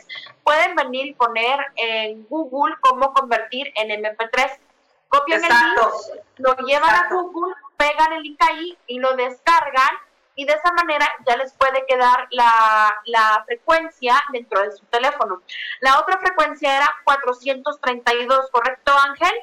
pueden 0.43 0.75
venir 0.75 1.07
y 1.07 1.13
poner 1.13 1.59
en 1.75 2.27
Google 2.27 2.75
cómo 2.81 3.13
convertir 3.13 3.71
en 3.75 4.03
MP3. 4.03 4.59
Copian 5.07 5.41
el 5.41 5.49
link, 5.49 6.21
lo 6.37 6.55
llevan 6.57 6.93
a 6.93 7.07
Google, 7.09 7.55
pegan 7.77 8.11
el 8.11 8.23
link 8.23 8.37
ahí 8.43 8.77
y 8.87 8.99
lo 8.99 9.15
descargan 9.15 9.87
y 10.35 10.45
de 10.45 10.53
esa 10.53 10.71
manera 10.73 11.07
ya 11.25 11.37
les 11.37 11.53
puede 11.53 11.85
quedar 11.87 12.27
la, 12.31 12.93
la, 13.05 13.43
frecuencia 13.45 14.21
dentro 14.33 14.61
de 14.61 14.71
su 14.71 14.85
teléfono. 14.85 15.41
La 15.79 15.99
otra 15.99 16.19
frecuencia 16.19 16.77
era 16.77 16.93
432, 17.05 18.51
¿correcto 18.51 18.91
Ángel? 19.07 19.33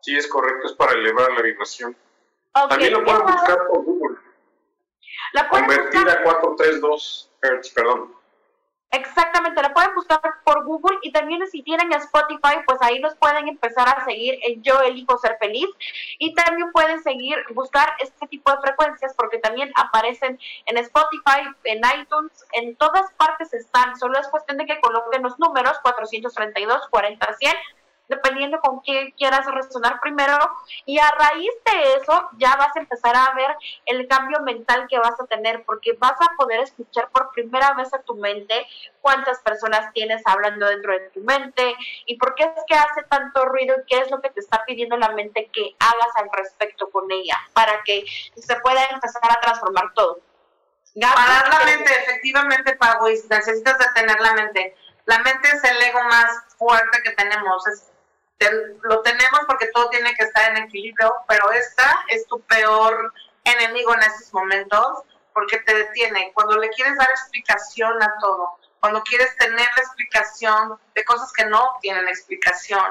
Sí, 0.00 0.16
es 0.16 0.28
correcto, 0.28 0.68
es 0.68 0.72
para 0.74 0.92
elevar 0.92 1.32
la 1.32 1.42
vibración. 1.42 1.96
También 2.52 2.92
lo 2.92 3.04
pueden 3.04 3.26
buscar 3.26 3.58
por 3.66 3.84
Google. 3.84 3.93
La 5.32 5.48
Convertir 5.48 6.08
a 6.08 6.22
432 6.22 7.30
Hz, 7.42 7.70
perdón. 7.70 8.24
Exactamente, 8.94 9.60
la 9.60 9.74
pueden 9.74 9.92
buscar 9.96 10.20
por 10.44 10.64
Google 10.64 10.98
y 11.02 11.10
también 11.10 11.44
si 11.48 11.64
tienen 11.64 11.92
Spotify, 11.94 12.62
pues 12.64 12.78
ahí 12.80 13.00
los 13.00 13.16
pueden 13.16 13.48
empezar 13.48 13.88
a 13.88 14.04
seguir 14.04 14.38
en 14.42 14.62
Yo 14.62 14.80
elijo 14.82 15.18
ser 15.18 15.36
feliz 15.40 15.66
y 16.20 16.32
también 16.34 16.70
pueden 16.70 17.02
seguir, 17.02 17.36
buscar 17.54 17.88
este 17.98 18.28
tipo 18.28 18.52
de 18.52 18.58
frecuencias 18.58 19.12
porque 19.16 19.38
también 19.38 19.72
aparecen 19.74 20.38
en 20.66 20.76
Spotify, 20.76 21.42
en 21.64 21.80
iTunes, 22.00 22.46
en 22.52 22.76
todas 22.76 23.12
partes 23.14 23.52
están, 23.52 23.98
solo 23.98 24.16
es 24.20 24.28
cuestión 24.28 24.58
de 24.58 24.66
que 24.66 24.80
coloquen 24.80 25.24
los 25.24 25.40
números 25.40 25.76
432, 25.82 26.88
40, 26.88 27.34
100 27.34 27.52
dependiendo 28.08 28.60
con 28.60 28.80
quién 28.80 29.10
quieras 29.12 29.46
resonar 29.46 30.00
primero. 30.00 30.38
Y 30.86 30.98
a 30.98 31.10
raíz 31.10 31.50
de 31.64 31.94
eso 31.94 32.30
ya 32.38 32.56
vas 32.56 32.74
a 32.76 32.80
empezar 32.80 33.16
a 33.16 33.32
ver 33.34 33.56
el 33.86 34.06
cambio 34.08 34.40
mental 34.40 34.86
que 34.88 34.98
vas 34.98 35.18
a 35.20 35.26
tener, 35.26 35.64
porque 35.64 35.94
vas 35.98 36.20
a 36.20 36.36
poder 36.36 36.60
escuchar 36.60 37.08
por 37.10 37.30
primera 37.32 37.74
vez 37.74 37.92
a 37.94 38.02
tu 38.02 38.14
mente 38.14 38.66
cuántas 39.00 39.40
personas 39.40 39.92
tienes 39.92 40.22
hablando 40.24 40.66
dentro 40.66 40.92
de 40.92 41.10
tu 41.10 41.20
mente 41.20 41.74
y 42.06 42.16
por 42.16 42.34
qué 42.34 42.44
es 42.44 42.62
que 42.66 42.74
hace 42.74 43.02
tanto 43.08 43.44
ruido 43.44 43.76
y 43.78 43.86
qué 43.86 44.00
es 44.00 44.10
lo 44.10 44.20
que 44.20 44.30
te 44.30 44.40
está 44.40 44.64
pidiendo 44.64 44.96
la 44.96 45.10
mente 45.10 45.50
que 45.52 45.74
hagas 45.78 46.16
al 46.16 46.28
respecto 46.32 46.90
con 46.90 47.10
ella, 47.10 47.36
para 47.52 47.82
que 47.84 48.04
se 48.36 48.56
pueda 48.56 48.84
empezar 48.86 49.30
a 49.30 49.40
transformar 49.40 49.92
todo. 49.94 50.20
Parar 51.00 51.48
la 51.48 51.64
mente, 51.64 51.92
efectivamente, 51.92 52.76
Pago, 52.76 53.08
necesitas 53.08 53.78
detener 53.78 54.20
la 54.20 54.34
mente. 54.34 54.76
La 55.06 55.18
mente 55.18 55.48
es 55.48 55.64
el 55.64 55.82
ego 55.82 56.02
más 56.04 56.56
fuerte 56.56 57.02
que 57.02 57.10
tenemos, 57.10 57.66
es 57.66 57.90
lo 58.82 59.00
tenemos 59.02 59.40
porque 59.46 59.68
todo 59.74 59.88
tiene 59.90 60.14
que 60.14 60.24
estar 60.24 60.50
en 60.50 60.64
equilibrio, 60.64 61.14
pero 61.28 61.50
esta 61.52 62.04
es 62.08 62.26
tu 62.26 62.40
peor 62.42 63.12
enemigo 63.44 63.94
en 63.94 64.02
estos 64.02 64.32
momentos 64.32 65.02
porque 65.32 65.58
te 65.58 65.74
detiene. 65.74 66.32
Cuando 66.34 66.56
le 66.56 66.70
quieres 66.70 66.96
dar 66.96 67.10
explicación 67.10 68.02
a 68.02 68.14
todo, 68.20 68.58
cuando 68.80 69.02
quieres 69.02 69.36
tener 69.36 69.66
la 69.76 69.82
explicación 69.82 70.78
de 70.94 71.04
cosas 71.04 71.32
que 71.32 71.46
no 71.46 71.76
tienen 71.80 72.06
explicación, 72.08 72.84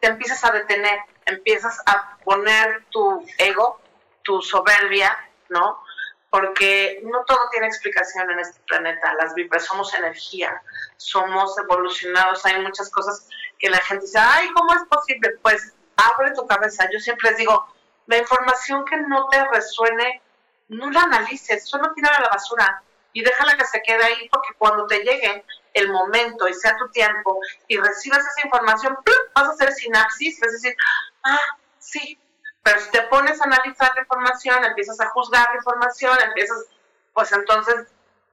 te 0.00 0.08
empiezas 0.08 0.44
a 0.44 0.50
detener, 0.50 0.98
empiezas 1.26 1.80
a 1.86 2.16
poner 2.24 2.84
tu 2.90 3.24
ego, 3.38 3.80
tu 4.22 4.42
soberbia, 4.42 5.16
¿no? 5.48 5.82
Porque 6.30 7.00
no 7.04 7.24
todo 7.24 7.48
tiene 7.50 7.68
explicación 7.68 8.30
en 8.30 8.40
este 8.40 8.60
planeta. 8.62 9.14
Las 9.14 9.34
vibras 9.34 9.64
somos 9.64 9.94
energía, 9.94 10.62
somos 10.96 11.56
evolucionados, 11.58 12.44
hay 12.44 12.60
muchas 12.60 12.90
cosas 12.90 13.28
que 13.64 13.70
la 13.70 13.78
gente 13.78 14.04
dice, 14.04 14.18
ay, 14.18 14.50
¿cómo 14.52 14.74
es 14.74 14.82
posible? 14.90 15.38
Pues 15.40 15.72
abre 15.96 16.32
tu 16.32 16.46
cabeza. 16.46 16.86
Yo 16.92 17.00
siempre 17.00 17.30
les 17.30 17.38
digo, 17.38 17.66
la 18.04 18.18
información 18.18 18.84
que 18.84 18.98
no 18.98 19.26
te 19.30 19.42
resuene, 19.48 20.20
no 20.68 20.90
la 20.90 21.04
analices, 21.04 21.66
solo 21.66 21.94
tírala 21.94 22.18
a 22.18 22.20
la 22.20 22.28
basura 22.28 22.82
y 23.14 23.24
déjala 23.24 23.56
que 23.56 23.64
se 23.64 23.80
quede 23.80 24.04
ahí 24.04 24.28
porque 24.30 24.52
cuando 24.58 24.86
te 24.86 24.98
llegue 24.98 25.46
el 25.72 25.90
momento 25.90 26.46
y 26.46 26.52
sea 26.52 26.76
tu 26.76 26.90
tiempo 26.90 27.40
y 27.66 27.78
recibas 27.78 28.18
esa 28.18 28.44
información, 28.44 28.98
vas 29.34 29.48
a 29.48 29.52
hacer 29.52 29.72
sinapsis, 29.72 30.42
a 30.42 30.46
decir, 30.46 30.76
ah, 31.24 31.40
sí, 31.78 32.18
pero 32.62 32.78
si 32.80 32.90
te 32.90 33.00
pones 33.04 33.40
a 33.40 33.44
analizar 33.44 33.94
la 33.94 34.02
información, 34.02 34.62
empiezas 34.62 35.00
a 35.00 35.08
juzgar 35.08 35.48
la 35.52 35.56
información, 35.56 36.18
empiezas, 36.20 36.66
pues 37.14 37.32
entonces 37.32 37.86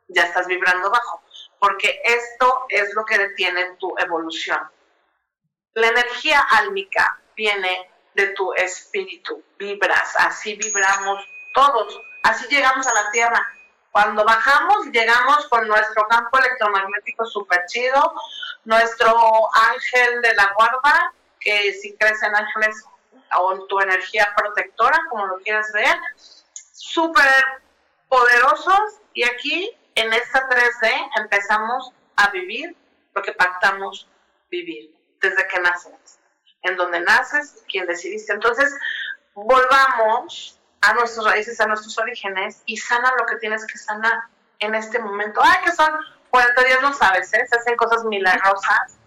ya 0.09 0.23
estás 0.23 0.45
vibrando 0.47 0.91
bajo, 0.91 1.21
porque 1.57 2.01
esto 2.03 2.65
es 2.67 2.93
lo 2.95 3.05
que 3.05 3.17
detiene 3.17 3.77
tu 3.79 3.95
evolución. 3.97 4.59
La 5.73 5.87
energía 5.87 6.39
álmica 6.39 7.21
viene 7.35 7.89
de 8.13 8.27
tu 8.27 8.53
espíritu, 8.53 9.41
vibras, 9.57 10.15
así 10.17 10.55
vibramos 10.55 11.23
todos, 11.53 12.01
así 12.23 12.45
llegamos 12.49 12.85
a 12.87 12.93
la 12.93 13.09
Tierra. 13.11 13.47
Cuando 13.91 14.25
bajamos, 14.25 14.87
llegamos 14.87 15.47
con 15.47 15.67
nuestro 15.67 16.05
campo 16.07 16.37
electromagnético 16.39 17.25
súper 17.25 17.65
chido, 17.67 18.13
nuestro 18.65 19.15
ángel 19.53 20.21
de 20.21 20.33
la 20.35 20.53
guarda, 20.55 21.13
que 21.39 21.73
si 21.73 21.95
crees 21.95 22.21
en 22.23 22.35
ángeles 22.35 22.83
o 23.37 23.65
tu 23.67 23.79
energía 23.79 24.33
protectora, 24.35 24.99
como 25.09 25.25
lo 25.25 25.37
quieras 25.39 25.71
ver, 25.73 25.97
súper 26.53 27.61
poderosos. 28.09 28.99
Y 29.13 29.23
aquí, 29.23 29.71
en 29.95 30.11
esta 30.13 30.49
3D, 30.49 31.09
empezamos 31.17 31.93
a 32.17 32.29
vivir 32.29 32.75
lo 33.13 33.21
que 33.21 33.31
pactamos 33.31 34.07
vivir 34.49 35.00
desde 35.21 35.47
que 35.47 35.59
naces, 35.59 36.19
en 36.63 36.75
donde 36.75 36.99
naces, 37.01 37.63
quien 37.69 37.85
decidiste. 37.85 38.33
Entonces, 38.33 38.73
volvamos 39.33 40.59
a 40.81 40.93
nuestras 40.93 41.25
raíces, 41.25 41.59
a 41.61 41.67
nuestros 41.67 41.97
orígenes 41.97 42.61
y 42.65 42.77
sana 42.77 43.13
lo 43.17 43.25
que 43.25 43.35
tienes 43.37 43.65
que 43.65 43.77
sanar 43.77 44.23
en 44.59 44.75
este 44.75 44.99
momento. 44.99 45.41
Ay, 45.43 45.63
que 45.63 45.71
son 45.71 45.91
40 46.29 46.63
días, 46.63 46.81
no 46.81 46.93
sabes, 46.93 47.33
¿eh? 47.33 47.45
se 47.47 47.55
hacen 47.55 47.75
cosas 47.75 48.03
milagrosas. 48.05 48.97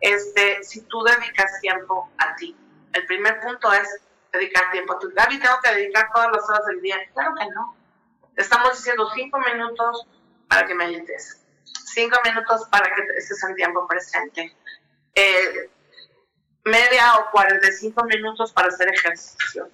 Este, 0.00 0.62
si 0.62 0.82
tú 0.82 1.02
dedicas 1.02 1.60
tiempo 1.60 2.10
a 2.18 2.36
ti. 2.36 2.56
El 2.92 3.06
primer 3.06 3.40
punto 3.40 3.72
es 3.72 3.88
dedicar 4.32 4.70
tiempo 4.70 4.94
a 4.94 4.98
ti. 4.98 5.06
Gaby, 5.14 5.40
tengo 5.40 5.60
que 5.62 5.74
dedicar 5.74 6.10
todas 6.12 6.30
las 6.32 6.48
horas 6.48 6.66
del 6.66 6.80
día. 6.80 6.96
Claro 7.12 7.34
que 7.34 7.46
no. 7.50 7.76
Estamos 8.36 8.76
diciendo 8.76 9.08
cinco 9.14 9.38
minutos 9.38 10.06
para 10.48 10.66
que 10.66 10.74
medites, 10.74 11.40
cinco 11.94 12.18
minutos 12.24 12.66
para 12.68 12.92
que 12.94 13.02
estés 13.16 13.42
en 13.44 13.54
tiempo 13.54 13.86
presente, 13.86 14.54
eh, 15.14 15.70
media 16.64 17.18
o 17.18 17.30
45 17.30 18.04
minutos 18.04 18.52
para 18.52 18.68
hacer 18.68 18.88
ejercicio. 18.88 19.70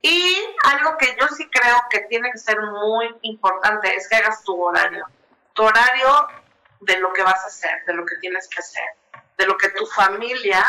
Y 0.00 0.36
algo 0.64 0.96
que 0.96 1.16
yo 1.20 1.26
sí 1.28 1.48
creo 1.50 1.76
que 1.90 2.00
tiene 2.02 2.30
que 2.30 2.38
ser 2.38 2.60
muy 2.60 3.14
importante 3.22 3.94
es 3.94 4.08
que 4.08 4.16
hagas 4.16 4.42
tu 4.44 4.60
horario. 4.60 5.06
Tu 5.54 5.62
horario 5.62 6.28
de 6.80 6.98
lo 6.98 7.12
que 7.12 7.22
vas 7.22 7.42
a 7.42 7.48
hacer, 7.48 7.84
de 7.86 7.94
lo 7.94 8.04
que 8.06 8.16
tienes 8.16 8.48
que 8.48 8.60
hacer, 8.60 8.84
de 9.36 9.46
lo 9.46 9.56
que 9.56 9.70
tu 9.70 9.84
familia 9.86 10.64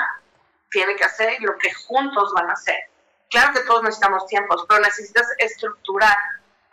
tiene 0.71 0.95
que 0.95 1.03
hacer 1.03 1.33
y 1.39 1.43
lo 1.43 1.57
que 1.57 1.71
juntos 1.73 2.33
van 2.33 2.49
a 2.49 2.53
hacer. 2.53 2.89
Claro 3.29 3.53
que 3.53 3.61
todos 3.61 3.83
necesitamos 3.83 4.25
tiempos, 4.25 4.65
pero 4.67 4.81
necesitas 4.81 5.27
estructurar, 5.37 6.17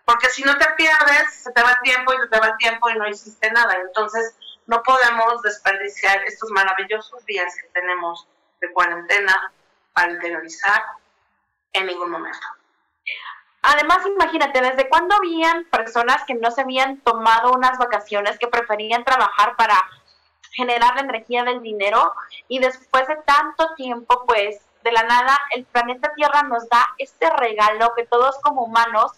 porque 0.06 0.30
si 0.30 0.42
no 0.42 0.56
te 0.56 0.66
pierdes, 0.76 1.44
te 1.54 1.62
va 1.62 1.72
el 1.72 1.80
tiempo 1.82 2.14
y 2.14 2.18
se 2.18 2.28
te 2.28 2.38
va 2.38 2.46
el 2.46 2.56
tiempo 2.56 2.88
y 2.88 2.94
no 2.94 3.08
hiciste 3.08 3.50
nada. 3.50 3.74
Entonces, 3.74 4.34
no 4.66 4.82
podemos 4.82 5.42
desperdiciar 5.42 6.22
estos 6.24 6.50
maravillosos 6.50 7.24
días 7.24 7.54
que 7.60 7.68
tenemos 7.68 8.26
de 8.60 8.72
cuarentena 8.72 9.52
para 9.92 10.12
interiorizar 10.12 10.82
en 11.72 11.86
ningún 11.86 12.10
momento. 12.10 12.46
Además, 13.62 13.98
imagínate, 14.06 14.60
¿desde 14.60 14.88
cuándo 14.88 15.16
habían 15.16 15.64
personas 15.64 16.22
que 16.24 16.34
no 16.34 16.50
se 16.50 16.60
habían 16.60 17.00
tomado 17.00 17.52
unas 17.52 17.78
vacaciones, 17.78 18.38
que 18.38 18.46
preferían 18.46 19.04
trabajar 19.04 19.56
para 19.56 19.74
generar 20.52 20.94
la 20.94 21.00
energía 21.00 21.42
del 21.42 21.62
dinero? 21.62 22.12
Y 22.46 22.60
después 22.60 23.08
de 23.08 23.16
tanto 23.16 23.74
tiempo, 23.74 24.24
pues, 24.26 24.60
de 24.84 24.92
la 24.92 25.02
nada, 25.02 25.36
el 25.56 25.64
planeta 25.64 26.12
Tierra 26.14 26.44
nos 26.44 26.68
da 26.68 26.86
este 26.98 27.28
regalo 27.28 27.92
que 27.96 28.06
todos 28.06 28.38
como 28.40 28.62
humanos 28.62 29.12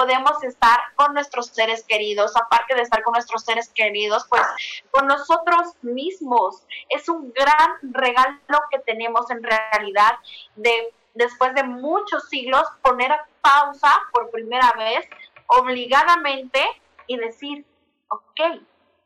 podemos 0.00 0.42
estar 0.44 0.78
con 0.96 1.12
nuestros 1.12 1.48
seres 1.48 1.84
queridos, 1.84 2.34
aparte 2.34 2.74
de 2.74 2.80
estar 2.80 3.02
con 3.02 3.12
nuestros 3.12 3.44
seres 3.44 3.68
queridos, 3.74 4.26
pues 4.30 4.42
con 4.90 5.06
nosotros 5.06 5.74
mismos. 5.82 6.66
Es 6.88 7.06
un 7.10 7.30
gran 7.34 7.76
regalo 7.82 8.60
que 8.70 8.78
tenemos 8.78 9.30
en 9.30 9.42
realidad 9.42 10.14
de 10.56 10.94
después 11.12 11.54
de 11.54 11.64
muchos 11.64 12.30
siglos 12.30 12.62
poner 12.80 13.12
pausa 13.42 13.92
por 14.10 14.30
primera 14.30 14.72
vez 14.72 15.06
obligadamente 15.48 16.64
y 17.06 17.18
decir, 17.18 17.66
ok, 18.08 18.40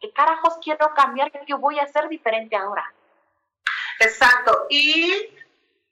¿qué 0.00 0.12
carajos 0.12 0.58
quiero 0.62 0.94
cambiar? 0.94 1.32
¿Qué 1.32 1.54
voy 1.54 1.80
a 1.80 1.84
hacer 1.84 2.08
diferente 2.08 2.54
ahora? 2.54 2.84
Exacto. 3.98 4.66
Y 4.70 5.12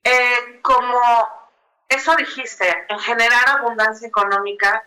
eh, 0.04 0.60
como 0.62 1.00
eso 1.88 2.14
dijiste, 2.14 2.86
en 2.88 3.00
generar 3.00 3.48
abundancia 3.48 4.06
económica, 4.06 4.84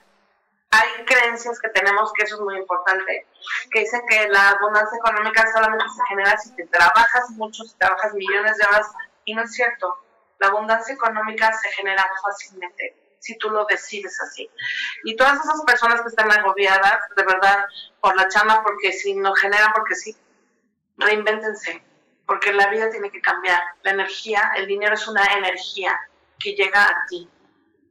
hay 0.76 1.06
creencias 1.06 1.60
que 1.60 1.70
tenemos 1.70 2.12
que 2.14 2.24
eso 2.24 2.36
es 2.36 2.42
muy 2.42 2.58
importante, 2.58 3.28
que 3.72 3.80
dicen 3.80 4.02
que 4.10 4.28
la 4.30 4.52
abundancia 4.52 4.98
económica 4.98 5.52
solamente 5.52 5.86
se 5.96 6.06
genera 6.10 6.38
si 6.38 6.56
te 6.56 6.66
trabajas 6.68 7.30
mucho, 7.32 7.64
si 7.64 7.76
trabajas 7.78 8.14
millones 8.14 8.58
de 8.58 8.66
horas, 8.66 8.88
y 9.26 9.34
no 9.34 9.44
es 9.44 9.54
cierto. 9.54 9.98
La 10.40 10.48
abundancia 10.48 10.94
económica 10.94 11.52
se 11.54 11.70
genera 11.72 12.06
fácilmente 12.24 12.96
si 13.20 13.38
tú 13.38 13.50
lo 13.50 13.66
decides 13.66 14.22
así. 14.22 14.50
Y 15.04 15.16
todas 15.16 15.40
esas 15.44 15.62
personas 15.64 16.02
que 16.02 16.10
están 16.10 16.32
agobiadas, 16.32 17.00
de 17.16 17.24
verdad, 17.24 17.66
por 18.00 18.16
la 18.16 18.28
chama, 18.28 18.62
porque 18.62 18.92
si 18.92 19.16
no 19.16 19.34
generan, 19.34 19.74
porque 19.74 19.96
sí, 19.96 20.16
reinvéntense, 20.98 21.84
porque 22.28 22.54
la 22.54 22.68
vida 22.68 22.92
tiene 22.92 23.10
que 23.10 23.22
cambiar. 23.22 23.62
La 23.82 23.92
energía, 23.92 24.52
el 24.58 24.68
dinero 24.68 24.94
es 24.94 25.08
una 25.08 25.26
energía 25.26 26.00
que 26.40 26.54
llega 26.54 26.84
a 26.84 27.06
ti 27.08 27.28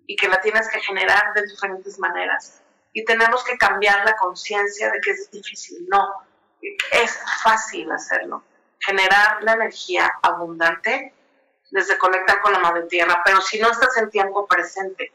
y 0.06 0.16
que 0.16 0.28
la 0.28 0.40
tienes 0.40 0.68
que 0.68 0.80
generar 0.80 1.32
de 1.34 1.42
diferentes 1.42 1.98
maneras. 1.98 2.62
Y 2.94 3.04
tenemos 3.04 3.44
que 3.44 3.58
cambiar 3.58 4.02
la 4.06 4.16
conciencia 4.16 4.90
de 4.90 5.00
que 5.00 5.10
es 5.10 5.30
difícil. 5.30 5.86
No, 5.88 6.24
es 6.62 7.18
fácil 7.42 7.90
hacerlo. 7.92 8.42
Generar 8.78 9.42
la 9.42 9.52
energía 9.52 10.10
abundante 10.22 11.12
desde 11.70 11.98
conectar 11.98 12.40
con 12.40 12.52
la 12.52 12.60
madre 12.60 12.84
tierra, 12.84 13.20
pero 13.24 13.40
si 13.40 13.58
no 13.58 13.70
estás 13.70 13.96
en 13.96 14.08
tiempo 14.08 14.46
presente, 14.46 15.12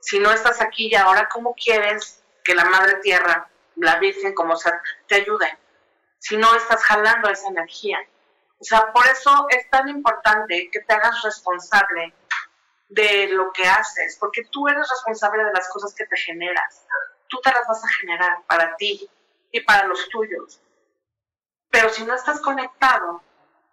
si 0.00 0.18
no 0.18 0.32
estás 0.32 0.60
aquí 0.60 0.88
y 0.88 0.94
ahora, 0.96 1.28
¿cómo 1.28 1.54
quieres 1.54 2.22
que 2.42 2.54
la 2.54 2.64
madre 2.64 2.96
tierra, 2.96 3.48
la 3.76 3.96
Virgen, 3.98 4.34
como 4.34 4.56
sea, 4.56 4.82
te 5.06 5.16
ayude? 5.16 5.56
Si 6.18 6.36
no 6.36 6.54
estás 6.56 6.82
jalando 6.82 7.30
esa 7.30 7.48
energía. 7.48 7.98
O 8.58 8.64
sea, 8.64 8.92
por 8.92 9.06
eso 9.06 9.46
es 9.50 9.70
tan 9.70 9.88
importante 9.88 10.68
que 10.72 10.80
te 10.80 10.92
hagas 10.92 11.22
responsable 11.22 12.12
de 12.88 13.28
lo 13.28 13.52
que 13.52 13.66
haces, 13.66 14.16
porque 14.18 14.44
tú 14.50 14.66
eres 14.68 14.88
responsable 14.90 15.44
de 15.44 15.52
las 15.52 15.68
cosas 15.68 15.94
que 15.94 16.06
te 16.06 16.16
generas. 16.16 16.84
Tú 17.30 17.40
te 17.42 17.50
las 17.50 17.66
vas 17.66 17.82
a 17.82 17.88
generar 17.88 18.42
para 18.46 18.76
ti 18.76 19.08
y 19.52 19.60
para 19.60 19.86
los 19.86 20.08
tuyos. 20.10 20.60
Pero 21.70 21.88
si 21.88 22.04
no 22.04 22.14
estás 22.14 22.40
conectado, 22.40 23.22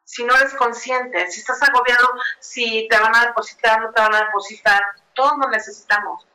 si 0.05 0.24
no 0.24 0.36
eres 0.36 0.53
consciente, 0.53 1.30
si 1.30 1.41
estás 1.41 1.62
agobiado, 1.64 2.08
si 2.39 2.88
te 2.88 2.97
van 2.97 3.16
a 3.16 3.26
depositar, 3.26 3.82
no 3.82 3.91
te 3.91 4.01
van 4.01 4.16
a 4.16 4.26
depositar, 4.26 4.82
todos 5.14 5.34
lo 5.38 5.49
necesitamos. 5.49 6.26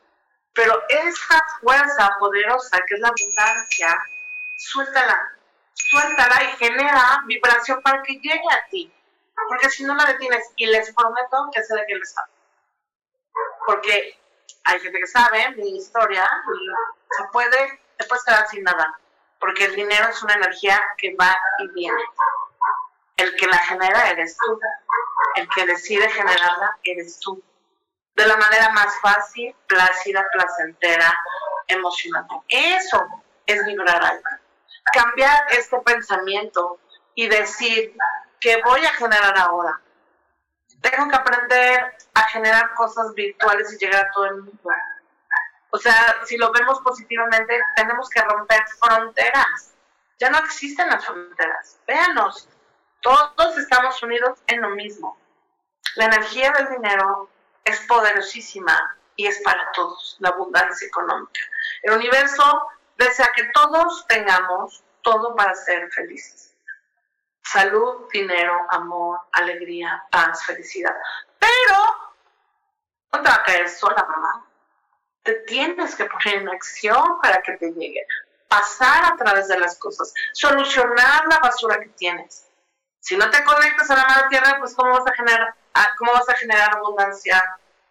Pero 0.53 0.83
esa 0.89 1.41
fuerza 1.61 2.17
poderosa 2.19 2.79
que 2.87 2.97
es 2.97 3.01
la 3.01 3.09
abundancia, 3.09 3.99
suéltala, 4.59 5.39
suéltala 5.73 6.45
y 6.45 6.57
genera 6.59 7.23
vibración 7.27 7.81
para 7.83 8.03
que 8.03 8.15
llegue 8.15 8.51
a 8.51 8.67
ti. 8.69 8.93
Porque 9.49 9.71
si 9.71 9.85
no 9.85 9.95
la 9.95 10.05
detienes, 10.05 10.51
y 10.57 10.67
les 10.67 10.93
prometo 10.95 11.49
que 11.55 11.63
sé 11.63 11.75
de 11.75 11.87
qué 11.87 11.95
les 11.95 12.19
hablo. 12.19 12.35
Porque 13.67 14.22
hay 14.65 14.81
gente 14.81 14.99
que 14.99 15.07
sabe 15.07 15.51
mi 15.57 15.77
historia 15.77 16.29
y 16.55 17.17
se 17.17 17.25
puede, 17.33 17.81
te 17.97 18.05
puedes 18.07 18.25
quedar 18.25 18.47
sin 18.49 18.63
nada. 18.63 18.99
Porque 19.39 19.65
el 19.65 19.75
dinero 19.75 20.09
es 20.09 20.23
una 20.23 20.35
energía 20.35 20.81
que 20.99 21.15
va 21.17 21.37
y 21.59 21.69
viene. 21.69 22.03
El 23.17 23.35
que 23.37 23.47
la 23.47 23.59
genera 23.59 24.11
eres 24.11 24.37
tú. 24.37 24.59
El 25.35 25.49
que 25.49 25.67
decide 25.67 26.09
generarla 26.09 26.79
eres 26.85 27.19
tú. 27.19 27.43
De 28.15 28.27
la 28.27 28.37
manera 28.37 28.71
más 28.71 28.95
fácil, 29.01 29.55
plácida, 29.67 30.25
placentera, 30.33 31.19
emocionante. 31.67 32.35
Eso 32.49 33.05
es 33.47 33.65
vibrar 33.65 34.05
algo. 34.05 34.23
Cambiar 34.93 35.45
este 35.51 35.79
pensamiento 35.81 36.79
y 37.15 37.29
decir, 37.29 37.97
que 38.43 38.61
voy 38.63 38.85
a 38.85 38.93
generar 38.95 39.39
ahora? 39.39 39.81
Tengo 40.83 41.09
que 41.09 41.17
aprender 41.17 41.97
a 42.15 42.23
generar 42.29 42.75
cosas 42.75 43.15
virtuales 43.15 43.73
y 43.73 43.79
llegar 43.79 44.07
a 44.07 44.11
todo 44.11 44.27
el 44.27 44.43
mundo. 44.43 44.71
O 45.71 45.79
sea, 45.79 46.17
si 46.27 46.37
lo 46.37 46.53
vemos 46.53 46.81
positivamente, 46.81 47.59
tenemos 47.77 48.11
que 48.11 48.21
romper 48.21 48.63
fronteras. 48.79 49.73
Ya 50.19 50.29
no 50.29 50.39
existen 50.39 50.89
las 50.89 51.05
fronteras. 51.05 51.79
Véanos, 51.87 52.49
todos 53.01 53.57
estamos 53.57 54.03
unidos 54.03 54.39
en 54.49 54.61
lo 54.61 54.71
mismo. 54.71 55.17
La 55.97 56.07
energía 56.07 56.53
del 56.53 56.69
dinero 56.71 57.31
es 57.65 57.81
poderosísima 57.87 58.97
y 59.17 59.27
es 59.27 59.41
para 59.43 59.71
todos, 59.73 60.17
la 60.21 60.31
abundancia 60.31 60.87
económica. 60.87 61.41
El 61.83 61.95
universo 61.95 62.69
desea 62.99 63.31
que 63.35 63.45
todos 63.53 64.07
tengamos 64.07 64.83
todo 65.03 65.35
para 65.35 65.55
ser 65.55 65.91
felices. 65.91 66.52
Salud, 67.53 68.09
dinero, 68.13 68.67
amor, 68.71 69.21
alegría, 69.33 70.05
paz, 70.11 70.45
felicidad. 70.45 70.95
Pero 71.39 71.79
no 73.13 73.23
te 73.23 73.29
va 73.29 73.35
a 73.35 73.43
caer 73.43 73.69
sola, 73.69 74.07
mamá. 74.09 74.47
Te 75.23 75.35
tienes 75.47 75.95
que 75.95 76.07
poner 76.07 76.43
en 76.43 76.49
acción 76.49 77.21
para 77.21 77.43
que 77.43 77.53
te 77.59 77.73
llegue. 77.73 78.07
Pasar 78.49 79.13
a 79.13 79.17
través 79.17 79.49
de 79.49 79.59
las 79.59 79.79
cosas. 79.79 80.13
Solucionar 80.33 81.27
la 81.29 81.39
basura 81.39 81.79
que 81.81 81.89
tienes 81.91 82.47
si 83.03 83.17
no 83.17 83.29
te 83.31 83.43
conectas 83.43 83.91
a 83.91 83.97
la 83.97 84.07
madre 84.07 84.29
tierra, 84.29 84.59
pues 84.61 84.77
¿cómo 84.77 84.93
vas 84.93 85.05
a 85.05 85.15
generar, 85.15 85.57
ah, 85.75 85.89
cómo 85.99 86.13
vas 86.13 86.29
a 86.29 86.37
generar 86.37 86.77
abundancia 86.77 87.43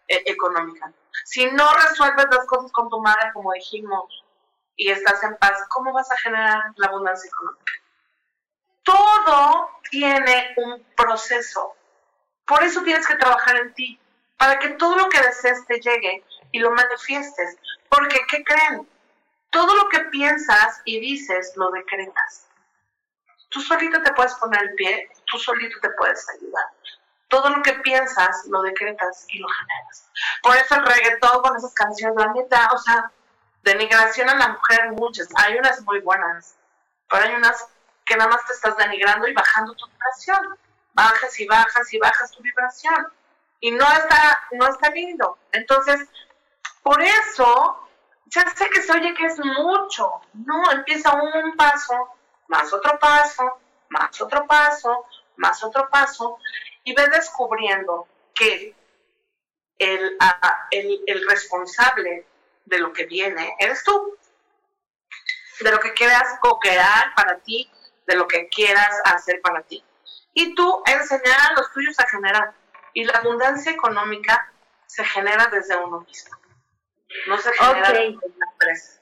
eh, 0.07 0.24
económica? 0.26 0.89
Si 1.26 1.45
no 1.51 1.70
resuelves 1.74 2.28
las 2.32 2.45
cosas 2.45 2.72
con 2.72 2.89
tu 2.89 3.01
madre, 3.01 3.30
como 3.34 3.51
dijimos, 3.51 4.24
y 4.78 4.89
estás 4.89 5.22
en 5.24 5.36
paz, 5.36 5.66
¿cómo 5.68 5.91
vas 5.91 6.09
a 6.14 6.18
generar 6.18 6.64
la 6.78 6.88
abundancia 6.88 7.28
económica? 7.28 7.74
Todo 8.84 9.70
tiene 9.90 10.54
un 10.58 10.84
proceso. 10.96 11.76
Por 12.46 12.64
eso 12.64 12.82
tienes 12.84 13.08
que 13.08 13.16
trabajar 13.16 13.58
en 13.58 13.74
ti, 13.74 14.00
para 14.38 14.60
que 14.60 14.70
todo 14.70 14.96
lo 14.98 15.10
que 15.10 15.22
desees 15.22 15.66
te 15.68 15.80
llegue 15.80 16.24
y 16.52 16.60
lo 16.60 16.72
manifiestes. 16.72 17.58
Porque, 17.90 18.20
¿qué 18.30 18.44
creen? 18.44 18.90
Todo 19.50 19.76
lo 19.76 19.90
que 19.90 20.00
piensas 20.06 20.82
y 20.86 21.00
dices 21.00 21.54
lo 21.56 21.70
decretas. 21.72 22.48
Tú 23.50 23.60
solito 23.60 24.02
te 24.02 24.14
puedes 24.14 24.34
poner 24.36 24.62
el 24.64 24.76
pie, 24.76 25.10
tú 25.26 25.38
solito 25.38 25.78
te 25.82 25.90
puedes 25.92 26.28
ayudar. 26.30 26.66
Todo 27.28 27.50
lo 27.50 27.62
que 27.62 27.74
piensas 27.74 28.46
lo 28.48 28.62
decretas 28.62 29.26
y 29.30 29.40
lo 29.40 29.48
generas. 29.48 30.10
Por 30.42 30.56
eso 30.56 30.76
el 30.76 30.86
reggaetón 30.86 31.42
con 31.42 31.58
esas 31.58 31.74
canciones, 31.74 32.16
la 32.18 32.32
neta, 32.34 32.70
o 32.74 32.78
sea, 32.78 33.12
denigración 33.64 34.30
a 34.30 34.36
la 34.36 34.48
mujer, 34.50 34.92
muchas. 34.94 35.28
Hay 35.36 35.58
unas 35.58 35.82
muy 35.82 36.00
buenas, 36.00 36.56
pero 37.10 37.24
hay 37.24 37.36
unas 37.36 37.68
que 38.12 38.18
nada 38.18 38.30
más 38.30 38.45
te 38.45 38.51
estás 38.51 38.76
denigrando 38.76 39.26
y 39.26 39.34
bajando 39.34 39.74
tu 39.74 39.88
vibración. 39.88 40.59
Bajas 40.93 41.39
y 41.39 41.45
bajas 41.45 41.93
y 41.93 41.97
bajas 41.97 42.32
tu 42.32 42.43
vibración. 42.43 43.07
Y 43.62 43.72
no 43.72 43.86
está, 43.89 44.43
no 44.51 44.68
está 44.68 44.89
lindo. 44.89 45.38
Entonces, 45.53 46.09
por 46.84 47.01
eso, 47.01 47.88
ya 48.26 48.49
sé 48.53 48.70
que 48.70 48.82
se 48.82 48.91
oye 48.91 49.14
que 49.14 49.28
es 49.28 49.39
mucho. 49.39 50.12
No, 50.34 50.72
empieza 50.72 51.14
un 51.14 51.55
paso 51.55 51.93
más 52.49 52.74
otro 52.74 52.99
paso, 52.99 53.62
más 53.88 54.20
otro 54.20 54.45
paso, 54.45 55.05
más 55.38 55.64
otro 55.64 55.89
paso, 55.89 56.38
y 56.84 56.93
ves 56.93 57.12
descubriendo 57.12 58.09
que 58.36 58.76
el, 59.78 60.18
el, 60.72 61.30
responsable 61.30 62.28
de 62.66 62.80
lo 62.80 62.91
que 62.91 63.05
viene 63.05 63.55
eres 63.57 63.86
tú, 63.86 64.18
de 65.62 65.72
lo 65.72 65.80
que 65.80 65.93
quieras 65.93 66.28
co-crear 66.41 67.16
para 67.16 67.38
ti, 67.39 67.72
de 68.08 68.16
lo 68.16 68.28
que 68.28 68.47
quieras 68.49 69.02
hacer 69.06 69.41
para 69.41 69.62
ti. 69.64 69.84
Y 70.34 70.56
tú 70.56 70.84
enseñar 70.86 71.39
a 71.49 71.54
los 71.54 71.72
tuyos 71.72 71.99
a 71.99 72.08
generar. 72.08 72.54
Y 72.93 73.04
la 73.06 73.14
abundancia 73.20 73.72
económica 73.72 74.52
se 74.86 75.04
genera 75.06 75.47
desde 75.47 75.76
uno 75.78 76.02
mismo. 76.02 76.38
No 77.28 77.38
se 77.38 77.52
genera 77.54 77.89
Ok. 77.89 77.95
desde 77.95 78.12
la 78.38 78.45
empresa. 78.52 79.02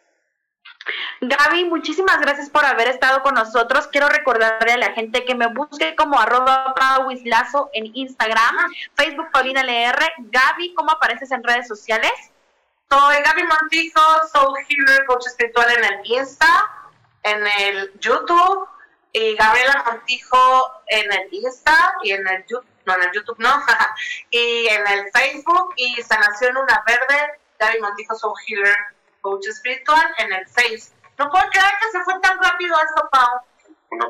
Gaby, 1.22 1.66
muchísimas 1.66 2.20
gracias 2.20 2.50
por 2.50 2.66
haber 2.66 2.88
estado 2.88 3.22
con 3.22 3.36
nosotros. 3.36 3.88
Quiero 3.88 4.08
recordarle 4.10 4.74
a 4.74 4.78
la 4.78 4.92
gente 4.94 5.26
que 5.26 5.36
me 5.36 5.48
busque 5.48 5.96
como 5.96 6.20
arroba 6.20 6.74
pauislazo 6.74 7.70
en 7.74 7.92
Instagram, 7.94 8.56
Facebook 8.96 9.30
Paulina 9.32 9.62
LR. 9.62 10.14
Gaby, 10.18 10.74
¿cómo 10.74 10.92
apareces 10.92 11.32
en 11.32 11.44
redes 11.44 11.68
sociales? 11.68 12.12
Soy 12.90 13.18
Gaby 13.24 13.44
Montijo, 13.44 14.02
Soul 14.32 14.58
Healer, 14.68 15.06
coach 15.06 15.28
espiritual 15.28 15.70
en 15.78 15.84
el 15.86 16.00
Insta, 16.06 16.48
en 17.24 17.46
el 17.60 18.00
YouTube, 18.00 18.68
y 19.12 19.36
Gabriela 19.36 19.84
Montijo 19.86 20.72
en 20.88 21.12
el 21.12 21.34
Insta 21.34 21.96
y 22.04 22.12
en 22.12 22.28
el 22.28 22.46
YouTube, 22.46 22.66
no, 22.86 22.96
en 22.96 23.02
el 23.04 23.12
YouTube 23.12 23.40
no, 23.40 23.64
y 24.30 24.68
en 24.68 24.88
el 24.88 25.12
Facebook, 25.12 25.74
y 25.78 26.02
Sanación 26.02 26.58
Una 26.58 26.84
Verde, 26.86 27.40
Gaby 27.60 27.80
Montijo, 27.82 28.16
Soul 28.16 28.34
Healer, 28.48 28.78
coach 29.22 29.48
espiritual 29.48 30.14
en 30.18 30.34
el 30.34 30.48
Face. 30.48 30.92
No 31.18 31.30
puedo 31.30 31.44
creer 31.52 31.74
que 31.82 31.92
se 31.92 32.04
fue 32.04 32.20
tan 32.20 32.38
rápido 32.42 32.76
esto, 32.76 33.10
Pau. 33.12 33.42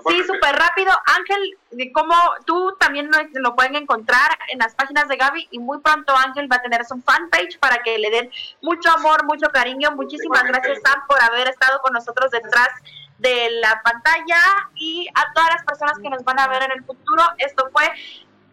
Sí, 0.09 0.23
súper 0.25 0.55
rápido. 0.55 0.91
Ángel, 1.05 1.57
de 1.71 1.91
cómo 1.93 2.13
tú 2.45 2.75
también 2.79 3.09
lo 3.33 3.55
pueden 3.55 3.75
encontrar 3.75 4.37
en 4.49 4.59
las 4.59 4.75
páginas 4.75 5.07
de 5.07 5.15
Gaby 5.15 5.47
y 5.51 5.59
muy 5.59 5.79
pronto 5.79 6.15
Ángel 6.15 6.51
va 6.51 6.57
a 6.57 6.61
tener 6.61 6.83
su 6.85 7.01
fanpage 7.01 7.57
para 7.59 7.81
que 7.81 7.97
le 7.97 8.09
den 8.09 8.29
mucho 8.61 8.91
amor, 8.91 9.23
mucho 9.23 9.47
cariño. 9.49 9.91
Muchísimas 9.91 10.43
gracias, 10.43 10.79
Sam, 10.83 11.07
por 11.07 11.21
haber 11.23 11.47
estado 11.47 11.81
con 11.81 11.93
nosotros 11.93 12.29
detrás 12.29 12.69
de 13.19 13.51
la 13.61 13.81
pantalla 13.83 14.41
y 14.75 15.07
a 15.13 15.33
todas 15.33 15.49
las 15.51 15.63
personas 15.63 15.99
que 15.99 16.09
nos 16.09 16.23
van 16.23 16.39
a 16.39 16.47
ver 16.47 16.63
en 16.63 16.71
el 16.71 16.83
futuro. 16.83 17.23
Esto 17.37 17.69
fue 17.71 17.89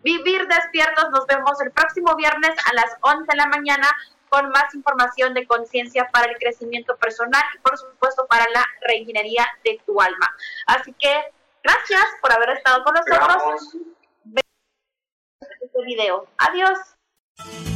Vivir 0.02 0.46
Despiertos. 0.46 1.10
Nos 1.10 1.26
vemos 1.26 1.60
el 1.60 1.70
próximo 1.72 2.14
viernes 2.16 2.54
a 2.70 2.74
las 2.74 2.96
11 3.00 3.26
de 3.28 3.36
la 3.36 3.46
mañana 3.46 3.88
con 4.28 4.50
más 4.50 4.74
información 4.74 5.34
de 5.34 5.46
conciencia 5.46 6.08
para 6.12 6.30
el 6.30 6.36
crecimiento 6.38 6.96
personal 6.96 7.42
y 7.54 7.58
por 7.58 7.78
supuesto 7.78 8.26
para 8.26 8.44
la 8.52 8.66
reingeniería 8.82 9.46
de 9.64 9.80
tu 9.86 10.00
alma. 10.00 10.34
Así 10.66 10.92
que 10.98 11.32
gracias 11.62 12.04
por 12.20 12.32
haber 12.32 12.50
estado 12.50 12.82
con 12.84 12.94
nosotros. 12.94 13.76
Este 15.40 15.82
video. 15.84 16.26
Adiós. 16.38 17.75